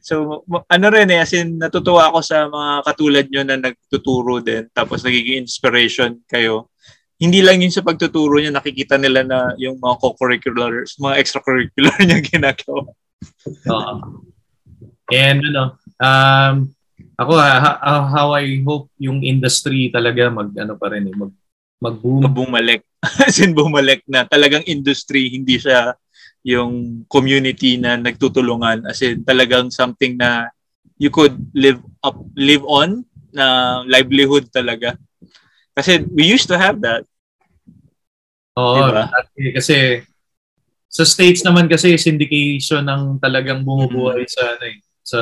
So, 0.00 0.44
ano 0.48 0.86
rin 0.88 1.08
eh, 1.12 1.20
as 1.20 1.32
in, 1.36 1.60
natutuwa 1.60 2.08
ako 2.08 2.18
sa 2.24 2.48
mga 2.48 2.70
katulad 2.88 3.26
nyo 3.28 3.42
na 3.44 3.56
nagtuturo 3.60 4.40
din, 4.40 4.68
tapos 4.72 5.04
nagiging 5.04 5.44
inspiration 5.44 6.20
kayo. 6.28 6.72
Hindi 7.20 7.40
lang 7.44 7.62
yun 7.62 7.72
sa 7.72 7.84
pagtuturo 7.84 8.40
nyo, 8.40 8.50
nakikita 8.52 8.98
nila 8.98 9.22
na 9.22 9.38
yung 9.60 9.78
mga 9.78 9.96
co-curriculars, 10.00 10.96
mga 10.98 11.18
extracurricular 11.20 11.94
niya 12.06 12.20
ginagawa. 12.24 12.90
Oo. 13.70 13.94
And 15.12 15.40
ano, 15.52 15.76
um, 16.00 16.54
ako 17.14 17.32
ha, 17.38 17.52
ha- 17.60 18.08
how 18.10 18.34
I 18.34 18.64
hope 18.66 18.90
yung 18.98 19.22
industry 19.22 19.92
talaga 19.92 20.26
mag 20.32 20.50
ano 20.56 20.74
pa 20.74 20.90
rin 20.90 21.06
eh, 21.06 21.14
mag 21.14 21.30
mag-boom. 21.84 22.24
bumalik. 22.32 22.80
As 23.28 23.36
in 23.36 23.52
bumalik 23.52 24.00
na 24.08 24.24
talagang 24.24 24.64
industry, 24.64 25.28
hindi 25.28 25.60
siya 25.60 25.92
yung 26.44 27.02
community 27.08 27.80
na 27.80 27.96
nagtutulungan. 27.96 28.84
As 28.84 29.00
in 29.00 29.24
talagang 29.24 29.72
something 29.72 30.20
na 30.20 30.52
you 31.00 31.08
could 31.08 31.34
live 31.56 31.80
up, 32.04 32.20
live 32.36 32.62
on 32.68 33.02
na 33.32 33.80
livelihood 33.88 34.52
talaga. 34.52 34.94
Kasi 35.74 36.04
we 36.12 36.28
used 36.28 36.46
to 36.46 36.60
have 36.60 36.78
that. 36.84 37.02
Oo, 38.54 38.78
Diba? 38.78 39.10
kasi 39.58 40.06
sa 40.86 41.02
states 41.02 41.42
naman 41.42 41.66
kasi 41.66 41.98
syndication 41.98 42.86
ng 42.86 43.18
talagang 43.18 43.66
bumubuhay 43.66 44.22
sa 44.30 44.54
ano 44.54 44.64
eh, 44.70 44.78
sa 45.02 45.20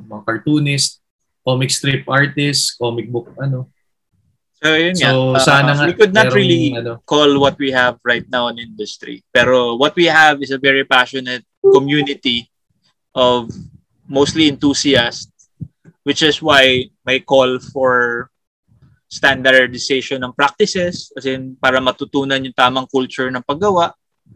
mga 0.00 0.22
cartoonist, 0.24 1.04
comic 1.44 1.68
strip 1.68 2.08
artist, 2.08 2.80
comic 2.80 3.12
book 3.12 3.28
ano. 3.36 3.68
So 4.60 4.76
yun 4.76 4.92
nga. 4.92 5.10
So 5.10 5.32
Uh, 5.32 5.40
sana 5.40 5.72
nga 5.72 5.88
we 5.88 5.96
could 5.96 6.12
not 6.12 6.28
merong, 6.28 6.36
really 6.36 6.62
ano, 6.76 7.00
call 7.08 7.40
what 7.40 7.56
we 7.56 7.72
have 7.72 7.96
right 8.04 8.28
now 8.28 8.52
an 8.52 8.60
industry. 8.60 9.24
Pero 9.32 9.80
what 9.80 9.96
we 9.96 10.04
have 10.04 10.44
is 10.44 10.52
a 10.52 10.60
very 10.60 10.84
passionate 10.84 11.44
community 11.64 12.52
of 13.16 13.48
mostly 14.04 14.52
enthusiasts, 14.52 15.48
which 16.04 16.20
is 16.20 16.44
why 16.44 16.84
my 17.08 17.18
call 17.24 17.56
for 17.72 18.28
standardization 19.10 20.22
ng 20.22 20.36
practices, 20.36 21.10
as 21.18 21.26
in 21.26 21.56
para 21.58 21.82
matutunan 21.82 22.38
yung 22.44 22.54
tamang 22.54 22.86
culture 22.86 23.26
ng 23.32 23.42
paggawa, 23.42 23.90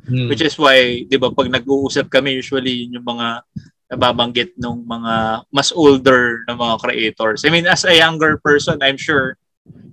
hmm, 0.09 0.27
which 0.27 0.43
is 0.43 0.59
why, 0.59 1.07
di 1.07 1.15
ba, 1.15 1.31
pag 1.31 1.47
nag-uusap 1.47 2.11
kami, 2.11 2.43
usually 2.43 2.83
yun 2.83 2.99
yung 2.99 3.07
mga 3.07 3.47
nababanggit 3.95 4.57
ng 4.59 4.83
mga 4.83 5.45
mas 5.55 5.71
older 5.71 6.43
na 6.49 6.59
mga 6.59 6.75
creators. 6.83 7.47
I 7.47 7.55
mean, 7.55 7.69
as 7.69 7.87
a 7.87 7.95
younger 7.95 8.41
person, 8.43 8.83
I'm 8.83 8.99
sure 8.99 9.39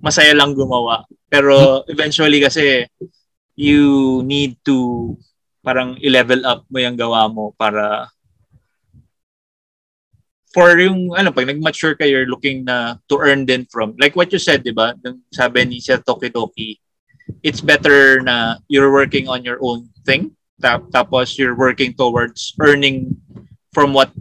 masaya 0.02 0.34
lang 0.36 0.52
gumawa. 0.52 1.06
Pero 1.30 1.82
eventually 1.88 2.42
kasi 2.42 2.84
you 3.56 4.20
need 4.24 4.56
to 4.64 5.12
parang 5.62 5.94
i-level 6.02 6.42
up 6.42 6.66
mo 6.66 6.78
yung 6.82 6.98
gawa 6.98 7.30
mo 7.30 7.54
para 7.54 8.10
for 10.52 10.76
yung 10.76 11.14
ano 11.16 11.32
pag 11.32 11.48
nag-mature 11.48 11.96
ka 11.96 12.04
you're 12.04 12.28
looking 12.28 12.66
na 12.66 12.98
to 13.08 13.16
earn 13.22 13.46
din 13.46 13.64
from 13.72 13.94
like 13.96 14.12
what 14.18 14.28
you 14.34 14.42
said 14.42 14.60
di 14.60 14.74
ba 14.74 14.92
sabi 15.32 15.64
ni 15.64 15.78
Sir 15.80 16.02
Tokidoki 16.02 16.76
it's 17.40 17.62
better 17.62 18.20
na 18.20 18.58
you're 18.68 18.92
working 18.92 19.30
on 19.30 19.46
your 19.46 19.62
own 19.62 19.88
thing 20.04 20.34
tap, 20.60 20.84
tapos 20.92 21.38
you're 21.38 21.56
working 21.56 21.94
towards 21.94 22.52
earning 22.60 23.16
from 23.72 23.94
what 23.94 24.12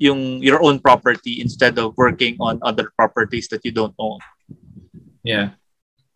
yung 0.00 0.42
your 0.42 0.60
own 0.64 0.80
property 0.80 1.40
instead 1.40 1.78
of 1.78 1.96
working 1.96 2.36
on 2.40 2.60
other 2.64 2.90
properties 2.96 3.48
that 3.48 3.62
you 3.64 3.72
don't 3.72 3.94
own 4.00 4.18
yeah. 5.26 5.58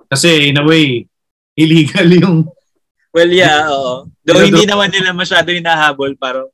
Kasi 0.06 0.54
in 0.54 0.58
a 0.58 0.64
way 0.64 1.10
illegal 1.58 2.06
yung 2.22 2.38
Well, 3.10 3.26
yeah, 3.26 3.66
oo. 3.74 4.06
Though 4.22 4.38
hindi 4.38 4.62
naman 4.70 4.86
nila 4.94 5.10
masyado 5.10 5.50
hinahabol, 5.50 6.14
parang, 6.14 6.46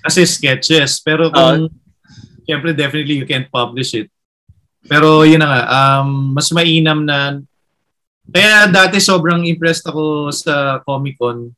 kasi 0.00 0.24
sketches. 0.24 0.96
Pero 1.04 1.28
kung, 1.28 1.68
syempre 2.48 2.72
definitely 2.72 3.20
you 3.20 3.28
can't 3.28 3.52
publish 3.52 3.92
it. 3.92 4.08
Pero 4.88 5.28
yun 5.28 5.44
na 5.44 5.48
nga, 5.48 5.62
um, 5.68 6.32
mas 6.32 6.48
mainam 6.56 7.04
na, 7.04 7.36
kaya 8.32 8.64
dati 8.72 8.96
sobrang 8.96 9.44
impressed 9.44 9.84
ako 9.84 10.32
sa 10.32 10.80
Comic 10.88 11.20
Con. 11.20 11.52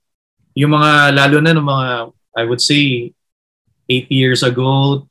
Yung 0.59 0.75
mga, 0.75 1.15
lalo 1.15 1.39
na 1.39 1.55
ng 1.55 1.63
mga, 1.63 1.89
I 2.35 2.43
would 2.43 2.61
say, 2.61 3.15
8 3.87 4.11
years 4.11 4.43
ago, 4.43 5.07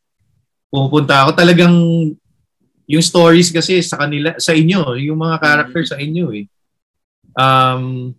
pupunta 0.68 1.24
ako 1.24 1.40
talagang, 1.40 1.76
yung 2.92 3.04
stories 3.04 3.56
kasi 3.56 3.80
sa 3.80 4.04
kanila, 4.04 4.36
sa 4.36 4.52
inyo, 4.52 5.00
yung 5.00 5.16
mga 5.24 5.40
character 5.40 5.84
sa 5.88 5.98
inyo 5.98 6.28
eh. 6.36 6.46
Um, 7.40 8.12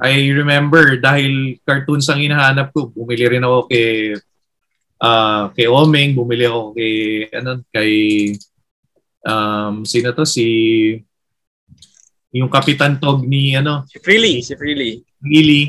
I 0.00 0.32
remember 0.32 0.96
dahil 0.96 1.60
cartoons 1.68 2.08
ang 2.08 2.24
hinahanap 2.24 2.72
ko, 2.72 2.88
bumili 2.88 3.28
rin 3.28 3.44
ako 3.44 3.68
kay 3.68 4.16
ah 5.02 5.52
kay 5.52 5.68
Omeng, 5.68 6.16
bumili 6.16 6.48
ako 6.48 6.72
kay 6.72 6.94
ano 7.36 7.60
kay 7.68 7.92
um 9.28 9.84
sino 9.84 10.14
to 10.16 10.24
si 10.24 10.46
yung 12.32 12.48
Kapitan 12.48 12.96
Tog 12.96 13.28
ni 13.28 13.52
ano, 13.52 13.84
si 13.84 14.00
Freely, 14.00 14.40
si 14.40 14.56
Freely. 14.56 15.04
Lily. 15.20 15.68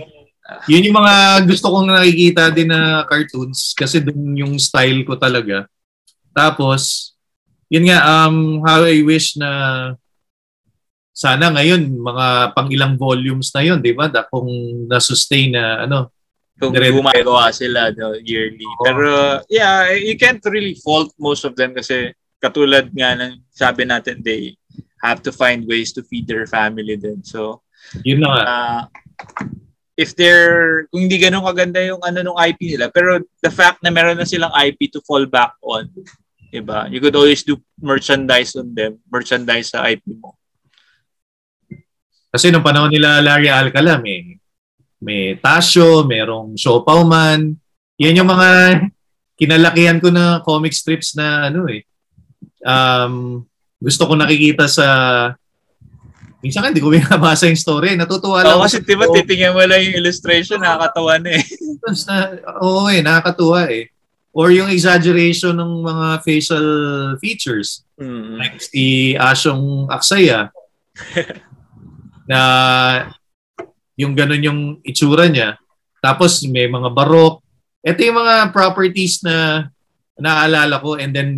Yun 0.72 0.88
yung 0.88 0.98
mga 0.98 1.44
gusto 1.44 1.68
kong 1.68 1.92
nakikita 1.92 2.52
din 2.56 2.72
na 2.72 3.04
cartoons 3.04 3.76
kasi 3.76 4.00
dun 4.00 4.34
yung 4.40 4.56
style 4.56 5.04
ko 5.04 5.20
talaga. 5.20 5.68
Tapos 6.32 7.13
yun 7.72 7.86
nga 7.88 8.00
um 8.04 8.60
how 8.66 8.84
I 8.84 9.00
wish 9.04 9.36
na 9.38 9.50
sana 11.14 11.54
ngayon 11.54 11.94
mga 11.94 12.26
pang 12.58 12.70
ilang 12.74 12.98
volumes 12.98 13.54
na 13.54 13.62
yun, 13.62 13.80
'di 13.80 13.94
ba? 13.94 14.10
Da 14.10 14.26
kung 14.26 14.50
na-sustain 14.90 15.54
na 15.54 15.86
ano, 15.86 16.10
Kung 16.54 16.70
Direct- 16.70 16.94
gumagawa 16.94 17.50
sila 17.50 17.90
no, 17.98 18.14
yearly. 18.22 18.62
Oo. 18.62 18.86
Pero, 18.86 19.10
yeah, 19.50 19.90
you 19.98 20.14
can't 20.14 20.40
really 20.46 20.78
fault 20.86 21.10
most 21.18 21.50
of 21.50 21.58
them 21.58 21.74
kasi 21.74 22.14
katulad 22.38 22.94
nga 22.94 23.18
ng 23.18 23.42
sabi 23.50 23.90
natin, 23.90 24.22
they 24.22 24.54
have 25.02 25.20
to 25.26 25.34
find 25.34 25.66
ways 25.66 25.90
to 25.92 26.06
feed 26.06 26.30
their 26.30 26.46
family 26.46 26.94
din. 26.94 27.26
So, 27.26 27.66
yun 28.06 28.22
na 28.22 28.30
nga. 28.30 28.44
uh, 28.46 28.82
if 29.98 30.14
they're, 30.14 30.86
kung 30.94 31.10
hindi 31.10 31.18
ganun 31.18 31.42
kaganda 31.44 31.82
yung 31.82 32.02
ano 32.06 32.22
nung 32.22 32.40
IP 32.40 32.78
nila, 32.78 32.94
pero 32.94 33.18
the 33.42 33.50
fact 33.50 33.82
na 33.82 33.90
meron 33.90 34.22
na 34.22 34.26
silang 34.30 34.54
IP 34.54 34.94
to 34.94 35.02
fall 35.10 35.26
back 35.26 35.58
on, 35.66 35.90
diba? 36.62 36.86
You 36.94 37.02
could 37.02 37.18
always 37.18 37.42
do 37.42 37.58
merchandise 37.82 38.54
on 38.54 38.78
them, 38.78 39.02
merchandise 39.10 39.74
sa 39.74 39.90
IP 39.90 40.06
mo. 40.14 40.38
Kasi 42.30 42.50
nung 42.50 42.66
panahon 42.66 42.94
nila 42.94 43.22
Larry 43.22 43.50
Alcala, 43.50 43.98
may, 43.98 44.38
may 45.02 45.38
Tasyo, 45.38 46.06
merong 46.06 46.54
Siopaw 46.54 47.02
Man. 47.06 47.58
Yan 47.98 48.22
yung 48.22 48.30
mga 48.30 48.50
kinalakihan 49.42 49.98
ko 49.98 50.14
na 50.14 50.42
comic 50.46 50.74
strips 50.78 51.18
na 51.18 51.50
ano 51.50 51.66
eh. 51.70 51.82
Um, 52.62 53.46
gusto 53.82 54.06
ko 54.06 54.14
nakikita 54.14 54.70
sa 54.70 54.88
Minsan 56.44 56.60
ka, 56.60 56.76
hindi 56.76 56.84
ko 56.84 56.92
binabasa 56.92 57.48
yung 57.48 57.56
story. 57.56 57.96
Natutuwa 57.96 58.44
lang. 58.44 58.60
Oo, 58.60 58.68
kasi 58.68 58.84
diba, 58.84 59.08
titingnan 59.08 59.56
mo 59.56 59.64
lang 59.64 59.80
yung 59.80 60.04
illustration, 60.04 60.60
nakakatawa 60.60 61.16
na 61.16 61.40
eh. 61.40 61.44
na, 62.04 62.16
oo 62.60 62.84
eh, 62.92 63.00
nakakatuwa 63.00 63.72
eh. 63.72 63.93
Or 64.34 64.50
yung 64.50 64.74
exaggeration 64.74 65.54
ng 65.62 65.86
mga 65.86 66.08
facial 66.26 66.68
features. 67.22 67.86
Mm. 68.02 68.42
Like 68.42 68.58
si 68.58 69.14
Asyong 69.14 69.88
Aksaya. 69.94 70.50
na 72.30 72.40
yung 73.94 74.18
ganun 74.18 74.42
yung 74.42 74.62
itsura 74.82 75.30
niya. 75.30 75.62
Tapos 76.02 76.42
may 76.50 76.66
mga 76.66 76.90
barok. 76.90 77.46
Ito 77.86 78.00
yung 78.02 78.20
mga 78.20 78.50
properties 78.50 79.22
na 79.22 79.70
naalala 80.18 80.82
ko. 80.82 80.98
And 80.98 81.14
then, 81.14 81.30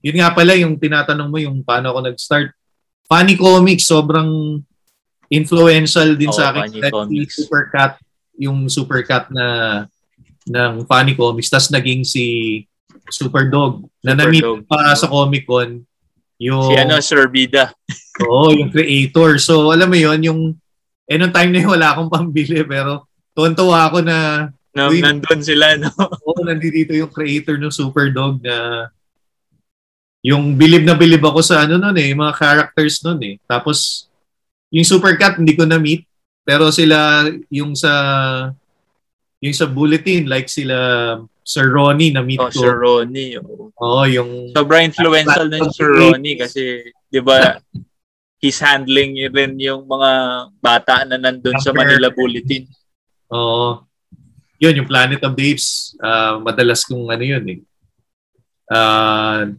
yun 0.00 0.16
nga 0.16 0.32
pala 0.32 0.56
yung 0.56 0.78
tinatanong 0.80 1.28
mo 1.28 1.38
yung 1.38 1.60
paano 1.60 1.92
ako 1.92 1.98
nag-start 2.06 2.50
funny 3.06 3.38
comics, 3.38 3.86
sobrang 3.86 4.62
influential 5.30 6.14
din 6.18 6.30
oh, 6.30 6.36
sa 6.36 6.50
akin. 6.50 6.74
Funny 6.90 7.26
si 7.26 7.42
Super 7.46 7.70
Cat, 7.70 7.98
yung 8.38 8.66
Super 8.66 9.02
Cat 9.06 9.30
na 9.30 9.46
ng 10.46 10.86
funny 10.86 11.14
comics. 11.18 11.50
Tapos 11.50 11.68
naging 11.74 12.06
si 12.06 12.24
Super 13.10 13.50
Dog. 13.50 13.86
Na 14.02 14.14
na-meet 14.14 14.66
pa 14.66 14.94
sa 14.94 15.10
Comic 15.10 15.46
Con. 15.46 15.82
Yung, 16.38 16.68
si 16.70 16.74
ano, 16.78 16.98
Sir 17.02 17.26
Bida. 17.30 17.72
Oo, 18.26 18.54
yung 18.54 18.70
creator. 18.70 19.38
So, 19.42 19.72
alam 19.72 19.90
mo 19.90 19.98
yon 19.98 20.20
yung, 20.22 20.40
eh, 21.06 21.16
nung 21.16 21.32
time 21.32 21.50
na 21.54 21.60
yun, 21.62 21.72
wala 21.72 21.94
akong 21.94 22.12
pambili, 22.12 22.60
pero 22.66 23.06
tuwan-tuwa 23.36 23.88
ako 23.88 23.98
na, 24.04 24.48
na 24.74 24.90
uy, 24.90 25.00
nandun 25.00 25.40
sila, 25.40 25.76
no? 25.80 25.88
Oo, 26.26 26.44
nandito 26.44 26.92
yung 26.92 27.12
creator 27.12 27.56
ng 27.56 27.72
Super 27.72 28.12
Dog 28.12 28.42
na 28.44 28.88
yung 30.26 30.58
bilib 30.58 30.82
na 30.82 30.98
bilib 30.98 31.22
ako 31.22 31.38
sa 31.38 31.62
ano 31.62 31.78
noon 31.78 31.94
eh, 32.02 32.10
mga 32.10 32.34
characters 32.34 32.98
noon 33.06 33.20
eh. 33.22 33.34
Tapos 33.46 34.10
yung 34.74 34.82
Supercat 34.82 35.38
hindi 35.38 35.54
ko 35.54 35.62
na 35.62 35.78
meet 35.78 36.02
pero 36.42 36.74
sila 36.74 37.30
yung 37.46 37.78
sa 37.78 37.92
yung 39.40 39.56
sa 39.56 39.68
bulletin 39.68 40.28
like 40.28 40.48
sila 40.48 40.76
Sir 41.46 41.70
Ronnie 41.70 42.10
na 42.10 42.26
meet 42.26 42.42
oh, 42.42 42.50
ko. 42.50 42.58
Sir 42.58 42.74
Ronnie. 42.74 43.38
Oo, 43.38 43.70
oh, 43.78 44.04
yung 44.08 44.50
sobrang 44.50 44.90
influential 44.90 45.46
din 45.46 45.66
Sir 45.70 45.92
Ronnie 45.94 46.34
kasi 46.40 46.90
'di 47.12 47.20
ba 47.22 47.60
he's 48.42 48.58
handling 48.60 49.16
rin 49.32 49.56
yung 49.56 49.86
mga 49.86 50.10
bata 50.60 51.06
na 51.08 51.16
nandun 51.16 51.56
sa 51.62 51.72
Manila 51.72 52.12
Bulletin. 52.12 52.68
Oo. 53.32 53.84
Yun, 54.56 54.82
yung 54.82 54.88
Planet 54.88 55.20
of 55.24 55.36
the 55.36 55.52
Apes, 55.52 55.96
uh, 56.00 56.40
madalas 56.40 56.84
kong 56.84 57.12
ano 57.12 57.24
yun 57.24 57.44
eh. 57.44 57.60
Uh, 58.72 59.52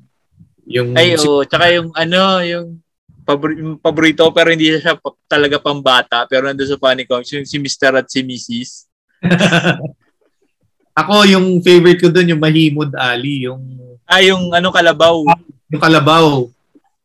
yung 0.68 0.98
Ay, 0.98 1.16
oh, 1.16 1.46
tsaka 1.46 1.70
yung 1.74 1.94
ano, 1.94 2.42
yung 2.44 2.82
pabor- 3.28 3.80
paborito 3.84 4.24
pero 4.32 4.56
hindi 4.56 4.72
siya 4.72 4.96
talaga 5.28 5.60
pambata 5.60 6.24
pero 6.32 6.48
nandoon 6.48 6.72
sa 6.72 6.80
comics 6.80 7.36
yung 7.36 7.44
si 7.44 7.60
Mr. 7.60 8.00
at 8.00 8.08
si 8.08 8.24
Mrs. 8.24 8.87
Ako 11.02 11.30
yung 11.30 11.62
favorite 11.62 12.02
ko 12.02 12.10
doon 12.10 12.34
yung 12.34 12.42
Mahimod 12.42 12.92
Ali, 12.98 13.46
yung 13.46 13.62
Ah, 14.08 14.24
yung 14.24 14.56
ano 14.56 14.72
kalabaw. 14.72 15.20
Yung 15.68 15.84
kalabaw. 15.84 16.48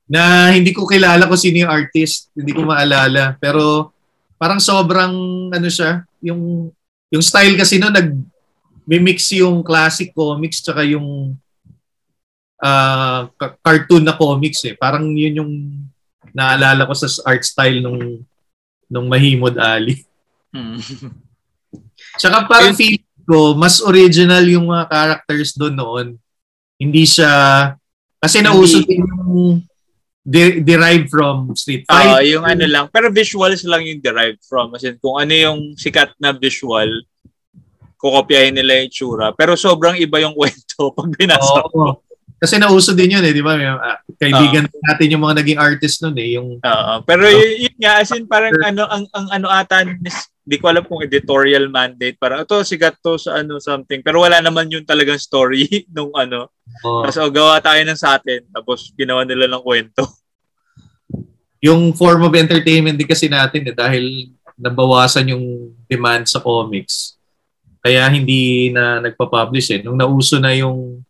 Na 0.07 0.55
hindi 0.55 0.71
ko 0.71 0.87
kilala 0.87 1.27
ko 1.27 1.35
sino 1.35 1.67
yung 1.67 1.73
artist, 1.75 2.31
hindi 2.31 2.55
ko 2.55 2.63
maalala, 2.63 3.35
pero 3.43 3.91
parang 4.39 4.63
sobrang 4.63 5.13
ano 5.51 5.69
siya, 5.69 6.07
yung 6.23 6.71
yung 7.11 7.25
style 7.25 7.59
kasi 7.59 7.77
no 7.83 7.91
nag 7.91 8.15
mix 8.87 9.31
yung 9.35 9.63
classic 9.63 10.11
comics 10.15 10.63
tsaka 10.63 10.83
yung 10.87 11.37
uh, 12.63 13.21
cartoon 13.63 14.07
na 14.07 14.15
comics 14.15 14.63
eh. 14.63 14.79
Parang 14.79 15.11
yun 15.11 15.43
yung 15.43 15.53
naalala 16.31 16.87
ko 16.87 16.95
sa 16.95 17.11
art 17.27 17.43
style 17.43 17.83
nung 17.83 18.23
nung 18.87 19.07
Mahimod 19.11 19.59
Ali. 19.59 20.07
Tsaka 22.23 22.47
parang 22.47 22.71
feeling 22.79 23.03
ko, 23.27 23.59
mas 23.59 23.83
original 23.83 24.47
yung 24.47 24.71
mga 24.71 24.87
characters 24.87 25.59
doon 25.59 25.75
noon. 25.75 26.07
Hindi 26.79 27.03
siya, 27.03 27.31
kasi 28.23 28.39
nauso 28.39 28.79
din 28.87 29.03
yung 29.03 29.59
de- 30.23 30.63
derived 30.63 31.11
from 31.11 31.51
Street 31.59 31.83
Fighter. 31.83 32.15
Oo, 32.15 32.23
uh, 32.23 32.23
yung 32.23 32.47
ano 32.47 32.63
lang. 32.71 32.87
Pero 32.95 33.11
visuals 33.11 33.67
lang 33.67 33.83
yung 33.83 33.99
derived 33.99 34.39
from. 34.47 34.71
As 34.79 34.87
in, 34.87 35.03
kung 35.03 35.19
ano 35.19 35.35
yung 35.35 35.75
sikat 35.75 36.15
na 36.23 36.31
visual, 36.31 36.87
kukopyahin 37.99 38.55
nila 38.55 38.87
yung 38.87 38.91
tsura. 38.95 39.35
Pero 39.35 39.59
sobrang 39.59 39.99
iba 39.99 40.23
yung 40.23 40.35
kwento 40.39 40.95
pag 40.95 41.11
binasa 41.19 41.67
mo. 41.75 42.07
Kasi 42.43 42.59
nauso 42.59 42.91
din 42.95 43.19
yun 43.19 43.23
eh, 43.23 43.35
di 43.35 43.43
ba? 43.43 43.55
Uh, 43.55 43.99
kaibigan 44.19 44.67
uh, 44.67 44.83
natin 44.91 45.15
yung 45.15 45.23
mga 45.23 45.43
naging 45.43 45.59
artist 45.63 46.03
noon 46.03 46.19
eh. 46.19 46.39
Yung, 46.39 46.59
uh, 46.59 46.99
pero 47.03 47.27
so, 47.27 47.39
yun 47.39 47.77
nga, 47.79 48.03
as 48.03 48.11
in 48.15 48.27
parang 48.27 48.55
ano, 48.63 48.83
ang, 48.91 49.07
ang 49.15 49.27
ano 49.31 49.47
ata, 49.47 49.87
hindi 50.43 50.57
ko 50.59 50.67
alam 50.67 50.83
kung 50.83 51.07
editorial 51.07 51.71
mandate, 51.71 52.19
para 52.19 52.43
ito 52.43 52.59
sigat 52.67 52.99
to 52.99 53.15
sa 53.15 53.39
ano 53.39 53.63
something. 53.63 54.03
Pero 54.03 54.27
wala 54.27 54.43
naman 54.43 54.67
yung 54.75 54.83
talagang 54.83 55.19
story 55.19 55.71
nung 55.95 56.11
ano. 56.19 56.51
Uh, 56.83 57.07
Tapos 57.07 57.19
oh, 57.23 57.31
gawa 57.31 57.63
tayo 57.63 57.79
ng 57.87 57.99
sa 57.99 58.19
atin, 58.19 58.43
tapos 58.51 58.91
ginawa 58.99 59.23
nila 59.23 59.47
ng 59.47 59.63
kwento. 59.63 60.03
Yung 61.63 61.95
form 61.95 62.27
of 62.27 62.35
entertainment 62.35 62.99
din 62.99 63.07
kasi 63.07 63.31
natin 63.31 63.63
eh, 63.71 63.75
dahil 63.75 64.35
nabawasan 64.59 65.31
yung 65.31 65.71
demand 65.87 66.27
sa 66.27 66.43
comics. 66.43 67.15
Kaya 67.79 68.03
hindi 68.11 68.71
na 68.75 68.99
nagpa-publish 68.99 69.79
eh. 69.79 69.81
Nung 69.83 69.99
nauso 69.99 70.43
na 70.43 70.55
yung 70.55 71.03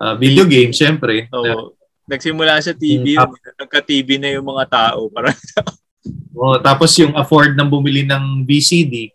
uh, 0.00 0.14
video 0.20 0.44
game, 0.44 0.72
syempre. 0.72 1.28
Oo. 1.32 1.44
Na, 1.44 2.16
Nagsimula 2.16 2.60
sa 2.60 2.76
TV, 2.76 3.16
uh, 3.16 3.28
nagka-TV 3.56 4.20
na 4.20 4.32
yung 4.36 4.48
mga 4.48 4.64
tao. 4.68 5.08
Parang 5.08 5.32
oh, 6.36 6.58
tapos 6.60 6.96
yung 6.98 7.12
afford 7.16 7.56
ng 7.56 7.68
bumili 7.68 8.06
ng 8.06 8.44
VCD. 8.44 9.12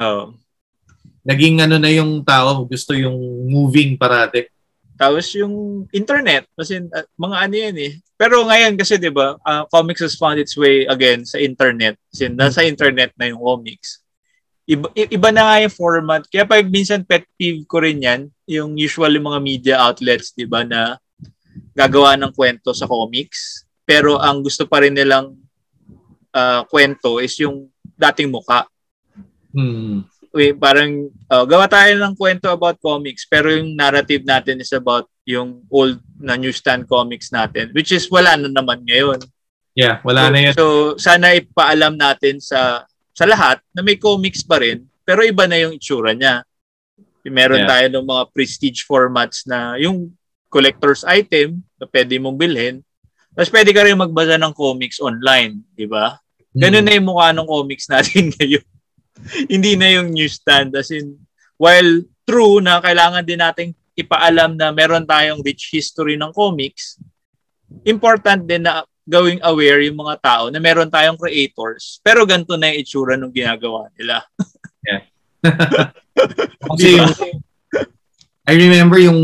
Oo. 0.00 0.34
Naging 1.24 1.64
ano 1.64 1.80
na 1.80 1.88
yung 1.88 2.20
tao, 2.20 2.68
gusto 2.68 2.92
yung 2.92 3.16
moving 3.48 3.96
parate. 3.96 4.52
Tapos 4.94 5.26
yung 5.34 5.86
internet, 5.90 6.46
kasi 6.54 6.78
uh, 6.78 7.06
mga 7.18 7.36
ano 7.48 7.54
yan 7.54 7.76
eh. 7.82 7.92
Pero 8.14 8.46
ngayon 8.46 8.78
kasi 8.78 8.94
'di 8.94 9.10
ba, 9.10 9.34
uh, 9.42 9.66
comics 9.66 10.06
has 10.06 10.14
found 10.14 10.38
its 10.38 10.54
way 10.54 10.86
again 10.86 11.26
sa 11.26 11.42
internet. 11.42 11.98
Kasi 12.14 12.30
nasa 12.30 12.62
internet 12.62 13.10
na 13.18 13.26
yung 13.32 13.42
comics. 13.42 14.04
Iba, 14.64 14.88
iba 14.96 15.28
na 15.28 15.44
nga 15.44 15.56
yung 15.60 15.76
format. 15.76 16.22
Kaya 16.30 16.48
pag 16.48 16.64
minsan 16.70 17.04
pet 17.04 17.28
peeve 17.36 17.68
ko 17.68 17.84
rin 17.84 18.00
yan, 18.00 18.32
yung 18.48 18.78
usual 18.80 19.12
yung 19.12 19.28
mga 19.28 19.40
media 19.44 19.74
outlets, 19.76 20.32
di 20.32 20.48
ba, 20.48 20.64
na 20.64 20.96
gagawa 21.76 22.16
ng 22.16 22.32
kwento 22.32 22.72
sa 22.72 22.88
comics. 22.88 23.68
Pero 23.84 24.16
ang 24.16 24.40
gusto 24.40 24.64
pa 24.64 24.80
rin 24.80 24.96
nilang 24.96 25.36
uh, 26.34 26.66
kwento 26.66 27.22
is 27.22 27.32
yung 27.38 27.70
dating 27.94 28.34
muka. 28.34 28.66
Hmm. 29.54 30.02
Wait, 30.34 30.58
parang 30.58 31.14
uh, 31.30 31.46
gawa 31.46 31.70
tayo 31.70 31.94
ng 31.94 32.18
kwento 32.18 32.50
about 32.50 32.74
comics 32.82 33.22
pero 33.22 33.54
yung 33.54 33.78
narrative 33.78 34.26
natin 34.26 34.58
is 34.58 34.74
about 34.74 35.06
yung 35.22 35.62
old 35.70 36.02
na 36.18 36.34
newsstand 36.34 36.90
comics 36.90 37.30
natin 37.30 37.70
which 37.70 37.94
is 37.94 38.10
wala 38.10 38.34
na 38.34 38.50
naman 38.50 38.82
ngayon. 38.82 39.22
Yeah, 39.78 40.02
wala 40.02 40.26
so, 40.26 40.30
na 40.34 40.38
yun. 40.42 40.52
So 40.58 40.64
sana 40.98 41.38
ipaalam 41.38 41.94
natin 41.94 42.42
sa 42.42 42.82
sa 43.14 43.24
lahat 43.30 43.62
na 43.70 43.86
may 43.86 43.94
comics 43.94 44.42
pa 44.42 44.58
rin 44.58 44.82
pero 45.06 45.22
iba 45.22 45.46
na 45.46 45.54
yung 45.54 45.78
itsura 45.78 46.18
niya. 46.18 46.42
Meron 47.24 47.62
yeah. 47.62 47.70
tayo 47.70 47.86
ng 47.94 48.04
mga 48.04 48.24
prestige 48.34 48.82
formats 48.82 49.46
na 49.46 49.78
yung 49.78 50.10
collector's 50.50 51.06
item 51.06 51.62
na 51.78 51.86
pwede 51.86 52.18
mong 52.18 52.36
bilhin. 52.36 52.82
Tapos 53.38 53.50
pwede 53.54 53.70
ka 53.70 53.86
rin 53.86 53.98
magbasa 53.98 54.34
ng 54.34 54.54
comics 54.54 54.98
online, 54.98 55.62
di 55.74 55.86
ba? 55.86 56.18
Ganun 56.54 56.82
mm. 56.82 56.86
na 56.86 56.94
yung 56.94 57.08
mukha 57.10 57.28
ng 57.34 57.48
comics 57.50 57.86
natin 57.90 58.30
ngayon. 58.38 58.66
Hindi 59.50 59.72
na 59.74 59.88
yung 59.98 60.14
newsstand. 60.14 60.70
As 60.78 60.94
in, 60.94 61.18
while 61.58 62.02
true 62.24 62.62
na 62.62 62.78
kailangan 62.78 63.26
din 63.26 63.42
nating 63.42 63.74
ipaalam 63.94 64.54
na 64.58 64.70
meron 64.70 65.06
tayong 65.06 65.42
rich 65.42 65.74
history 65.74 66.14
ng 66.14 66.30
comics, 66.30 66.98
important 67.82 68.46
din 68.46 68.66
na 68.66 68.86
gawing 69.04 69.42
aware 69.44 69.84
yung 69.84 70.00
mga 70.00 70.16
tao 70.24 70.44
na 70.48 70.58
meron 70.58 70.88
tayong 70.88 71.20
creators, 71.20 72.00
pero 72.00 72.24
ganito 72.24 72.56
na 72.56 72.72
yung 72.72 72.80
itsura 72.80 73.14
ng 73.20 73.30
ginagawa 73.30 73.92
nila. 74.00 74.24
yeah. 74.88 75.02
Kasi 76.72 76.96
diba? 76.96 77.08
I 78.48 78.54
remember 78.56 78.96
yung 78.96 79.20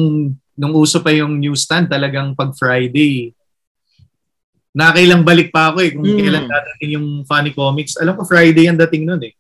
nung 0.61 0.77
uso 0.77 1.01
pa 1.01 1.09
yung 1.09 1.41
newsstand 1.41 1.89
talagang 1.89 2.37
pag 2.37 2.53
Friday 2.53 3.33
nakailang 4.71 5.27
balik 5.27 5.51
pa 5.51 5.75
ako 5.75 5.79
eh 5.83 5.91
kung 5.91 6.07
mm. 6.07 6.19
kailan 6.19 6.47
dadating 6.47 6.91
yung 6.95 7.09
funny 7.27 7.51
comics. 7.51 7.99
Alam 7.99 8.15
ko 8.15 8.23
Friday 8.23 8.71
ang 8.71 8.79
dating 8.79 9.07
noon 9.07 9.23
eh. 9.27 9.35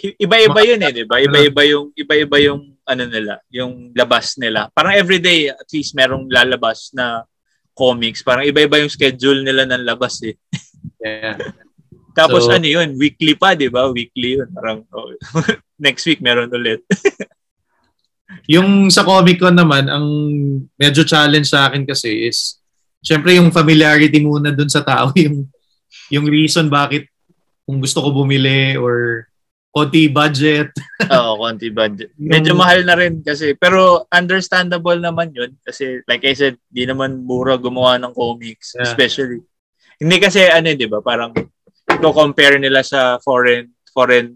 Iba-iba 0.00 0.60
yun 0.64 0.80
eh, 0.80 0.92
'di 0.94 1.04
ba? 1.04 1.20
Iba-iba 1.20 1.62
yung 1.66 1.92
iba-iba 1.92 2.36
yung 2.40 2.78
ano 2.86 3.04
nila, 3.04 3.40
yung 3.52 3.92
labas 3.92 4.36
nila. 4.40 4.68
Parang 4.72 4.96
everyday 4.96 5.50
at 5.52 5.68
least 5.72 5.92
merong 5.92 6.30
lalabas 6.30 6.92
na 6.96 7.24
comics. 7.76 8.20
Parang 8.20 8.44
iba-iba 8.44 8.80
yung 8.80 8.92
schedule 8.92 9.44
nila 9.44 9.64
ng 9.64 9.84
labas 9.84 10.20
eh. 10.24 10.36
yeah. 11.00 11.36
Tapos 12.20 12.46
So- 12.46 12.52
ano 12.52 12.66
yun, 12.66 12.98
weekly 12.98 13.38
pa, 13.38 13.54
di 13.54 13.70
ba? 13.70 13.88
Weekly 13.88 14.42
yun. 14.42 14.48
Parang 14.52 14.84
oh, 14.92 15.14
next 15.86 16.04
week 16.04 16.20
meron 16.20 16.50
ulit. 16.52 16.82
Yung 18.46 18.90
sa 18.94 19.02
Comic 19.02 19.42
Con 19.42 19.58
naman, 19.58 19.90
ang 19.90 20.06
medyo 20.78 21.02
challenge 21.02 21.50
sa 21.50 21.66
akin 21.66 21.82
kasi 21.82 22.30
is, 22.30 22.59
syempre 23.00 23.36
yung 23.36 23.52
familiarity 23.52 24.20
muna 24.20 24.52
dun 24.52 24.68
sa 24.68 24.84
tao, 24.84 25.12
yung, 25.24 25.48
yung 26.12 26.26
reason 26.28 26.68
bakit 26.68 27.08
kung 27.64 27.80
gusto 27.80 28.00
ko 28.04 28.10
bumili 28.12 28.76
or 28.76 29.26
konti 29.70 30.10
budget. 30.10 30.74
Oo, 31.14 31.38
konti 31.38 31.70
budget. 31.70 32.10
Medyo 32.18 32.58
mahal 32.58 32.82
na 32.82 32.98
rin 32.98 33.22
kasi. 33.22 33.54
Pero 33.54 34.06
understandable 34.10 34.98
naman 34.98 35.30
yun. 35.30 35.54
Kasi 35.62 36.02
like 36.10 36.26
I 36.26 36.34
said, 36.34 36.58
di 36.66 36.84
naman 36.84 37.22
mura 37.22 37.54
gumawa 37.54 37.96
ng 38.02 38.12
comics. 38.12 38.74
Yeah. 38.74 38.90
Especially. 38.90 39.40
Hindi 40.02 40.16
kasi 40.18 40.42
ano, 40.50 40.74
di 40.74 40.90
ba? 40.90 40.98
Parang 40.98 41.30
compare 42.00 42.58
nila 42.58 42.82
sa 42.82 43.22
foreign 43.22 43.70
foreign 43.94 44.34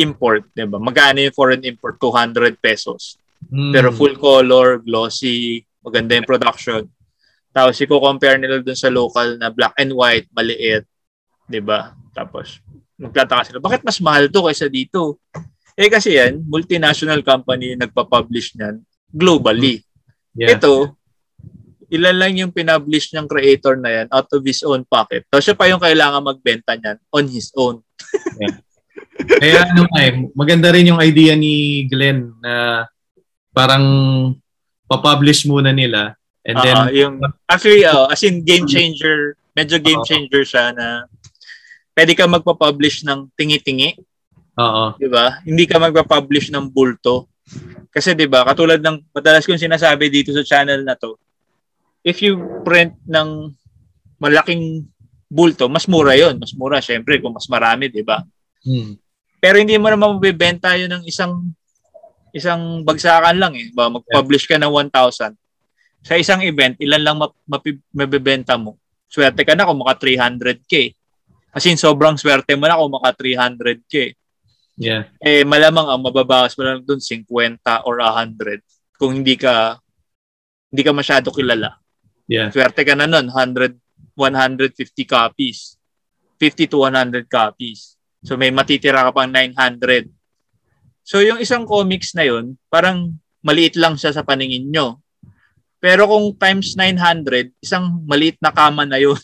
import, 0.00 0.48
di 0.56 0.64
ba? 0.64 0.80
Magkano 0.80 1.20
yung 1.20 1.36
foreign 1.36 1.62
import? 1.68 2.00
200 2.00 2.56
pesos. 2.56 3.20
Hmm. 3.52 3.72
Pero 3.72 3.92
full 3.92 4.16
color, 4.16 4.80
glossy, 4.80 5.60
maganda 5.84 6.16
yung 6.16 6.28
production. 6.28 6.88
Tapos 7.50 7.74
i-compare 7.82 8.38
nila 8.38 8.62
dun 8.62 8.78
sa 8.78 8.90
local 8.90 9.34
na 9.36 9.50
black 9.50 9.74
and 9.78 9.90
white, 9.90 10.30
maliit, 10.30 10.86
'di 11.50 11.60
ba? 11.62 11.94
Tapos 12.14 12.62
magtataka 13.00 13.42
sila, 13.50 13.58
bakit 13.58 13.82
mas 13.82 13.98
mahal 13.98 14.28
to 14.30 14.46
kaysa 14.46 14.70
dito? 14.70 15.18
Eh 15.74 15.88
kasi 15.88 16.14
yan, 16.20 16.44
multinational 16.46 17.24
company 17.24 17.74
nagpa-publish 17.74 18.54
niyan 18.54 18.84
globally. 19.10 19.80
yeah. 20.36 20.54
Ito, 20.54 20.94
ilan 21.90 22.16
lang 22.20 22.32
yung 22.38 22.52
pinublish 22.54 23.10
ng 23.16 23.26
creator 23.26 23.74
na 23.80 23.90
yan 23.90 24.06
out 24.12 24.30
of 24.30 24.44
his 24.46 24.62
own 24.62 24.86
pocket. 24.86 25.26
Tapos 25.26 25.42
siya 25.42 25.58
pa 25.58 25.66
yung 25.66 25.82
kailangan 25.82 26.22
magbenta 26.22 26.76
niyan 26.78 26.98
on 27.10 27.26
his 27.26 27.50
own. 27.58 27.82
Kaya 29.40 29.66
ano 29.72 29.88
eh, 29.98 30.30
maganda 30.32 30.70
rin 30.70 30.92
yung 30.92 31.02
idea 31.02 31.34
ni 31.34 31.84
Glenn 31.90 32.36
na 32.38 32.84
parang 33.50 33.84
papublish 34.86 35.48
muna 35.48 35.74
nila 35.74 36.19
and 36.46 36.56
then 36.60 36.76
Ah, 36.76 36.88
yung 36.88 37.20
actually 37.46 37.84
oh, 37.84 38.08
as 38.08 38.22
in 38.24 38.44
game 38.44 38.64
changer, 38.64 39.36
medyo 39.52 39.76
game 39.80 40.00
changer 40.06 40.42
siya 40.44 40.72
na 40.72 41.04
pwede 41.96 42.16
ka 42.16 42.24
magpa-publish 42.24 43.04
ng 43.04 43.28
tingi-tingi, 43.36 43.98
oo. 44.56 44.84
'di 44.96 45.08
ba? 45.10 45.42
Hindi 45.44 45.64
ka 45.68 45.76
magpa-publish 45.76 46.48
ng 46.54 46.70
bulto. 46.72 47.28
Kasi 47.90 48.14
'di 48.14 48.30
ba, 48.30 48.46
katulad 48.46 48.78
ng 48.80 49.10
madalas 49.10 49.44
kong 49.44 49.60
sinasabi 49.60 50.08
dito 50.08 50.30
sa 50.32 50.46
channel 50.46 50.80
na 50.86 50.94
'to, 50.96 51.18
if 52.06 52.22
you 52.24 52.40
print 52.64 52.94
ng 53.04 53.52
malaking 54.22 54.86
bulto, 55.28 55.68
mas 55.68 55.84
mura 55.90 56.14
'yon, 56.16 56.38
mas 56.38 56.54
mura 56.56 56.80
syempre 56.80 57.18
kung 57.18 57.34
mas 57.34 57.50
marami, 57.50 57.90
'di 57.90 58.02
ba? 58.06 58.22
Hmm. 58.64 58.96
Pero 59.40 59.56
hindi 59.56 59.76
mo 59.80 59.88
naman 59.88 60.16
mabibenta 60.16 60.76
'yun 60.76 60.88
ng 60.88 61.04
isang 61.04 61.52
isang 62.30 62.86
bagsakan 62.86 63.36
lang 63.36 63.52
eh. 63.58 63.68
Ba 63.74 63.90
mag-publish 63.90 64.46
ka 64.46 64.54
ng 64.56 64.70
1,000. 64.70 65.34
Sa 66.00 66.16
isang 66.16 66.40
event, 66.44 66.76
ilan 66.80 67.02
lang 67.02 67.16
map- 67.20 67.40
mapi- 67.44 67.84
mabibenta 67.92 68.56
mo? 68.56 68.80
Swerte 69.10 69.44
ka 69.44 69.52
na 69.52 69.68
kung 69.68 69.80
maka 69.82 70.00
300k. 70.00 70.96
As 71.50 71.66
in, 71.66 71.76
sobrang 71.76 72.16
swerte 72.16 72.54
mo 72.54 72.64
na 72.70 72.78
kung 72.78 72.94
maka 72.94 73.10
300k. 73.12 74.14
Yeah. 74.80 75.12
Eh, 75.20 75.44
malamang 75.44 75.92
ang 75.92 76.00
mababawas 76.00 76.56
mo 76.56 76.64
lang 76.64 76.80
dun 76.80 77.02
50 77.04 77.28
or 77.84 78.00
100 78.00 78.64
kung 78.96 79.12
hindi 79.20 79.36
ka 79.36 79.76
hindi 80.72 80.82
ka 80.86 80.92
masyado 80.96 81.28
kilala. 81.34 81.76
Yeah. 82.30 82.48
Swerte 82.48 82.86
ka 82.86 82.94
na 82.96 83.10
nun, 83.10 83.28
100, 83.28 83.76
150 84.16 85.04
copies. 85.04 85.76
50 86.40 86.72
to 86.72 86.88
100 86.88 87.28
copies. 87.28 88.00
So 88.24 88.40
may 88.40 88.48
matitira 88.48 89.04
ka 89.04 89.12
pang 89.12 89.28
900. 89.28 90.08
So 91.04 91.20
yung 91.20 91.42
isang 91.42 91.68
comics 91.68 92.16
na 92.16 92.24
yun, 92.24 92.56
parang 92.72 93.18
maliit 93.44 93.76
lang 93.76 93.98
siya 94.00 94.14
sa 94.14 94.24
paningin 94.24 94.72
nyo. 94.72 95.02
Pero 95.80 96.04
kung 96.04 96.36
times 96.36 96.76
900, 96.76 97.56
isang 97.64 98.04
maliit 98.04 98.36
na 98.38 98.52
kama 98.52 98.84
na 98.84 99.00
yun. 99.00 99.16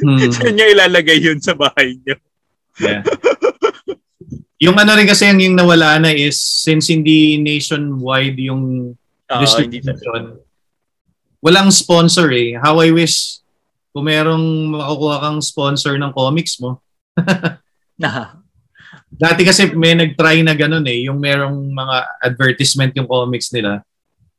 Hmm. 0.00 0.16
Saan 0.34 0.56
nyo 0.56 0.64
ilalagay 0.64 1.20
yun 1.20 1.38
sa 1.38 1.52
bahay 1.52 2.00
nyo? 2.00 2.16
Yeah. 2.80 3.04
yung 4.64 4.76
ano 4.80 4.96
rin 4.96 5.04
kasi 5.04 5.28
yung, 5.28 5.40
yung 5.44 5.56
nawala 5.60 6.00
na 6.00 6.10
is 6.16 6.40
since 6.40 6.88
hindi 6.88 7.36
nationwide 7.36 8.40
yung 8.40 8.96
talaga. 9.28 9.44
distribution, 9.44 10.40
walang 11.44 11.68
sponsor 11.68 12.32
eh. 12.32 12.56
How 12.56 12.80
I 12.80 12.88
wish 12.88 13.44
kung 13.92 14.08
merong 14.08 14.72
makukuha 14.72 15.16
kang 15.20 15.38
sponsor 15.44 16.00
ng 16.00 16.16
comics 16.16 16.56
mo. 16.56 16.80
Na, 18.00 18.40
Dati 19.10 19.44
kasi 19.44 19.68
may 19.76 19.92
nag-try 19.92 20.40
na 20.40 20.56
ganun 20.56 20.86
eh, 20.88 21.04
yung 21.04 21.20
merong 21.20 21.68
mga 21.74 21.96
advertisement 22.24 22.92
yung 22.96 23.10
comics 23.10 23.52
nila. 23.52 23.84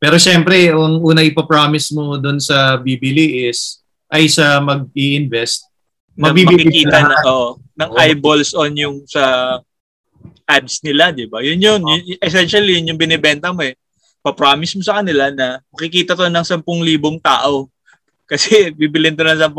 Pero 0.01 0.17
syempre, 0.17 0.73
ang 0.73 0.97
una 0.97 1.21
ipapromise 1.21 1.93
mo 1.93 2.17
doon 2.17 2.41
sa 2.41 2.73
bibili 2.81 3.45
is, 3.45 3.85
ay 4.09 4.25
sa 4.25 4.57
mag-i-invest, 4.57 5.69
na 6.17 6.33
Mabibili 6.33 6.83
ka. 6.83 7.05
na, 7.05 7.21
oh, 7.29 7.61
ng 7.77 7.91
eyeballs 8.01 8.51
on 8.57 8.73
yung 8.73 9.05
sa 9.05 9.55
ads 10.49 10.83
nila, 10.83 11.13
di 11.13 11.29
ba? 11.29 11.39
Yun 11.39 11.61
yun. 11.61 11.81
yun 11.85 12.01
essentially, 12.19 12.81
yun 12.81 12.91
yung 12.91 12.99
binibenta 12.99 13.53
mo 13.53 13.63
eh. 13.63 13.77
Pa-promise 14.25 14.75
mo 14.75 14.83
sa 14.83 14.99
kanila 14.99 15.31
na 15.31 15.61
makikita 15.71 16.17
to 16.17 16.27
ng 16.27 16.45
10,000 16.45 16.65
tao. 17.21 17.69
Kasi 18.31 18.73
bibilin 18.73 19.15
to 19.15 19.23
ng 19.23 19.37
10,000 19.37 19.53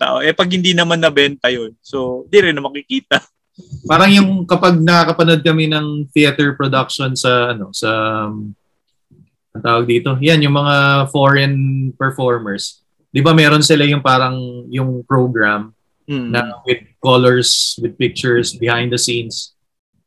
tao. 0.00 0.16
Eh 0.24 0.34
pag 0.34 0.50
hindi 0.50 0.72
naman 0.74 0.98
nabenta 0.98 1.52
yun, 1.52 1.76
so 1.84 2.26
di 2.32 2.40
rin 2.42 2.56
na 2.56 2.64
makikita. 2.64 3.20
parang 3.90 4.08
yung 4.08 4.30
kapag 4.48 4.80
nakakapanood 4.80 5.44
kami 5.44 5.68
ng 5.68 6.08
theater 6.08 6.56
production 6.56 7.12
sa 7.12 7.52
ano 7.52 7.68
sa 7.76 7.90
um, 8.32 8.56
ang 9.52 9.62
tawag 9.62 9.84
dito 9.84 10.16
yan 10.18 10.40
yung 10.40 10.56
mga 10.56 10.74
foreign 11.08 11.54
performers 11.94 12.80
'di 13.08 13.20
ba 13.20 13.32
meron 13.32 13.60
sila 13.60 13.84
yung 13.84 14.00
parang 14.00 14.36
yung 14.68 15.04
program 15.04 15.70
Mm. 16.02 16.34
na 16.34 16.58
with 16.66 16.82
colors 16.98 17.78
with 17.78 17.94
pictures 17.94 18.50
behind 18.52 18.90
the 18.90 18.98
scenes 18.98 19.54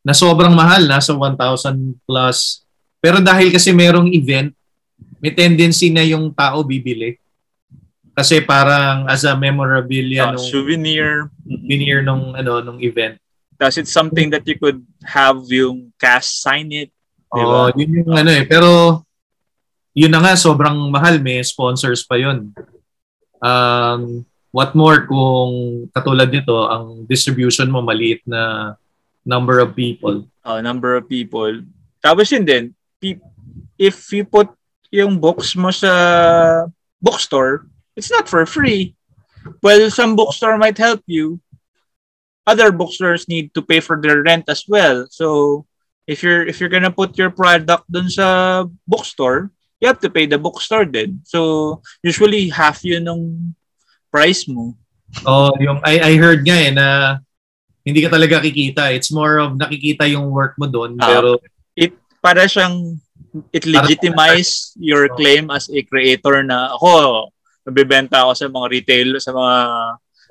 na 0.03 0.11
sobrang 0.11 0.51
mahal 0.51 0.83
nasa 0.83 1.15
1,000 1.15 1.39
plus 2.03 2.67
pero 2.99 3.23
dahil 3.23 3.47
kasi 3.47 3.71
merong 3.71 4.11
event 4.11 4.51
may 5.23 5.31
tendency 5.31 5.87
na 5.87 6.03
yung 6.03 6.35
tao 6.35 6.67
bibili 6.67 7.15
kasi 8.11 8.43
parang 8.43 9.07
as 9.07 9.23
a 9.23 9.33
memorabilia 9.33 10.27
Ah, 10.27 10.31
nung 10.35 10.43
souvenir. 10.43 11.31
souvenir 11.41 12.03
nung 12.03 12.35
ano 12.35 12.59
nung 12.59 12.79
event 12.79 13.15
Tapos 13.55 13.79
it's 13.79 13.89
something 13.89 14.27
that 14.27 14.43
you 14.43 14.59
could 14.59 14.83
have 15.01 15.39
yung 15.47 15.87
cast 15.95 16.43
sign 16.43 16.67
it. 16.75 16.91
Di 17.25 17.39
Oo, 17.39 17.71
ba? 17.71 17.71
yun 17.71 18.03
yung 18.03 18.11
ano 18.13 18.27
eh. 18.29 18.43
Pero, 18.43 18.99
yun 19.95 20.11
na 20.11 20.19
nga, 20.19 20.35
sobrang 20.35 20.75
mahal. 20.91 21.17
May 21.23 21.39
sponsors 21.41 22.03
pa 22.03 22.19
yun. 22.19 22.51
Um, 23.39 24.27
what 24.51 24.75
more 24.75 25.07
kung 25.07 25.87
katulad 25.95 26.29
nito, 26.29 26.67
ang 26.67 27.07
distribution 27.07 27.71
mo 27.71 27.79
maliit 27.79 28.19
na 28.27 28.75
number 29.25 29.63
of 29.63 29.73
people. 29.73 30.27
uh, 30.45 30.61
number 30.61 30.95
of 30.95 31.09
people. 31.09 31.65
Tapos 32.05 32.29
yun 32.29 32.45
din, 32.45 32.63
if 33.81 34.13
you 34.13 34.23
put 34.23 34.53
yung 34.93 35.17
books 35.17 35.57
mo 35.57 35.73
sa 35.73 36.69
bookstore, 37.01 37.65
it's 37.97 38.13
not 38.13 38.29
for 38.29 38.45
free. 38.45 38.93
Well, 39.65 39.89
some 39.89 40.13
bookstore 40.15 40.57
might 40.61 40.77
help 40.77 41.01
you. 41.09 41.41
Other 42.45 42.69
bookstores 42.69 43.25
need 43.25 43.57
to 43.57 43.65
pay 43.65 43.81
for 43.81 43.97
their 43.97 44.21
rent 44.21 44.45
as 44.47 44.69
well. 44.69 45.09
So, 45.09 45.65
if 46.05 46.21
you're 46.21 46.45
if 46.45 46.61
you're 46.61 46.69
gonna 46.69 46.93
put 46.93 47.17
your 47.17 47.33
product 47.33 47.89
dun 47.89 48.05
sa 48.05 48.61
bookstore, 48.85 49.49
you 49.79 49.87
have 49.87 49.99
to 50.01 50.09
pay 50.09 50.25
the 50.25 50.39
bookstore 50.39 50.85
din. 50.85 51.21
So, 51.27 51.81
usually 52.03 52.49
half 52.49 52.83
yun 52.83 53.05
ng 53.05 53.21
price 54.11 54.47
mo. 54.47 54.75
Oh, 55.27 55.51
yung 55.59 55.79
I, 55.83 55.99
I 55.99 56.13
heard 56.15 56.43
nga 56.43 56.57
eh 56.57 56.71
na 56.71 56.87
hindi 57.85 58.01
ka 58.01 58.09
talaga 58.09 58.41
kikita. 58.41 58.91
It's 58.95 59.13
more 59.13 59.37
of 59.37 59.55
nakikita 59.59 60.09
yung 60.09 60.31
work 60.33 60.57
mo 60.57 60.65
doon. 60.65 60.97
Ah. 60.99 61.19
pero, 61.19 61.29
para 62.25 62.49
siyang 62.49 62.97
it 63.53 63.69
legitimize 63.69 64.73
your 64.81 65.05
claim 65.13 65.53
as 65.53 65.69
a 65.69 65.85
creator 65.85 66.41
na 66.41 66.73
ako 66.73 67.29
nabebenta 67.61 68.25
ako 68.25 68.31
sa 68.33 68.49
mga 68.49 68.67
retail 68.73 69.09
sa 69.21 69.29
mga 69.29 69.55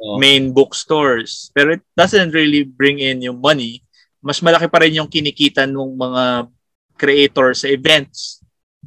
oh, 0.03 0.19
main 0.19 0.51
bookstores 0.51 1.55
pero 1.55 1.79
it 1.79 1.85
doesn't 1.95 2.35
really 2.35 2.67
bring 2.67 2.99
in 2.99 3.23
yung 3.23 3.39
money 3.39 3.79
mas 4.19 4.43
malaki 4.43 4.67
pa 4.67 4.83
rin 4.83 4.99
yung 4.99 5.07
kinikita 5.07 5.71
ng 5.71 5.95
mga 5.95 6.51
creators 6.99 7.63
sa 7.63 7.71
events 7.71 8.43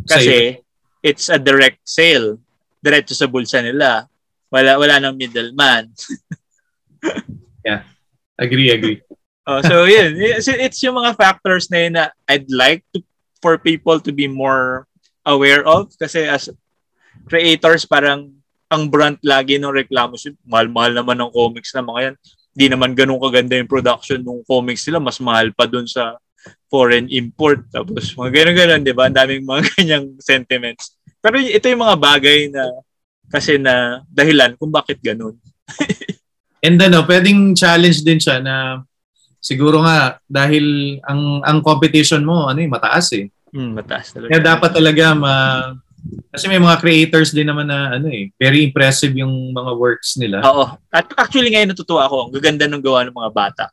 kasi 0.06 0.62
it's 1.02 1.32
a 1.32 1.40
direct 1.42 1.82
sale. 1.88 2.38
Diretso 2.78 3.18
sa 3.18 3.26
bulsa 3.26 3.64
nila. 3.64 4.06
Wala 4.54 4.78
wala 4.78 5.02
nang 5.02 5.18
middleman. 5.18 5.90
Agree, 8.38 8.70
agree. 8.70 9.02
Oh, 9.48 9.64
so 9.66 9.90
yun, 9.90 10.14
it's, 10.20 10.46
it's 10.46 10.84
yung 10.84 11.00
mga 11.00 11.18
factors 11.18 11.72
na 11.72 11.78
yun 11.82 11.94
na 11.98 12.06
I'd 12.30 12.52
like 12.52 12.86
to 12.94 13.02
for 13.42 13.58
people 13.58 13.98
to 14.02 14.12
be 14.12 14.28
more 14.28 14.86
aware 15.26 15.66
of. 15.66 15.90
Kasi 15.98 16.28
as 16.28 16.52
creators 17.26 17.88
parang 17.88 18.34
ang 18.68 18.92
brand 18.92 19.18
lagi 19.24 19.56
ng 19.58 19.72
reklamo, 19.72 20.20
mahal-mahal 20.44 20.92
naman 20.94 21.18
ng 21.18 21.32
comics 21.32 21.72
na 21.74 21.82
mga 21.82 22.02
yan. 22.12 22.16
di 22.58 22.66
naman 22.74 22.98
ganun 22.98 23.22
kaganda 23.22 23.54
yung 23.54 23.70
production 23.70 24.18
ng 24.18 24.42
comics 24.50 24.84
nila. 24.90 24.98
Mas 24.98 25.22
mahal 25.22 25.54
pa 25.54 25.70
dun 25.70 25.86
sa 25.86 26.18
foreign 26.68 27.08
import. 27.10 27.68
Tapos 27.72 28.12
mga 28.16 28.32
ganun-ganun, 28.32 28.84
di 28.84 28.94
ba? 28.96 29.08
Ang 29.08 29.18
daming 29.18 29.44
mga 29.48 29.62
ganyang 29.80 30.08
sentiments. 30.20 30.96
Pero 31.24 31.40
ito 31.40 31.66
yung 31.68 31.84
mga 31.84 31.98
bagay 32.00 32.52
na 32.52 32.64
kasi 33.28 33.60
na 33.60 34.04
dahilan 34.08 34.56
kung 34.56 34.72
bakit 34.72 35.00
ganun. 35.04 35.36
And 36.66 36.80
ano, 36.80 37.04
pwedeng 37.06 37.54
challenge 37.54 38.02
din 38.02 38.20
siya 38.20 38.40
na 38.40 38.82
siguro 39.38 39.84
nga 39.84 40.18
dahil 40.26 40.98
ang 41.06 41.46
ang 41.46 41.60
competition 41.62 42.26
mo 42.26 42.50
ano 42.50 42.60
eh, 42.60 42.70
mataas 42.70 43.14
eh. 43.16 43.30
Mm, 43.54 43.72
mataas 43.78 44.12
talaga. 44.12 44.30
Kaya 44.34 44.42
dapat 44.44 44.72
talaga 44.76 45.06
ma 45.16 45.34
kasi 46.32 46.48
may 46.48 46.62
mga 46.62 46.80
creators 46.80 47.36
din 47.36 47.48
naman 47.48 47.68
na 47.68 48.00
ano 48.00 48.08
eh, 48.08 48.32
very 48.40 48.64
impressive 48.64 49.12
yung 49.16 49.52
mga 49.52 49.72
works 49.76 50.16
nila. 50.16 50.40
Oo. 50.48 50.66
At 50.92 51.08
actually 51.20 51.52
ngayon 51.52 51.76
natutuwa 51.76 52.08
ako, 52.08 52.28
ang 52.28 52.34
gaganda 52.34 52.66
ng 52.68 52.84
gawa 52.84 53.04
ng 53.08 53.16
mga 53.16 53.32
bata. 53.34 53.66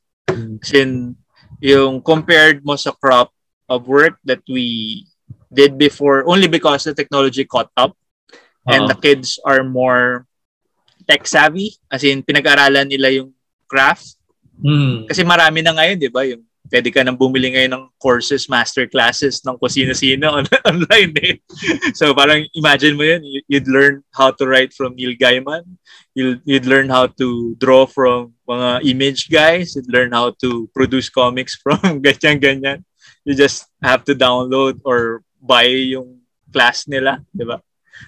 Kasi 0.58 0.86
yung 1.60 2.02
compared 2.02 2.62
mo 2.64 2.74
sa 2.74 2.94
crop 2.94 3.30
of 3.68 3.86
work 3.86 4.18
that 4.24 4.42
we 4.46 5.02
did 5.50 5.78
before 5.78 6.26
only 6.26 6.50
because 6.50 6.82
the 6.84 6.94
technology 6.94 7.44
caught 7.46 7.70
up 7.78 7.94
and 8.66 8.86
Oo. 8.86 8.90
the 8.90 8.98
kids 8.98 9.38
are 9.46 9.62
more 9.62 10.26
tech 11.06 11.28
savvy 11.28 11.76
as 11.92 12.02
in 12.02 12.24
pinag-aralan 12.24 12.88
nila 12.88 13.12
yung 13.12 13.30
craft 13.68 14.16
Mm. 14.54 15.10
kasi 15.10 15.26
marami 15.26 15.66
na 15.66 15.74
ngayon 15.74 15.98
di 15.98 16.06
ba 16.06 16.22
yung 16.22 16.38
pwede 16.72 16.88
ka 16.88 17.04
nang 17.04 17.18
bumili 17.18 17.52
ngayon 17.52 17.72
ng 17.76 17.84
courses 18.00 18.48
master 18.48 18.88
classes 18.88 19.44
ng 19.44 19.56
kung 19.60 19.72
sino-sino 19.72 20.32
on- 20.32 20.48
online 20.70 21.12
eh. 21.20 21.36
so 21.92 22.16
parang 22.16 22.44
imagine 22.56 22.96
mo 22.96 23.04
yun 23.04 23.20
you- 23.24 23.46
you'd 23.48 23.68
learn 23.68 24.00
how 24.16 24.32
to 24.32 24.48
write 24.48 24.72
from 24.72 24.96
Neil 24.96 25.12
Gaiman 25.16 25.64
you'd, 26.16 26.40
you'd 26.48 26.68
learn 26.68 26.88
how 26.88 27.06
to 27.20 27.52
draw 27.60 27.84
from 27.84 28.32
mga 28.48 28.84
image 28.88 29.28
guys 29.28 29.76
you'd 29.76 29.92
learn 29.92 30.12
how 30.12 30.32
to 30.40 30.68
produce 30.72 31.12
comics 31.12 31.56
from 31.62 32.00
ganyan-ganyan 32.00 32.80
you 33.24 33.32
just 33.32 33.68
have 33.80 34.04
to 34.04 34.14
download 34.14 34.80
or 34.84 35.24
buy 35.40 35.68
yung 35.68 36.24
class 36.54 36.86
nila, 36.86 37.18
di 37.34 37.42
ba? 37.42 37.58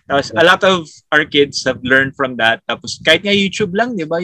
Tapos, 0.06 0.30
a 0.30 0.44
lot 0.44 0.62
of 0.62 0.86
our 1.10 1.26
kids 1.26 1.66
have 1.66 1.82
learned 1.82 2.14
from 2.14 2.38
that. 2.38 2.62
Tapos, 2.68 3.02
kahit 3.02 3.26
nga 3.26 3.34
YouTube 3.34 3.74
lang, 3.74 3.98
di 3.98 4.06
ba? 4.06 4.22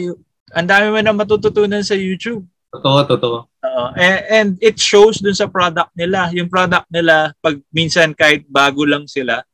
Ang 0.55 0.67
dami 0.69 0.87
mo 0.93 0.99
na 1.03 1.11
matututunan 1.11 1.83
sa 1.83 1.97
YouTube. 1.97 2.45
Totoo, 2.73 2.99
totoo. 3.05 3.37
Oo. 3.45 3.85
and, 3.95 4.21
and 4.27 4.49
it 4.59 4.81
shows 4.81 5.21
dun 5.21 5.37
sa 5.37 5.45
product 5.45 5.93
nila. 5.93 6.33
Yung 6.33 6.49
product 6.49 6.89
nila, 6.89 7.31
pag 7.37 7.61
minsan 7.69 8.17
kahit 8.17 8.49
bago 8.49 8.81
lang 8.81 9.05
sila, 9.05 9.45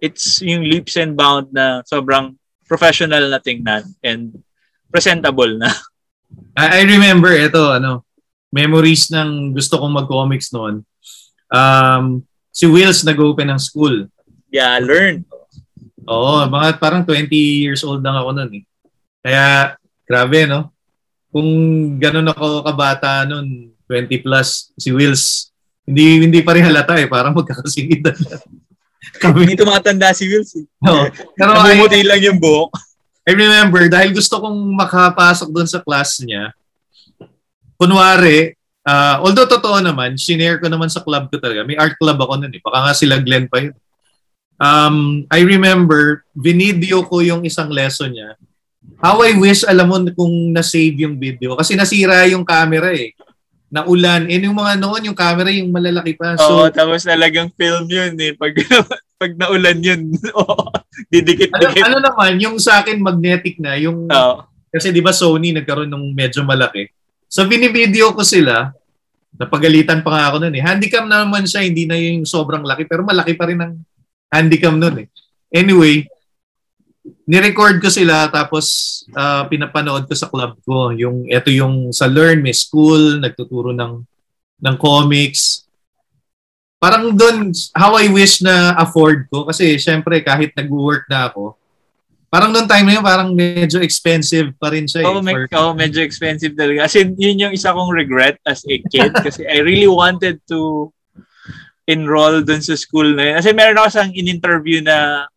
it's 0.00 0.40
yung 0.40 0.64
leaps 0.64 0.96
and 0.96 1.12
bound 1.12 1.52
na 1.52 1.84
sobrang 1.84 2.32
professional 2.64 3.28
na 3.28 3.42
tingnan 3.42 3.84
and 4.00 4.32
presentable 4.88 5.52
na. 5.60 5.68
I, 6.56 6.80
I 6.80 6.88
remember 6.88 7.28
ito 7.36 7.60
ano, 7.76 8.08
memories 8.48 9.12
ng 9.12 9.52
gusto 9.52 9.76
kong 9.76 9.92
mag-comics 9.92 10.48
noon. 10.52 10.80
Um, 11.52 12.24
si 12.48 12.64
Wills 12.64 13.04
nag-open 13.04 13.52
ng 13.52 13.60
school. 13.60 14.08
Yeah, 14.48 14.80
learn. 14.80 15.28
Oo, 16.08 16.44
mga 16.48 16.80
parang 16.80 17.04
20 17.04 17.32
years 17.36 17.84
old 17.84 18.00
lang 18.00 18.16
ako 18.16 18.32
noon 18.32 18.52
eh. 18.60 18.64
Kaya 19.22 19.76
grabe 20.08 20.48
no. 20.48 20.72
Kung 21.32 21.48
ganun 21.96 22.28
ako 22.28 22.60
kabata 22.62 23.24
noon, 23.24 23.72
20 23.88 24.20
plus 24.20 24.70
si 24.76 24.92
Wills, 24.92 25.48
hindi 25.82 26.22
hindi 26.22 26.40
pa 26.44 26.52
rin 26.54 26.64
halata 26.64 26.94
eh, 27.00 27.08
parang 27.08 27.32
magkakasing 27.32 27.88
edad. 27.98 28.14
Kami. 29.18 29.44
Hindi 29.48 29.56
tumatanda 29.58 30.12
si 30.12 30.28
Wills. 30.28 30.54
eh. 30.54 30.64
Oo. 30.86 31.08
Pero 31.34 31.50
Namumuti 31.56 32.04
lang 32.04 32.20
yung 32.20 32.38
buhok. 32.38 32.70
I 33.22 33.32
remember, 33.32 33.86
dahil 33.86 34.10
gusto 34.12 34.34
kong 34.38 34.58
makapasok 34.74 35.48
doon 35.50 35.68
sa 35.68 35.78
class 35.78 36.18
niya, 36.20 36.50
kunwari, 37.78 38.54
ah, 38.82 39.22
although 39.22 39.46
totoo 39.46 39.78
naman, 39.78 40.18
shinare 40.18 40.58
ko 40.58 40.66
naman 40.66 40.90
sa 40.90 41.02
club 41.02 41.30
ko 41.30 41.38
talaga. 41.38 41.62
May 41.62 41.78
art 41.78 41.94
club 41.98 42.18
ako 42.18 42.42
nun 42.42 42.50
eh. 42.50 42.62
Baka 42.62 42.78
nga 42.82 42.94
sila 42.94 43.22
Glenn 43.22 43.46
pa 43.46 43.62
yun. 43.62 43.74
Um, 44.58 45.26
I 45.30 45.42
remember, 45.42 46.22
video 46.34 47.02
ko 47.06 47.18
yung 47.22 47.42
isang 47.42 47.70
lesson 47.70 48.14
niya. 48.14 48.38
How 49.02 49.18
I 49.22 49.34
wish, 49.34 49.66
alam 49.66 49.90
mo, 49.90 49.98
kung 50.14 50.54
na-save 50.54 50.94
yung 51.02 51.18
video. 51.18 51.58
Kasi 51.58 51.74
nasira 51.74 52.22
yung 52.30 52.46
camera 52.46 52.94
eh. 52.94 53.14
Naulan. 53.72 54.28
Eh, 54.30 54.38
yung 54.38 54.54
mga 54.54 54.78
noon, 54.78 55.10
yung 55.10 55.18
camera, 55.18 55.50
yung 55.50 55.72
malalaki 55.74 56.14
pa. 56.14 56.38
Oo, 56.38 56.68
So, 56.68 56.70
tapos 56.70 57.02
talagang 57.02 57.50
film 57.56 57.90
yun 57.90 58.14
eh. 58.20 58.36
Pag, 58.38 58.52
pag 59.22 59.32
naulan 59.34 59.78
yun, 59.82 60.12
oo, 60.38 60.54
ano, 60.70 60.82
didikit-dikit. 61.10 61.82
ano 61.88 61.98
naman, 61.98 62.38
yung 62.38 62.56
sa 62.62 62.82
akin 62.82 62.98
magnetic 63.02 63.58
na, 63.58 63.74
yung 63.78 64.06
Oo. 64.06 64.46
Kasi 64.72 64.88
di 64.88 65.04
ba 65.04 65.12
Sony 65.12 65.52
nagkaroon 65.52 65.92
ng 65.92 66.16
medyo 66.16 66.40
malaki. 66.48 66.88
So 67.28 67.44
binivideo 67.44 68.16
ko 68.16 68.24
sila, 68.24 68.72
napagalitan 69.36 70.00
pa 70.00 70.10
nga 70.16 70.24
ako 70.32 70.36
nun 70.48 70.56
eh. 70.56 70.64
Handicam 70.64 71.04
na 71.04 71.28
naman 71.28 71.44
siya, 71.44 71.60
hindi 71.60 71.84
na 71.84 72.00
yung 72.00 72.24
sobrang 72.24 72.64
laki, 72.64 72.88
pero 72.88 73.04
malaki 73.04 73.36
pa 73.36 73.52
rin 73.52 73.60
ang 73.60 73.76
handicam 74.32 74.80
nun 74.80 75.04
eh. 75.04 75.06
Anyway, 75.52 76.08
nirecord 77.24 77.78
ko 77.78 77.86
sila 77.86 78.26
tapos 78.28 78.64
ah, 79.14 79.46
pinapanood 79.46 80.06
ko 80.06 80.14
sa 80.14 80.26
club 80.26 80.58
ko. 80.62 80.90
Yung, 80.92 81.26
ito 81.26 81.48
yung 81.50 81.90
sa 81.94 82.10
Learn, 82.10 82.42
may 82.42 82.54
school, 82.54 83.18
nagtuturo 83.22 83.70
ng, 83.70 84.02
ng 84.62 84.76
comics. 84.78 85.66
Parang 86.82 87.14
doon, 87.14 87.54
how 87.78 87.94
I 87.94 88.10
wish 88.10 88.42
na 88.42 88.74
afford 88.74 89.30
ko. 89.30 89.46
Kasi 89.46 89.78
syempre 89.78 90.18
kahit 90.20 90.50
nag-work 90.58 91.06
na 91.06 91.30
ako, 91.30 91.54
parang 92.26 92.48
noong 92.48 92.66
time 92.66 92.88
na 92.88 92.94
yun, 92.96 93.04
parang 93.04 93.30
medyo 93.36 93.78
expensive 93.84 94.56
pa 94.56 94.72
rin 94.72 94.88
siya. 94.88 95.04
eh, 95.04 95.06
Oo, 95.06 95.20
me- 95.20 95.36
for- 95.36 95.52
oo, 95.52 95.76
medyo 95.76 96.00
expensive 96.00 96.56
talaga. 96.56 96.88
As 96.88 96.96
in, 96.96 97.12
yun 97.14 97.38
yung 97.38 97.52
isa 97.52 97.76
kong 97.76 97.92
regret 97.92 98.40
as 98.48 98.64
a 98.66 98.80
kid 98.88 99.12
kasi 99.20 99.44
I 99.44 99.60
really 99.60 99.86
wanted 99.86 100.40
to 100.48 100.88
enroll 101.86 102.40
dun 102.40 102.62
sa 102.64 102.72
school 102.74 103.14
na 103.14 103.30
yun. 103.30 103.34
Kasi 103.36 103.48
meron 103.52 103.78
ako 103.78 103.88
sang 103.92 104.16
in-interview 104.16 104.80
na 104.80 105.28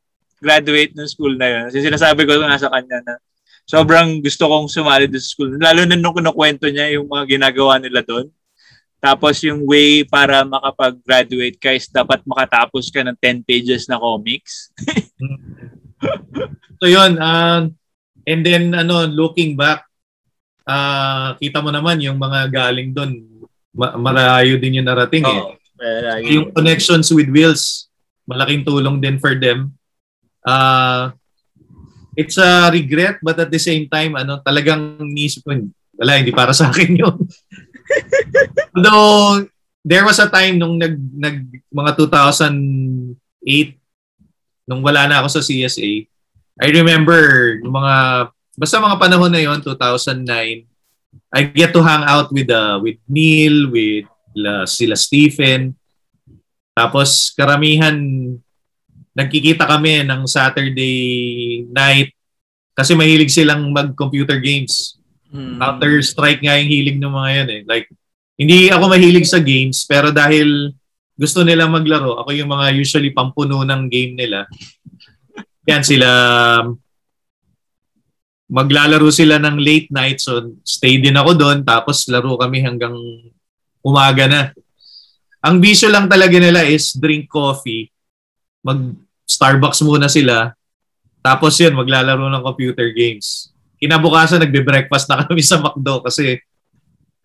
graduate 0.45 0.93
ng 0.93 1.09
school 1.09 1.33
na 1.33 1.47
yun. 1.49 1.61
Kasi 1.73 1.81
sinasabi 1.81 2.29
ko 2.29 2.37
nga 2.37 2.61
sa 2.61 2.69
kanya 2.69 3.01
na 3.01 3.13
sobrang 3.65 4.21
gusto 4.21 4.45
kong 4.45 4.69
sumali 4.69 5.09
dun 5.09 5.17
sa 5.17 5.31
school. 5.33 5.57
Lalo 5.57 5.81
na 5.89 5.97
nung 5.97 6.13
kinukwento 6.13 6.69
niya 6.69 6.93
yung 6.93 7.09
mga 7.09 7.25
ginagawa 7.25 7.81
nila 7.81 8.05
doon. 8.05 8.29
Tapos 9.01 9.41
yung 9.41 9.65
way 9.65 10.05
para 10.05 10.45
makapag-graduate 10.45 11.57
ka 11.57 11.73
is 11.73 11.89
dapat 11.89 12.21
makatapos 12.25 12.93
ka 12.93 13.01
ng 13.01 13.17
10 13.17 13.41
pages 13.41 13.89
na 13.89 13.97
comics. 13.97 14.69
So 16.75 16.91
yun, 16.91 17.17
um, 17.17 17.71
and 18.27 18.41
then 18.43 18.75
ano, 18.75 19.07
looking 19.07 19.55
back, 19.55 19.87
ah 20.67 21.33
kita 21.39 21.63
mo 21.63 21.71
naman 21.71 22.03
yung 22.03 22.19
mga 22.19 22.51
galing 22.51 22.91
doon, 22.91 23.25
ma- 23.71 23.95
marayo 23.95 24.59
din 24.59 24.83
yung 24.83 24.87
narating 24.87 25.23
eh. 25.23 25.39
Oo. 25.39 25.55
Kaya 25.75 25.97
lagi- 26.03 26.35
Yung 26.35 26.51
connections 26.51 27.07
with 27.09 27.31
Wills, 27.31 27.87
malaking 28.27 28.67
tulong 28.67 28.99
din 28.99 29.17
for 29.17 29.33
them. 29.33 29.71
Uh, 30.45 31.09
it's 32.13 32.37
a 32.37 32.69
regret 32.69 33.17
but 33.19 33.35
at 33.41 33.49
the 33.49 33.59
same 33.59 33.89
time, 33.89 34.13
ano, 34.15 34.39
talagang 34.45 35.01
nisip 35.01 35.43
ko, 35.43 35.57
wala, 35.97 36.21
hindi 36.21 36.31
para 36.31 36.53
sa 36.53 36.69
akin 36.69 36.95
yun. 37.01 37.17
Although, 38.77 39.49
there 39.85 40.05
was 40.05 40.17
a 40.21 40.29
time 40.29 40.57
nung 40.61 40.77
nag, 40.77 40.95
nag 40.97 41.37
mga 41.73 41.91
2008, 41.97 43.17
nung 44.65 44.81
wala 44.81 45.05
na 45.05 45.21
ako 45.21 45.27
sa 45.39 45.45
CSA, 45.45 46.09
I 46.55 46.67
remember 46.71 47.59
yung 47.59 47.75
mga, 47.75 47.95
basta 48.55 48.79
mga 48.79 48.97
panahon 49.01 49.31
na 49.33 49.43
yon 49.43 49.59
2009, 49.59 50.65
I 51.35 51.41
get 51.51 51.75
to 51.75 51.83
hang 51.83 52.03
out 52.07 52.31
with 52.31 52.47
uh, 52.51 52.79
with 52.79 52.99
Neil, 53.07 53.71
with 53.71 54.07
la, 54.35 54.67
sila 54.67 54.95
Stephen. 54.95 55.75
Tapos 56.75 57.31
karamihan 57.35 57.95
nagkikita 59.15 59.63
kami 59.63 60.03
ng 60.03 60.27
Saturday 60.27 60.99
night 61.71 62.11
kasi 62.75 62.91
mahilig 62.93 63.31
silang 63.31 63.71
mag-computer 63.71 64.43
games. 64.43 64.99
Hmm. 65.31 65.55
Counter 65.57 66.03
Strike 66.03 66.43
nga 66.43 66.59
yung 66.59 66.69
hilig 66.69 66.99
ng 66.99 67.09
mga 67.15 67.29
yan 67.31 67.49
eh. 67.49 67.61
Like 67.63 67.87
hindi 68.35 68.67
ako 68.67 68.91
mahilig 68.91 69.31
sa 69.31 69.39
games 69.39 69.87
pero 69.87 70.11
dahil 70.11 70.75
gusto 71.15 71.47
nila 71.47 71.71
maglaro, 71.71 72.19
ako 72.19 72.35
yung 72.35 72.51
mga 72.51 72.75
usually 72.75 73.15
pampuno 73.15 73.63
ng 73.63 73.87
game 73.87 74.19
nila. 74.19 74.43
Yan 75.63 75.81
sila 75.81 76.09
maglalaro 78.45 79.09
sila 79.09 79.41
ng 79.41 79.57
late 79.57 79.89
night 79.89 80.21
so 80.21 80.53
stay 80.61 81.01
din 81.01 81.17
ako 81.17 81.33
doon 81.33 81.65
tapos 81.65 82.05
laro 82.11 82.37
kami 82.37 82.61
hanggang 82.61 82.93
umaga 83.79 84.27
na. 84.27 84.41
Ang 85.45 85.61
bisyo 85.61 85.87
lang 85.93 86.09
talaga 86.09 86.35
nila 86.41 86.65
is 86.65 86.93
drink 86.97 87.29
coffee, 87.29 87.89
mag 88.65 89.04
Starbucks 89.25 89.81
muna 89.81 90.05
sila, 90.05 90.53
tapos 91.25 91.57
yun, 91.57 91.73
maglalaro 91.73 92.29
ng 92.29 92.45
computer 92.45 92.93
games. 92.93 93.49
Kinabukasan, 93.81 94.45
nagbe-breakfast 94.45 95.09
na 95.09 95.21
kami 95.25 95.41
sa 95.41 95.57
McDo 95.57 96.05
kasi 96.05 96.37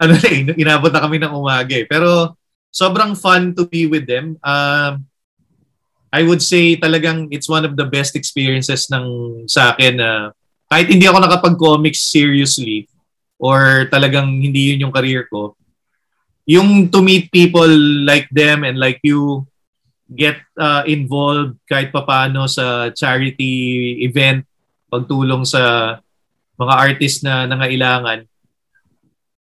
ano 0.01 0.17
na 0.17 0.29
eh, 0.33 0.41
inabot 0.57 0.89
na 0.89 1.05
kami 1.05 1.21
ng 1.21 1.37
umaga 1.37 1.77
eh. 1.77 1.85
Pero 1.85 2.33
sobrang 2.73 3.13
fun 3.13 3.53
to 3.53 3.69
be 3.69 3.85
with 3.85 4.09
them. 4.09 4.41
Um, 4.41 5.05
I 6.09 6.25
would 6.25 6.41
say 6.41 6.81
talagang 6.81 7.29
it's 7.31 7.47
one 7.47 7.69
of 7.69 7.77
the 7.77 7.85
best 7.85 8.17
experiences 8.17 8.89
ng 8.89 9.07
sa 9.47 9.77
akin 9.77 10.01
na 10.01 10.33
kahit 10.73 10.89
hindi 10.89 11.05
ako 11.05 11.21
nakapag-comics 11.21 12.01
seriously, 12.01 12.89
or 13.37 13.87
talagang 13.93 14.41
hindi 14.41 14.73
yun 14.73 14.89
yung 14.89 14.95
career 14.95 15.29
ko, 15.29 15.55
yung 16.49 16.89
to 16.89 17.05
meet 17.05 17.29
people 17.29 17.69
like 18.07 18.27
them 18.33 18.65
and 18.65 18.81
like 18.81 18.99
you 19.05 19.45
get 20.11 20.43
uh, 20.59 20.83
involved 20.91 21.55
kahit 21.71 21.95
papano 21.95 22.51
sa 22.51 22.91
charity 22.91 23.99
event, 24.03 24.43
pagtulong 24.91 25.47
sa 25.47 25.97
mga 26.59 26.75
artist 26.75 27.23
na 27.23 27.47
nangailangan. 27.47 28.27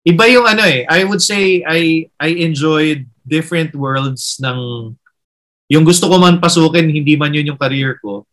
Iba 0.04 0.24
yung 0.28 0.46
ano 0.46 0.62
eh, 0.66 0.84
I 0.86 1.08
would 1.08 1.24
say 1.24 1.64
I 1.64 2.10
I 2.20 2.44
enjoyed 2.44 3.08
different 3.24 3.72
worlds 3.72 4.36
ng 4.42 4.92
yung 5.72 5.84
gusto 5.88 6.10
ko 6.10 6.20
man 6.20 6.42
pasukin, 6.42 6.92
hindi 6.92 7.16
man 7.16 7.32
yun 7.32 7.54
yung 7.54 7.60
career 7.60 7.96
ko. 8.02 8.28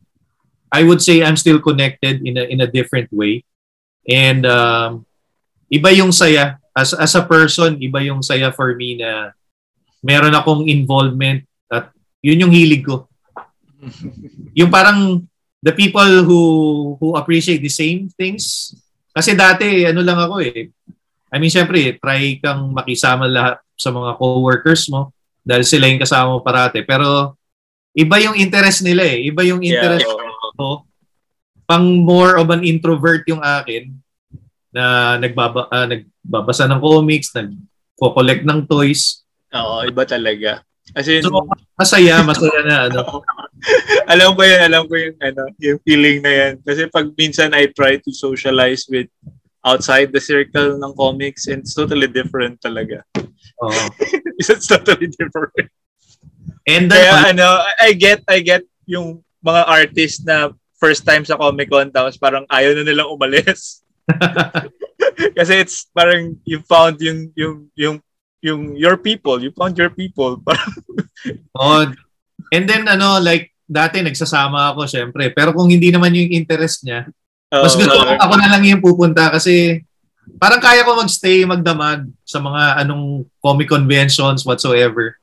I 0.70 0.84
would 0.84 1.02
say 1.02 1.24
I'm 1.24 1.40
still 1.40 1.64
connected 1.64 2.22
in 2.22 2.36
a 2.36 2.46
in 2.46 2.60
a 2.62 2.70
different 2.70 3.10
way. 3.16 3.48
And 4.06 4.44
um, 4.46 5.08
iba 5.72 5.94
yung 5.96 6.12
saya 6.12 6.60
as 6.76 6.94
as 6.94 7.14
a 7.16 7.24
person, 7.24 7.80
iba 7.80 8.04
yung 8.06 8.22
saya 8.22 8.52
for 8.52 8.76
me 8.76 9.00
na 9.00 9.34
meron 10.02 10.36
akong 10.36 10.66
involvement 10.70 11.46
at 11.70 11.94
yun 12.20 12.42
yung 12.48 12.54
hilig 12.54 12.84
ko. 12.84 13.08
yung 14.60 14.68
parang 14.68 15.24
the 15.64 15.72
people 15.72 16.24
who 16.28 16.42
who 17.00 17.16
appreciate 17.16 17.64
the 17.64 17.72
same 17.72 18.12
things 18.16 18.76
kasi 19.16 19.36
dati 19.36 19.88
ano 19.88 20.04
lang 20.04 20.20
ako 20.20 20.44
eh 20.44 20.72
I 21.32 21.38
mean 21.40 21.52
syempre 21.52 21.96
try 21.96 22.40
kang 22.44 22.76
makisama 22.76 23.28
lahat 23.28 23.64
sa 23.80 23.92
mga 23.96 24.20
co-workers 24.20 24.92
mo 24.92 25.16
dahil 25.44 25.64
sila 25.64 25.88
yung 25.88 26.04
kasama 26.04 26.36
mo 26.36 26.44
parate 26.44 26.84
pero 26.84 27.40
iba 27.96 28.20
yung 28.20 28.36
interest 28.36 28.84
nila 28.84 29.08
eh 29.08 29.32
iba 29.32 29.48
yung 29.48 29.64
interest 29.64 30.08
yeah. 30.08 30.56
ko 30.60 30.84
pang 31.64 32.04
more 32.04 32.36
of 32.36 32.52
an 32.52 32.68
introvert 32.68 33.24
yung 33.32 33.40
akin 33.40 33.96
na 34.76 35.16
nagbaba 35.16 35.72
uh, 35.72 35.88
nagbabasa 35.88 36.68
ng 36.68 36.84
comics 36.84 37.32
nagko-collect 37.32 38.44
ng 38.44 38.68
toys 38.68 39.24
Oo, 39.50 39.82
iba 39.82 40.06
talaga. 40.06 40.62
As 40.98 41.06
in, 41.08 41.22
so, 41.22 41.46
masaya, 41.78 42.26
masaya 42.26 42.60
na 42.66 42.78
ano. 42.90 43.22
alam 44.14 44.34
ko 44.34 44.42
yan, 44.42 44.62
alam 44.66 44.84
ko 44.90 44.96
yung, 44.98 45.18
ano, 45.22 45.44
yung 45.62 45.80
feeling 45.86 46.26
na 46.26 46.32
yan. 46.34 46.54
Kasi 46.66 46.90
pag 46.90 47.10
minsan 47.14 47.54
I 47.54 47.70
try 47.70 48.02
to 48.02 48.12
socialize 48.12 48.90
with 48.90 49.10
outside 49.62 50.10
the 50.10 50.24
circle 50.24 50.80
ng 50.80 50.94
comics 50.98 51.46
and 51.46 51.62
it's 51.62 51.78
totally 51.78 52.08
different 52.08 52.58
talaga. 52.64 53.06
Oh. 53.62 53.90
it's 54.42 54.66
totally 54.66 55.12
different. 55.14 55.70
And 56.66 56.90
then, 56.90 57.06
Kaya 57.06 57.38
ano, 57.38 57.48
I 57.78 57.94
get, 57.94 58.26
I 58.26 58.42
get 58.42 58.66
yung 58.90 59.22
mga 59.46 59.62
artist 59.68 60.26
na 60.26 60.50
first 60.80 61.04
time 61.04 61.28
sa 61.28 61.36
Comic 61.36 61.70
Con 61.70 61.92
tapos 61.92 62.16
parang 62.16 62.48
ayaw 62.48 62.74
na 62.74 62.88
nilang 62.88 63.12
umalis. 63.12 63.84
Kasi 65.38 65.54
it's 65.60 65.86
parang 65.92 66.40
you 66.48 66.64
found 66.66 66.98
yung 67.04 67.30
yung 67.36 67.56
yung 67.76 67.98
yung 68.40 68.76
your 68.76 68.96
people, 68.96 69.40
you 69.40 69.52
found 69.52 69.76
your 69.76 69.92
people. 69.92 70.40
oh, 71.60 71.88
And 72.50 72.66
then 72.66 72.90
ano, 72.90 73.22
like 73.22 73.54
dati 73.70 74.02
nagsasama 74.02 74.74
ako 74.74 74.90
syempre. 74.90 75.30
Pero 75.30 75.54
kung 75.54 75.70
hindi 75.70 75.94
naman 75.94 76.16
yung 76.18 76.34
interest 76.34 76.82
niya, 76.86 77.06
oh, 77.54 77.62
mas 77.62 77.78
gusto 77.78 77.94
ko 77.94 78.18
ako 78.18 78.34
na 78.42 78.50
lang 78.50 78.64
yung 78.66 78.82
pupunta 78.82 79.30
kasi 79.30 79.86
parang 80.42 80.62
kaya 80.62 80.86
ko 80.86 80.98
magstay, 80.98 81.46
magdamag 81.46 82.10
sa 82.26 82.42
mga 82.42 82.86
anong 82.86 83.30
comic 83.42 83.70
conventions 83.70 84.42
whatsoever. 84.46 85.18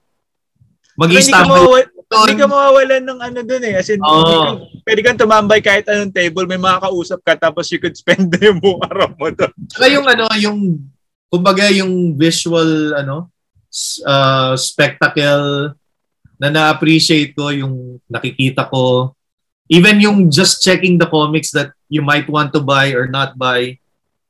Mag-i-stambay. 0.96 1.92
Hindi 2.06 2.38
ka 2.38 2.46
mawawalan 2.46 3.02
ng 3.02 3.18
ano 3.18 3.40
dun 3.42 3.62
eh. 3.66 3.82
As 3.82 3.90
in, 3.90 3.98
oh. 3.98 4.62
pwede 4.86 5.02
kang 5.02 5.18
tumambay 5.18 5.58
kahit 5.58 5.90
anong 5.90 6.14
table, 6.14 6.46
may 6.46 6.56
makakausap 6.56 7.18
ka 7.26 7.34
tapos 7.34 7.66
you 7.74 7.82
could 7.82 7.98
spend 7.98 8.30
yung 8.46 8.62
buong 8.62 8.80
araw 8.86 9.10
mo 9.18 9.26
doon. 9.34 9.52
Saka 9.66 9.86
yung 9.90 10.06
ano, 10.06 10.24
yung 10.38 10.78
kumbaga 11.30 11.68
yung 11.74 12.14
visual 12.14 12.96
ano 12.96 13.30
uh, 14.06 14.54
spectacle 14.56 15.74
na 16.36 16.48
na-appreciate 16.52 17.32
ko 17.32 17.48
yung 17.48 18.00
nakikita 18.08 18.68
ko. 18.68 19.12
Even 19.66 19.98
yung 19.98 20.30
just 20.30 20.62
checking 20.62 21.00
the 21.00 21.08
comics 21.08 21.50
that 21.50 21.72
you 21.88 22.04
might 22.04 22.28
want 22.28 22.52
to 22.52 22.62
buy 22.62 22.92
or 22.92 23.08
not 23.08 23.34
buy. 23.34 23.74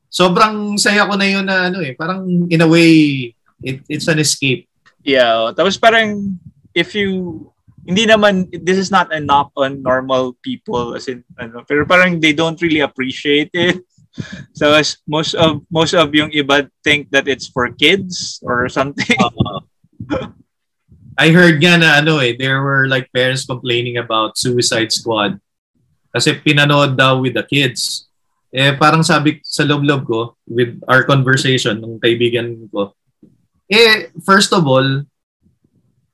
Sobrang 0.07 0.79
saya 0.79 1.05
ko 1.05 1.13
na 1.19 1.27
yun 1.27 1.45
na 1.45 1.69
ano 1.69 1.83
eh. 1.83 1.93
Parang 1.93 2.25
in 2.49 2.63
a 2.63 2.67
way, 2.67 3.35
it, 3.61 3.83
it's 3.91 4.07
an 4.07 4.17
escape. 4.17 4.65
Yeah. 5.03 5.51
Tapos 5.53 5.77
parang 5.77 6.39
if 6.73 6.95
you 6.95 7.45
hindi 7.87 8.03
naman 8.03 8.51
this 8.51 8.75
is 8.75 8.91
not 8.91 9.07
a 9.15 9.19
knock 9.19 9.51
on 9.55 9.79
normal 9.79 10.35
people 10.43 10.91
as 10.91 11.07
in 11.07 11.23
ano 11.39 11.63
pero 11.63 11.87
parang 11.87 12.19
they 12.19 12.35
don't 12.35 12.59
really 12.59 12.83
appreciate 12.83 13.47
it 13.55 13.79
so 14.53 14.73
as 14.73 14.97
most 15.05 15.37
of 15.37 15.61
most 15.69 15.93
of 15.93 16.09
yung 16.13 16.33
iba 16.33 16.65
think 16.81 17.09
that 17.13 17.27
it's 17.29 17.47
for 17.49 17.69
kids 17.73 18.41
or 18.41 18.65
something 18.69 19.17
uh, 19.21 19.61
I 21.17 21.33
heard 21.33 21.57
nga 21.57 21.81
na 21.81 21.97
ano 21.97 22.21
eh, 22.21 22.37
there 22.37 22.61
were 22.61 22.85
like 22.85 23.09
parents 23.09 23.49
complaining 23.49 23.97
about 23.97 24.37
Suicide 24.37 24.93
Squad 24.93 25.41
kasi 26.13 26.37
pinanood 26.37 26.93
daw 26.93 27.17
with 27.17 27.33
the 27.33 27.41
kids. 27.41 28.05
Eh 28.53 28.77
parang 28.77 29.01
sabi 29.01 29.41
sa 29.41 29.65
loob-loob 29.65 30.05
ko 30.05 30.37
with 30.45 30.77
our 30.85 31.09
conversation 31.09 31.81
ng 31.81 31.97
kaibigan 31.97 32.69
ko, 32.69 32.93
eh 33.65 34.13
first 34.21 34.53
of 34.53 34.61
all, 34.69 34.85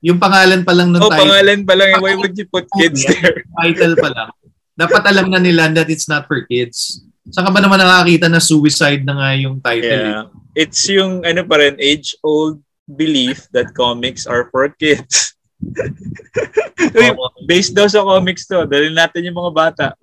yung 0.00 0.16
pangalan 0.16 0.64
pa 0.64 0.72
lang 0.72 0.88
ng 0.88 1.04
oh, 1.04 1.12
title. 1.12 1.20
Oh, 1.20 1.24
pangalan 1.28 1.60
pa 1.68 1.74
lang. 1.76 1.88
Why 2.00 2.16
would 2.16 2.34
you 2.40 2.48
put 2.48 2.64
kids 2.72 3.04
there? 3.04 3.44
title 3.60 3.94
pa 4.00 4.08
lang. 4.08 4.28
Dapat 4.72 5.04
alam 5.04 5.28
na 5.28 5.38
nila 5.38 5.68
that 5.76 5.92
it's 5.92 6.08
not 6.08 6.24
for 6.24 6.48
kids. 6.48 7.04
Saan 7.32 7.48
ka 7.48 7.52
ba 7.52 7.60
naman 7.62 7.80
nakakita 7.80 8.28
na 8.28 8.42
suicide 8.42 9.00
na 9.04 9.16
nga 9.16 9.30
yung 9.38 9.56
title? 9.62 10.04
Yeah. 10.04 10.28
Eh? 10.28 10.68
It's 10.68 10.84
yung 10.92 11.24
ano 11.24 11.42
pa 11.48 11.56
rin, 11.58 11.80
age-old 11.80 12.60
belief 12.84 13.48
that 13.56 13.72
comics 13.72 14.28
are 14.28 14.52
for 14.52 14.68
kids. 14.76 15.32
Uy, 16.98 17.08
based 17.48 17.72
daw 17.72 17.88
sa 17.88 18.04
comics 18.04 18.44
to. 18.44 18.68
Dali 18.68 18.92
natin 18.92 19.24
yung 19.24 19.40
mga 19.40 19.52
bata. 19.56 19.86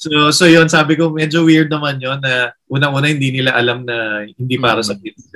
so, 0.00 0.32
so 0.32 0.44
yun, 0.48 0.66
sabi 0.66 0.96
ko, 0.96 1.12
medyo 1.12 1.44
weird 1.44 1.68
naman 1.68 2.00
yun 2.00 2.16
na 2.18 2.56
unang-una 2.66 3.12
hindi 3.12 3.30
nila 3.36 3.52
alam 3.52 3.84
na 3.84 4.24
hindi 4.24 4.56
para 4.56 4.80
sa 4.80 4.96
kids. 4.96 5.28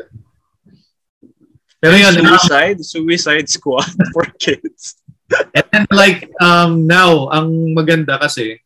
Pero 1.85 1.95
yun, 2.01 2.17
suicide, 2.17 2.81
um, 2.81 2.89
suicide 2.89 3.49
squad 3.53 3.93
for 4.17 4.25
kids. 4.41 4.97
and 5.53 5.65
then 5.73 5.85
like 5.93 6.29
um 6.41 6.89
now, 6.89 7.29
ang 7.29 7.77
maganda 7.77 8.17
kasi, 8.17 8.57
uh, 8.57 8.64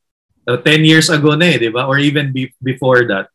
10 0.57 0.89
years 0.89 1.13
ago 1.13 1.37
na 1.37 1.53
eh, 1.53 1.69
di 1.69 1.69
ba? 1.69 1.85
Or 1.85 2.01
even 2.01 2.33
be- 2.33 2.57
before 2.65 3.05
that, 3.05 3.29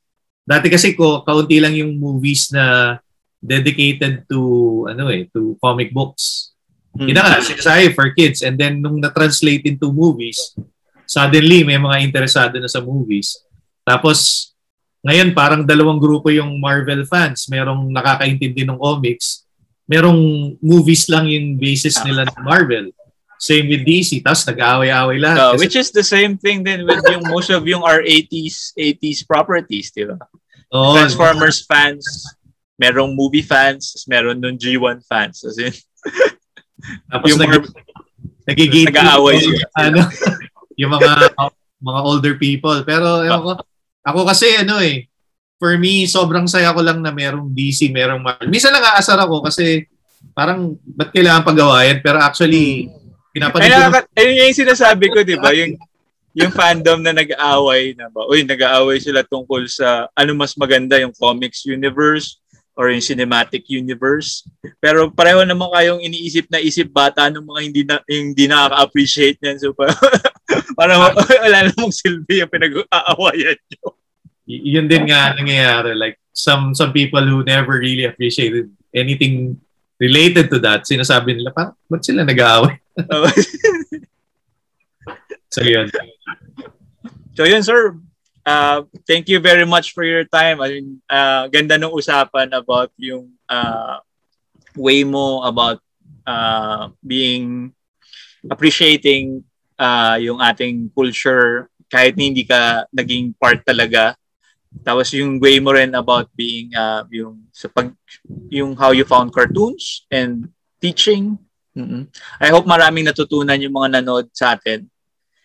Dati 0.44 0.68
kasi 0.68 0.92
ko 0.92 1.24
kaunti 1.24 1.64
lang 1.64 1.72
yung 1.72 1.96
movies 1.96 2.52
na 2.52 3.00
dedicated 3.40 4.28
to 4.28 4.84
ano 4.92 5.08
eh, 5.08 5.32
to 5.32 5.56
comic 5.64 5.96
books. 5.96 6.52
Mm-hmm. 6.94 7.08
Yun 7.10 7.18
nga, 7.18 7.40
sinasabi 7.40 7.96
for 7.96 8.12
kids. 8.12 8.44
And 8.44 8.60
then 8.60 8.84
nung 8.84 9.00
na-translate 9.00 9.66
into 9.66 9.90
movies, 9.90 10.54
suddenly 11.08 11.64
may 11.64 11.80
mga 11.80 12.04
interesado 12.04 12.60
na 12.60 12.68
sa 12.68 12.84
movies. 12.84 13.40
Tapos 13.88 14.52
ngayon 15.04 15.32
parang 15.32 15.64
dalawang 15.64 16.00
grupo 16.00 16.28
yung 16.28 16.60
Marvel 16.60 17.08
fans. 17.08 17.48
Merong 17.48 17.88
nakakaintindi 17.92 18.68
ng 18.68 18.80
comics. 18.80 19.48
Merong 19.88 20.56
movies 20.60 21.08
lang 21.08 21.28
yung 21.32 21.56
basis 21.56 22.04
nila 22.04 22.28
ng 22.28 22.40
Marvel. 22.44 22.92
Same 23.44 23.68
with 23.68 23.84
DC. 23.84 24.24
Tapos 24.24 24.48
nag-aaway-aaway 24.48 25.20
lahat. 25.20 25.36
Uh, 25.36 25.54
which 25.60 25.76
is 25.76 25.92
the 25.92 26.06
same 26.06 26.40
thing 26.40 26.64
then 26.64 26.88
with 26.88 27.04
yung 27.12 27.28
most 27.28 27.52
of 27.52 27.68
yung 27.68 27.84
our 27.84 28.00
80s 28.00 28.72
80s 28.80 29.28
properties, 29.28 29.92
di 29.92 30.08
ba? 30.08 30.16
Oh, 30.72 30.96
Transformers 30.96 31.68
fans, 31.68 32.08
merong 32.80 33.12
movie 33.12 33.44
fans, 33.44 34.08
meron 34.08 34.40
nung 34.40 34.56
G1 34.56 35.04
fans. 35.04 35.44
As 35.44 35.60
in, 35.60 35.76
Tapos 37.12 37.36
yung 37.36 37.44
nag- 37.44 37.76
nagigate 38.48 38.96
nag-aaway 38.96 39.44
ano, 39.76 40.08
yung 40.80 40.96
mga 40.96 41.36
mga 41.84 42.00
older 42.00 42.36
people. 42.40 42.80
Pero 42.88 43.28
ewan 43.28 43.44
ko, 43.44 43.52
ako 44.08 44.20
kasi 44.24 44.56
ano 44.56 44.80
eh, 44.80 45.12
for 45.60 45.76
me, 45.76 46.08
sobrang 46.08 46.48
saya 46.48 46.72
ko 46.72 46.80
lang 46.80 47.04
na 47.04 47.12
merong 47.12 47.52
DC, 47.52 47.92
merong 47.92 48.24
Marvel. 48.24 48.48
Minsan 48.48 48.72
lang 48.72 48.88
aasar 48.88 49.20
ako 49.20 49.44
kasi 49.44 49.84
parang 50.32 50.80
ba't 50.80 51.12
kailangan 51.12 51.44
pagawayan? 51.44 52.00
Pero 52.00 52.24
actually, 52.24 52.88
hmm 52.88 53.03
Pinapanood 53.34 53.66
Kaya, 53.66 54.06
ayun 54.14 54.46
yung 54.46 54.62
sinasabi 54.62 55.10
ko, 55.10 55.26
di 55.26 55.34
ba? 55.36 55.50
Yung, 55.58 55.74
yung 56.38 56.54
fandom 56.54 57.02
na 57.02 57.14
nag-aaway 57.18 57.98
na 57.98 58.10
ba? 58.14 58.30
Uy, 58.30 58.46
nag-aaway 58.46 59.02
sila 59.02 59.26
tungkol 59.26 59.66
sa 59.66 60.06
ano 60.14 60.38
mas 60.38 60.54
maganda, 60.54 61.02
yung 61.02 61.14
comics 61.18 61.66
universe 61.66 62.38
or 62.74 62.90
yung 62.90 63.06
cinematic 63.06 63.70
universe. 63.70 64.46
Pero 64.82 65.10
pareho 65.14 65.46
naman 65.46 65.70
kayong 65.70 66.02
iniisip 66.02 66.50
na 66.50 66.62
isip 66.62 66.90
bata 66.90 67.30
ng 67.30 67.46
mga 67.46 67.60
hindi 67.62 67.82
na 67.86 67.96
hindi 68.10 68.46
nakaka-appreciate 68.50 69.38
niyan. 69.42 69.58
So 69.62 69.78
pa, 69.78 69.94
parang 70.80 71.14
wala 71.46 71.70
namang 71.70 71.94
silbi 71.94 72.42
yung 72.42 72.54
pinag-aawayan 72.54 73.58
nyo. 73.58 73.98
Y- 74.50 74.78
yun 74.78 74.90
din 74.90 75.06
nga 75.10 75.38
nangyayari. 75.38 75.94
Like 75.94 76.18
some 76.34 76.74
some 76.74 76.90
people 76.90 77.22
who 77.22 77.46
never 77.46 77.78
really 77.78 78.10
appreciated 78.10 78.74
anything 78.90 79.62
related 80.00 80.50
to 80.50 80.60
that, 80.60 80.86
sinasabi 80.88 81.38
nila, 81.38 81.52
parang, 81.52 81.76
ba't 81.90 82.02
sila 82.06 82.24
nag-aaway? 82.24 82.80
so, 85.54 85.62
yun. 85.62 85.90
So, 87.34 87.46
yun, 87.46 87.64
sir. 87.64 87.98
uh, 88.46 88.84
thank 89.08 89.28
you 89.28 89.40
very 89.40 89.66
much 89.66 89.94
for 89.94 90.04
your 90.04 90.24
time. 90.28 90.62
I 90.62 90.80
mean, 90.80 91.02
uh, 91.10 91.48
ganda 91.48 91.80
ng 91.80 91.92
usapan 91.92 92.52
about 92.56 92.92
yung 93.00 93.32
uh, 93.48 94.00
way 94.76 95.04
mo 95.04 95.44
about 95.44 95.80
uh, 96.28 96.92
being 97.04 97.72
appreciating 98.48 99.44
uh, 99.80 100.20
yung 100.20 100.44
ating 100.44 100.92
culture 100.92 101.72
kahit 101.88 102.20
hindi 102.20 102.44
ka 102.44 102.88
naging 102.92 103.34
part 103.40 103.64
talaga. 103.64 104.16
Tapos 104.84 105.14
yung 105.14 105.38
way 105.40 105.62
mo 105.62 105.72
rin 105.72 105.94
about 105.94 106.28
being 106.34 106.74
uh, 106.76 107.06
yung 107.14 107.43
sa 107.54 107.70
pag 107.70 107.94
yung 108.50 108.74
how 108.74 108.90
you 108.90 109.06
found 109.06 109.30
cartoons 109.30 110.10
and 110.10 110.50
teaching. 110.82 111.38
Mm-hmm. 111.78 112.10
I 112.42 112.50
hope 112.50 112.66
maraming 112.66 113.06
natutunan 113.06 113.62
yung 113.62 113.78
mga 113.78 114.02
nanood 114.02 114.34
sa 114.34 114.58
atin. 114.58 114.90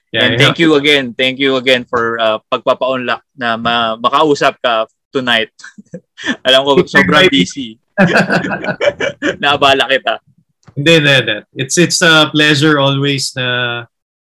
Yeah, 0.09 0.25
and 0.25 0.31
yeah. 0.35 0.41
thank 0.41 0.57
you 0.57 0.81
again. 0.81 1.13
Thank 1.13 1.37
you 1.37 1.61
again 1.61 1.85
for 1.85 2.17
uh, 2.17 2.41
pagpapa-unlock 2.49 3.21
na 3.37 3.61
ma- 3.61 4.01
makausap 4.01 4.57
ka 4.65 4.89
tonight. 5.13 5.53
Alam 6.49 6.65
ko 6.65 6.71
sobrang 6.89 7.29
busy. 7.29 7.77
Naabala 9.45 9.85
kita. 9.85 10.25
Hindi, 10.73 10.93
hindi, 11.05 11.13
hindi. 11.13 11.37
It's, 11.61 11.77
it's 11.77 12.01
a 12.01 12.33
pleasure 12.33 12.81
always 12.81 13.37
na 13.37 13.85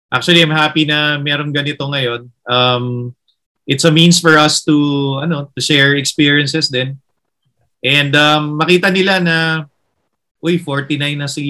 actually 0.09 0.41
I'm 0.41 0.55
happy 0.57 0.89
na 0.89 1.21
meron 1.21 1.53
ganito 1.53 1.85
ngayon. 1.85 2.33
Um, 2.49 3.13
it's 3.69 3.85
a 3.85 3.93
means 3.93 4.17
for 4.17 4.41
us 4.41 4.65
to 4.65 4.75
ano 5.21 5.53
to 5.53 5.61
share 5.61 6.01
experiences 6.01 6.73
din. 6.73 6.97
And 7.79 8.11
um, 8.15 8.59
makita 8.59 8.91
nila 8.91 9.23
na 9.23 9.37
uy 10.43 10.59
49 10.63 11.19
na 11.19 11.29
si 11.31 11.45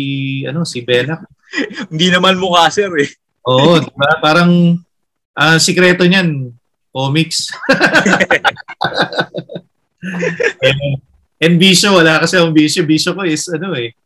ano 0.45 0.65
si 0.65 0.85
Bella. 0.85 1.21
Hindi 1.93 2.13
naman 2.13 2.41
mukha 2.41 2.69
sir 2.69 2.93
eh. 3.01 3.09
Oo, 3.49 3.81
diba? 3.81 4.21
parang 4.21 4.77
uh, 5.33 5.57
sikreto 5.57 6.05
niyan, 6.05 6.53
comics. 6.93 7.49
and, 10.67 10.81
and 11.41 11.55
bisyo, 11.57 11.97
wala 11.97 12.21
kasi 12.21 12.37
ang 12.37 12.53
bisyo. 12.53 12.85
Bisyo 12.85 13.17
ko 13.17 13.25
is 13.25 13.49
ano 13.49 13.73
eh, 13.73 13.97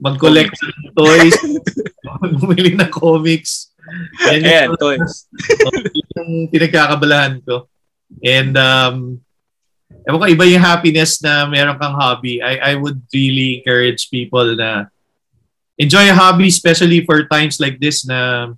mag-collect 0.00 0.56
ng 0.56 0.96
toys, 0.96 1.36
bumili 2.40 2.72
ng 2.72 2.88
comics. 2.88 3.68
Yan 4.32 4.46
Ayan, 4.46 4.68
yung, 4.72 4.80
toys. 4.80 5.28
yung 6.16 6.48
pinagkakabalahan 6.48 7.44
ko. 7.44 7.68
And 8.24 8.56
um, 8.56 9.20
ewan 10.06 10.20
ko, 10.20 10.26
iba 10.28 10.44
yung 10.48 10.64
happiness 10.64 11.20
na 11.20 11.44
meron 11.44 11.78
kang 11.78 11.96
hobby. 11.96 12.40
I, 12.40 12.72
I 12.72 12.72
would 12.74 13.00
really 13.12 13.60
encourage 13.60 14.08
people 14.08 14.56
na 14.56 14.88
enjoy 15.76 16.08
a 16.08 16.16
hobby, 16.16 16.48
especially 16.48 17.04
for 17.04 17.24
times 17.28 17.60
like 17.60 17.80
this 17.80 18.04
na 18.04 18.52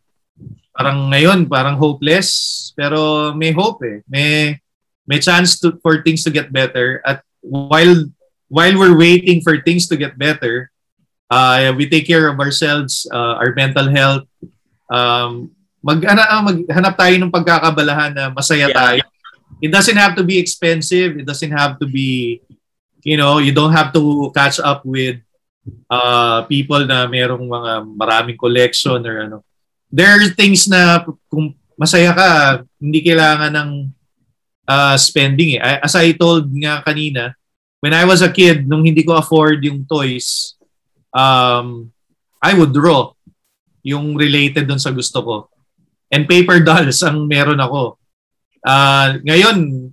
parang 0.74 1.10
ngayon 1.10 1.46
parang 1.50 1.78
hopeless. 1.78 2.70
Pero 2.74 3.32
may 3.34 3.52
hope 3.52 3.82
eh. 3.86 4.00
May 4.08 4.58
may 5.06 5.18
chance 5.18 5.58
to 5.60 5.78
for 5.82 6.02
things 6.02 6.22
to 6.24 6.30
get 6.30 6.54
better. 6.54 7.02
At 7.06 7.26
while 7.42 8.06
while 8.46 8.74
we're 8.78 8.98
waiting 8.98 9.42
for 9.42 9.58
things 9.60 9.88
to 9.90 9.96
get 9.98 10.14
better 10.14 10.72
uh, 11.32 11.72
we 11.72 11.88
take 11.88 12.04
care 12.04 12.28
of 12.28 12.36
ourselves 12.36 13.08
uh, 13.08 13.40
our 13.40 13.56
mental 13.56 13.88
health. 13.88 14.28
Um 14.92 15.56
mag 15.82 15.98
ano, 16.04 16.22
maghanap 16.46 16.94
tayo 16.94 17.14
ng 17.18 17.32
pagkakabalahan 17.34 18.12
na 18.14 18.30
masaya 18.30 18.70
yeah. 18.70 18.76
tayo 18.76 19.02
it 19.62 19.70
doesn't 19.70 19.96
have 19.96 20.18
to 20.18 20.26
be 20.26 20.36
expensive 20.36 21.14
it 21.16 21.24
doesn't 21.24 21.54
have 21.54 21.78
to 21.78 21.86
be 21.86 22.42
you 23.06 23.16
know 23.16 23.38
you 23.38 23.54
don't 23.54 23.72
have 23.72 23.94
to 23.94 24.28
catch 24.34 24.58
up 24.58 24.82
with 24.82 25.22
uh 25.86 26.42
people 26.50 26.82
na 26.82 27.06
merong 27.06 27.46
mga 27.46 27.72
maraming 27.94 28.36
collection 28.36 28.98
or 29.06 29.16
ano 29.22 29.38
there 29.92 30.10
are 30.10 30.26
things 30.34 30.66
na 30.66 31.04
kung 31.30 31.54
masaya 31.76 32.14
ka, 32.16 32.28
hindi 32.80 33.04
kailangan 33.04 33.52
ng 33.52 33.70
uh, 34.70 34.96
spending 34.96 35.60
eh. 35.60 35.82
As 35.82 35.98
I 35.98 36.16
told 36.16 36.48
nga 36.56 36.80
kanina, 36.80 37.36
when 37.82 37.92
I 37.92 38.08
was 38.08 38.24
a 38.24 38.32
kid, 38.32 38.64
nung 38.64 38.86
hindi 38.86 39.04
ko 39.04 39.20
afford 39.20 39.60
yung 39.66 39.84
toys, 39.84 40.56
um, 41.12 41.92
I 42.38 42.54
would 42.54 42.72
draw 42.72 43.12
yung 43.82 44.14
related 44.14 44.70
dun 44.70 44.78
sa 44.78 44.94
gusto 44.94 45.18
ko. 45.20 45.36
And 46.12 46.30
paper 46.30 46.62
dolls 46.62 47.02
ang 47.02 47.26
meron 47.28 47.60
ako. 47.60 47.98
Uh, 48.62 49.18
ngayon, 49.26 49.90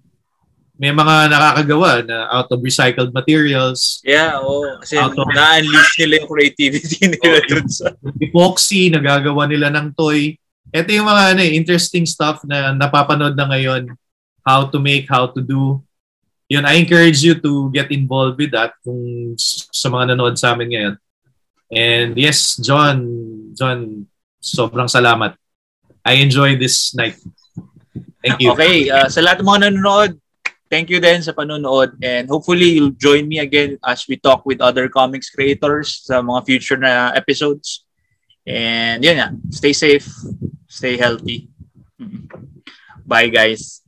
may 0.79 0.95
mga 0.95 1.27
nakakagawa 1.27 2.07
na 2.07 2.31
out 2.31 2.47
of 2.55 2.63
recycled 2.63 3.11
materials. 3.11 3.99
Yeah, 4.07 4.39
oo. 4.39 4.63
Oh, 4.63 4.79
kasi 4.79 4.95
of, 4.95 5.11
na-unleash 5.11 5.93
nila 5.99 6.23
yung 6.23 6.31
creativity 6.31 7.03
nila 7.11 7.43
oh, 7.43 7.47
dun 7.51 7.67
sa... 7.67 7.91
Epoxy, 8.23 8.87
nagagawa 8.87 9.43
nila 9.43 9.67
ng 9.75 9.91
toy. 9.91 10.39
Ito 10.71 10.87
yung 10.87 11.09
mga 11.11 11.35
ano, 11.35 11.41
eh, 11.43 11.51
interesting 11.51 12.07
stuff 12.07 12.47
na 12.47 12.71
napapanood 12.71 13.35
na 13.35 13.51
ngayon. 13.51 13.91
How 14.47 14.71
to 14.71 14.79
make, 14.79 15.11
how 15.11 15.27
to 15.27 15.43
do. 15.43 15.83
Yun, 16.47 16.63
I 16.63 16.79
encourage 16.79 17.21
you 17.27 17.35
to 17.35 17.69
get 17.75 17.91
involved 17.91 18.39
with 18.39 18.55
that 18.55 18.73
kung 18.79 19.35
sa 19.37 19.91
mga 19.91 20.15
nanood 20.15 20.39
sa 20.39 20.55
amin 20.55 20.71
ngayon. 20.71 20.95
And 21.69 22.11
yes, 22.15 22.55
John, 22.55 23.03
John, 23.53 24.07
sobrang 24.39 24.87
salamat. 24.87 25.35
I 26.07 26.23
enjoy 26.23 26.55
this 26.55 26.95
night. 26.95 27.19
Thank 28.19 28.43
you. 28.43 28.51
Okay, 28.51 28.91
uh, 28.91 29.07
sa 29.07 29.23
lahat 29.23 29.39
ng 29.39 29.47
mga 29.47 29.61
nanonood, 29.71 30.11
thank 30.69 30.91
you 30.91 31.01
din 31.01 31.23
sa 31.23 31.33
panonood 31.33 31.97
and 32.03 32.29
hopefully 32.29 32.77
you'll 32.77 32.95
join 32.99 33.25
me 33.25 33.41
again 33.41 33.79
as 33.81 34.05
we 34.05 34.19
talk 34.19 34.45
with 34.45 34.61
other 34.61 34.91
comics 34.91 35.33
creators 35.33 36.05
sa 36.05 36.21
mga 36.21 36.45
future 36.45 36.77
na 36.77 37.15
episodes. 37.15 37.87
And 38.45 39.01
yun 39.01 39.17
nga, 39.17 39.29
stay 39.49 39.73
safe, 39.73 40.05
stay 40.69 40.95
healthy. 40.95 41.49
Bye 43.07 43.33
guys. 43.33 43.81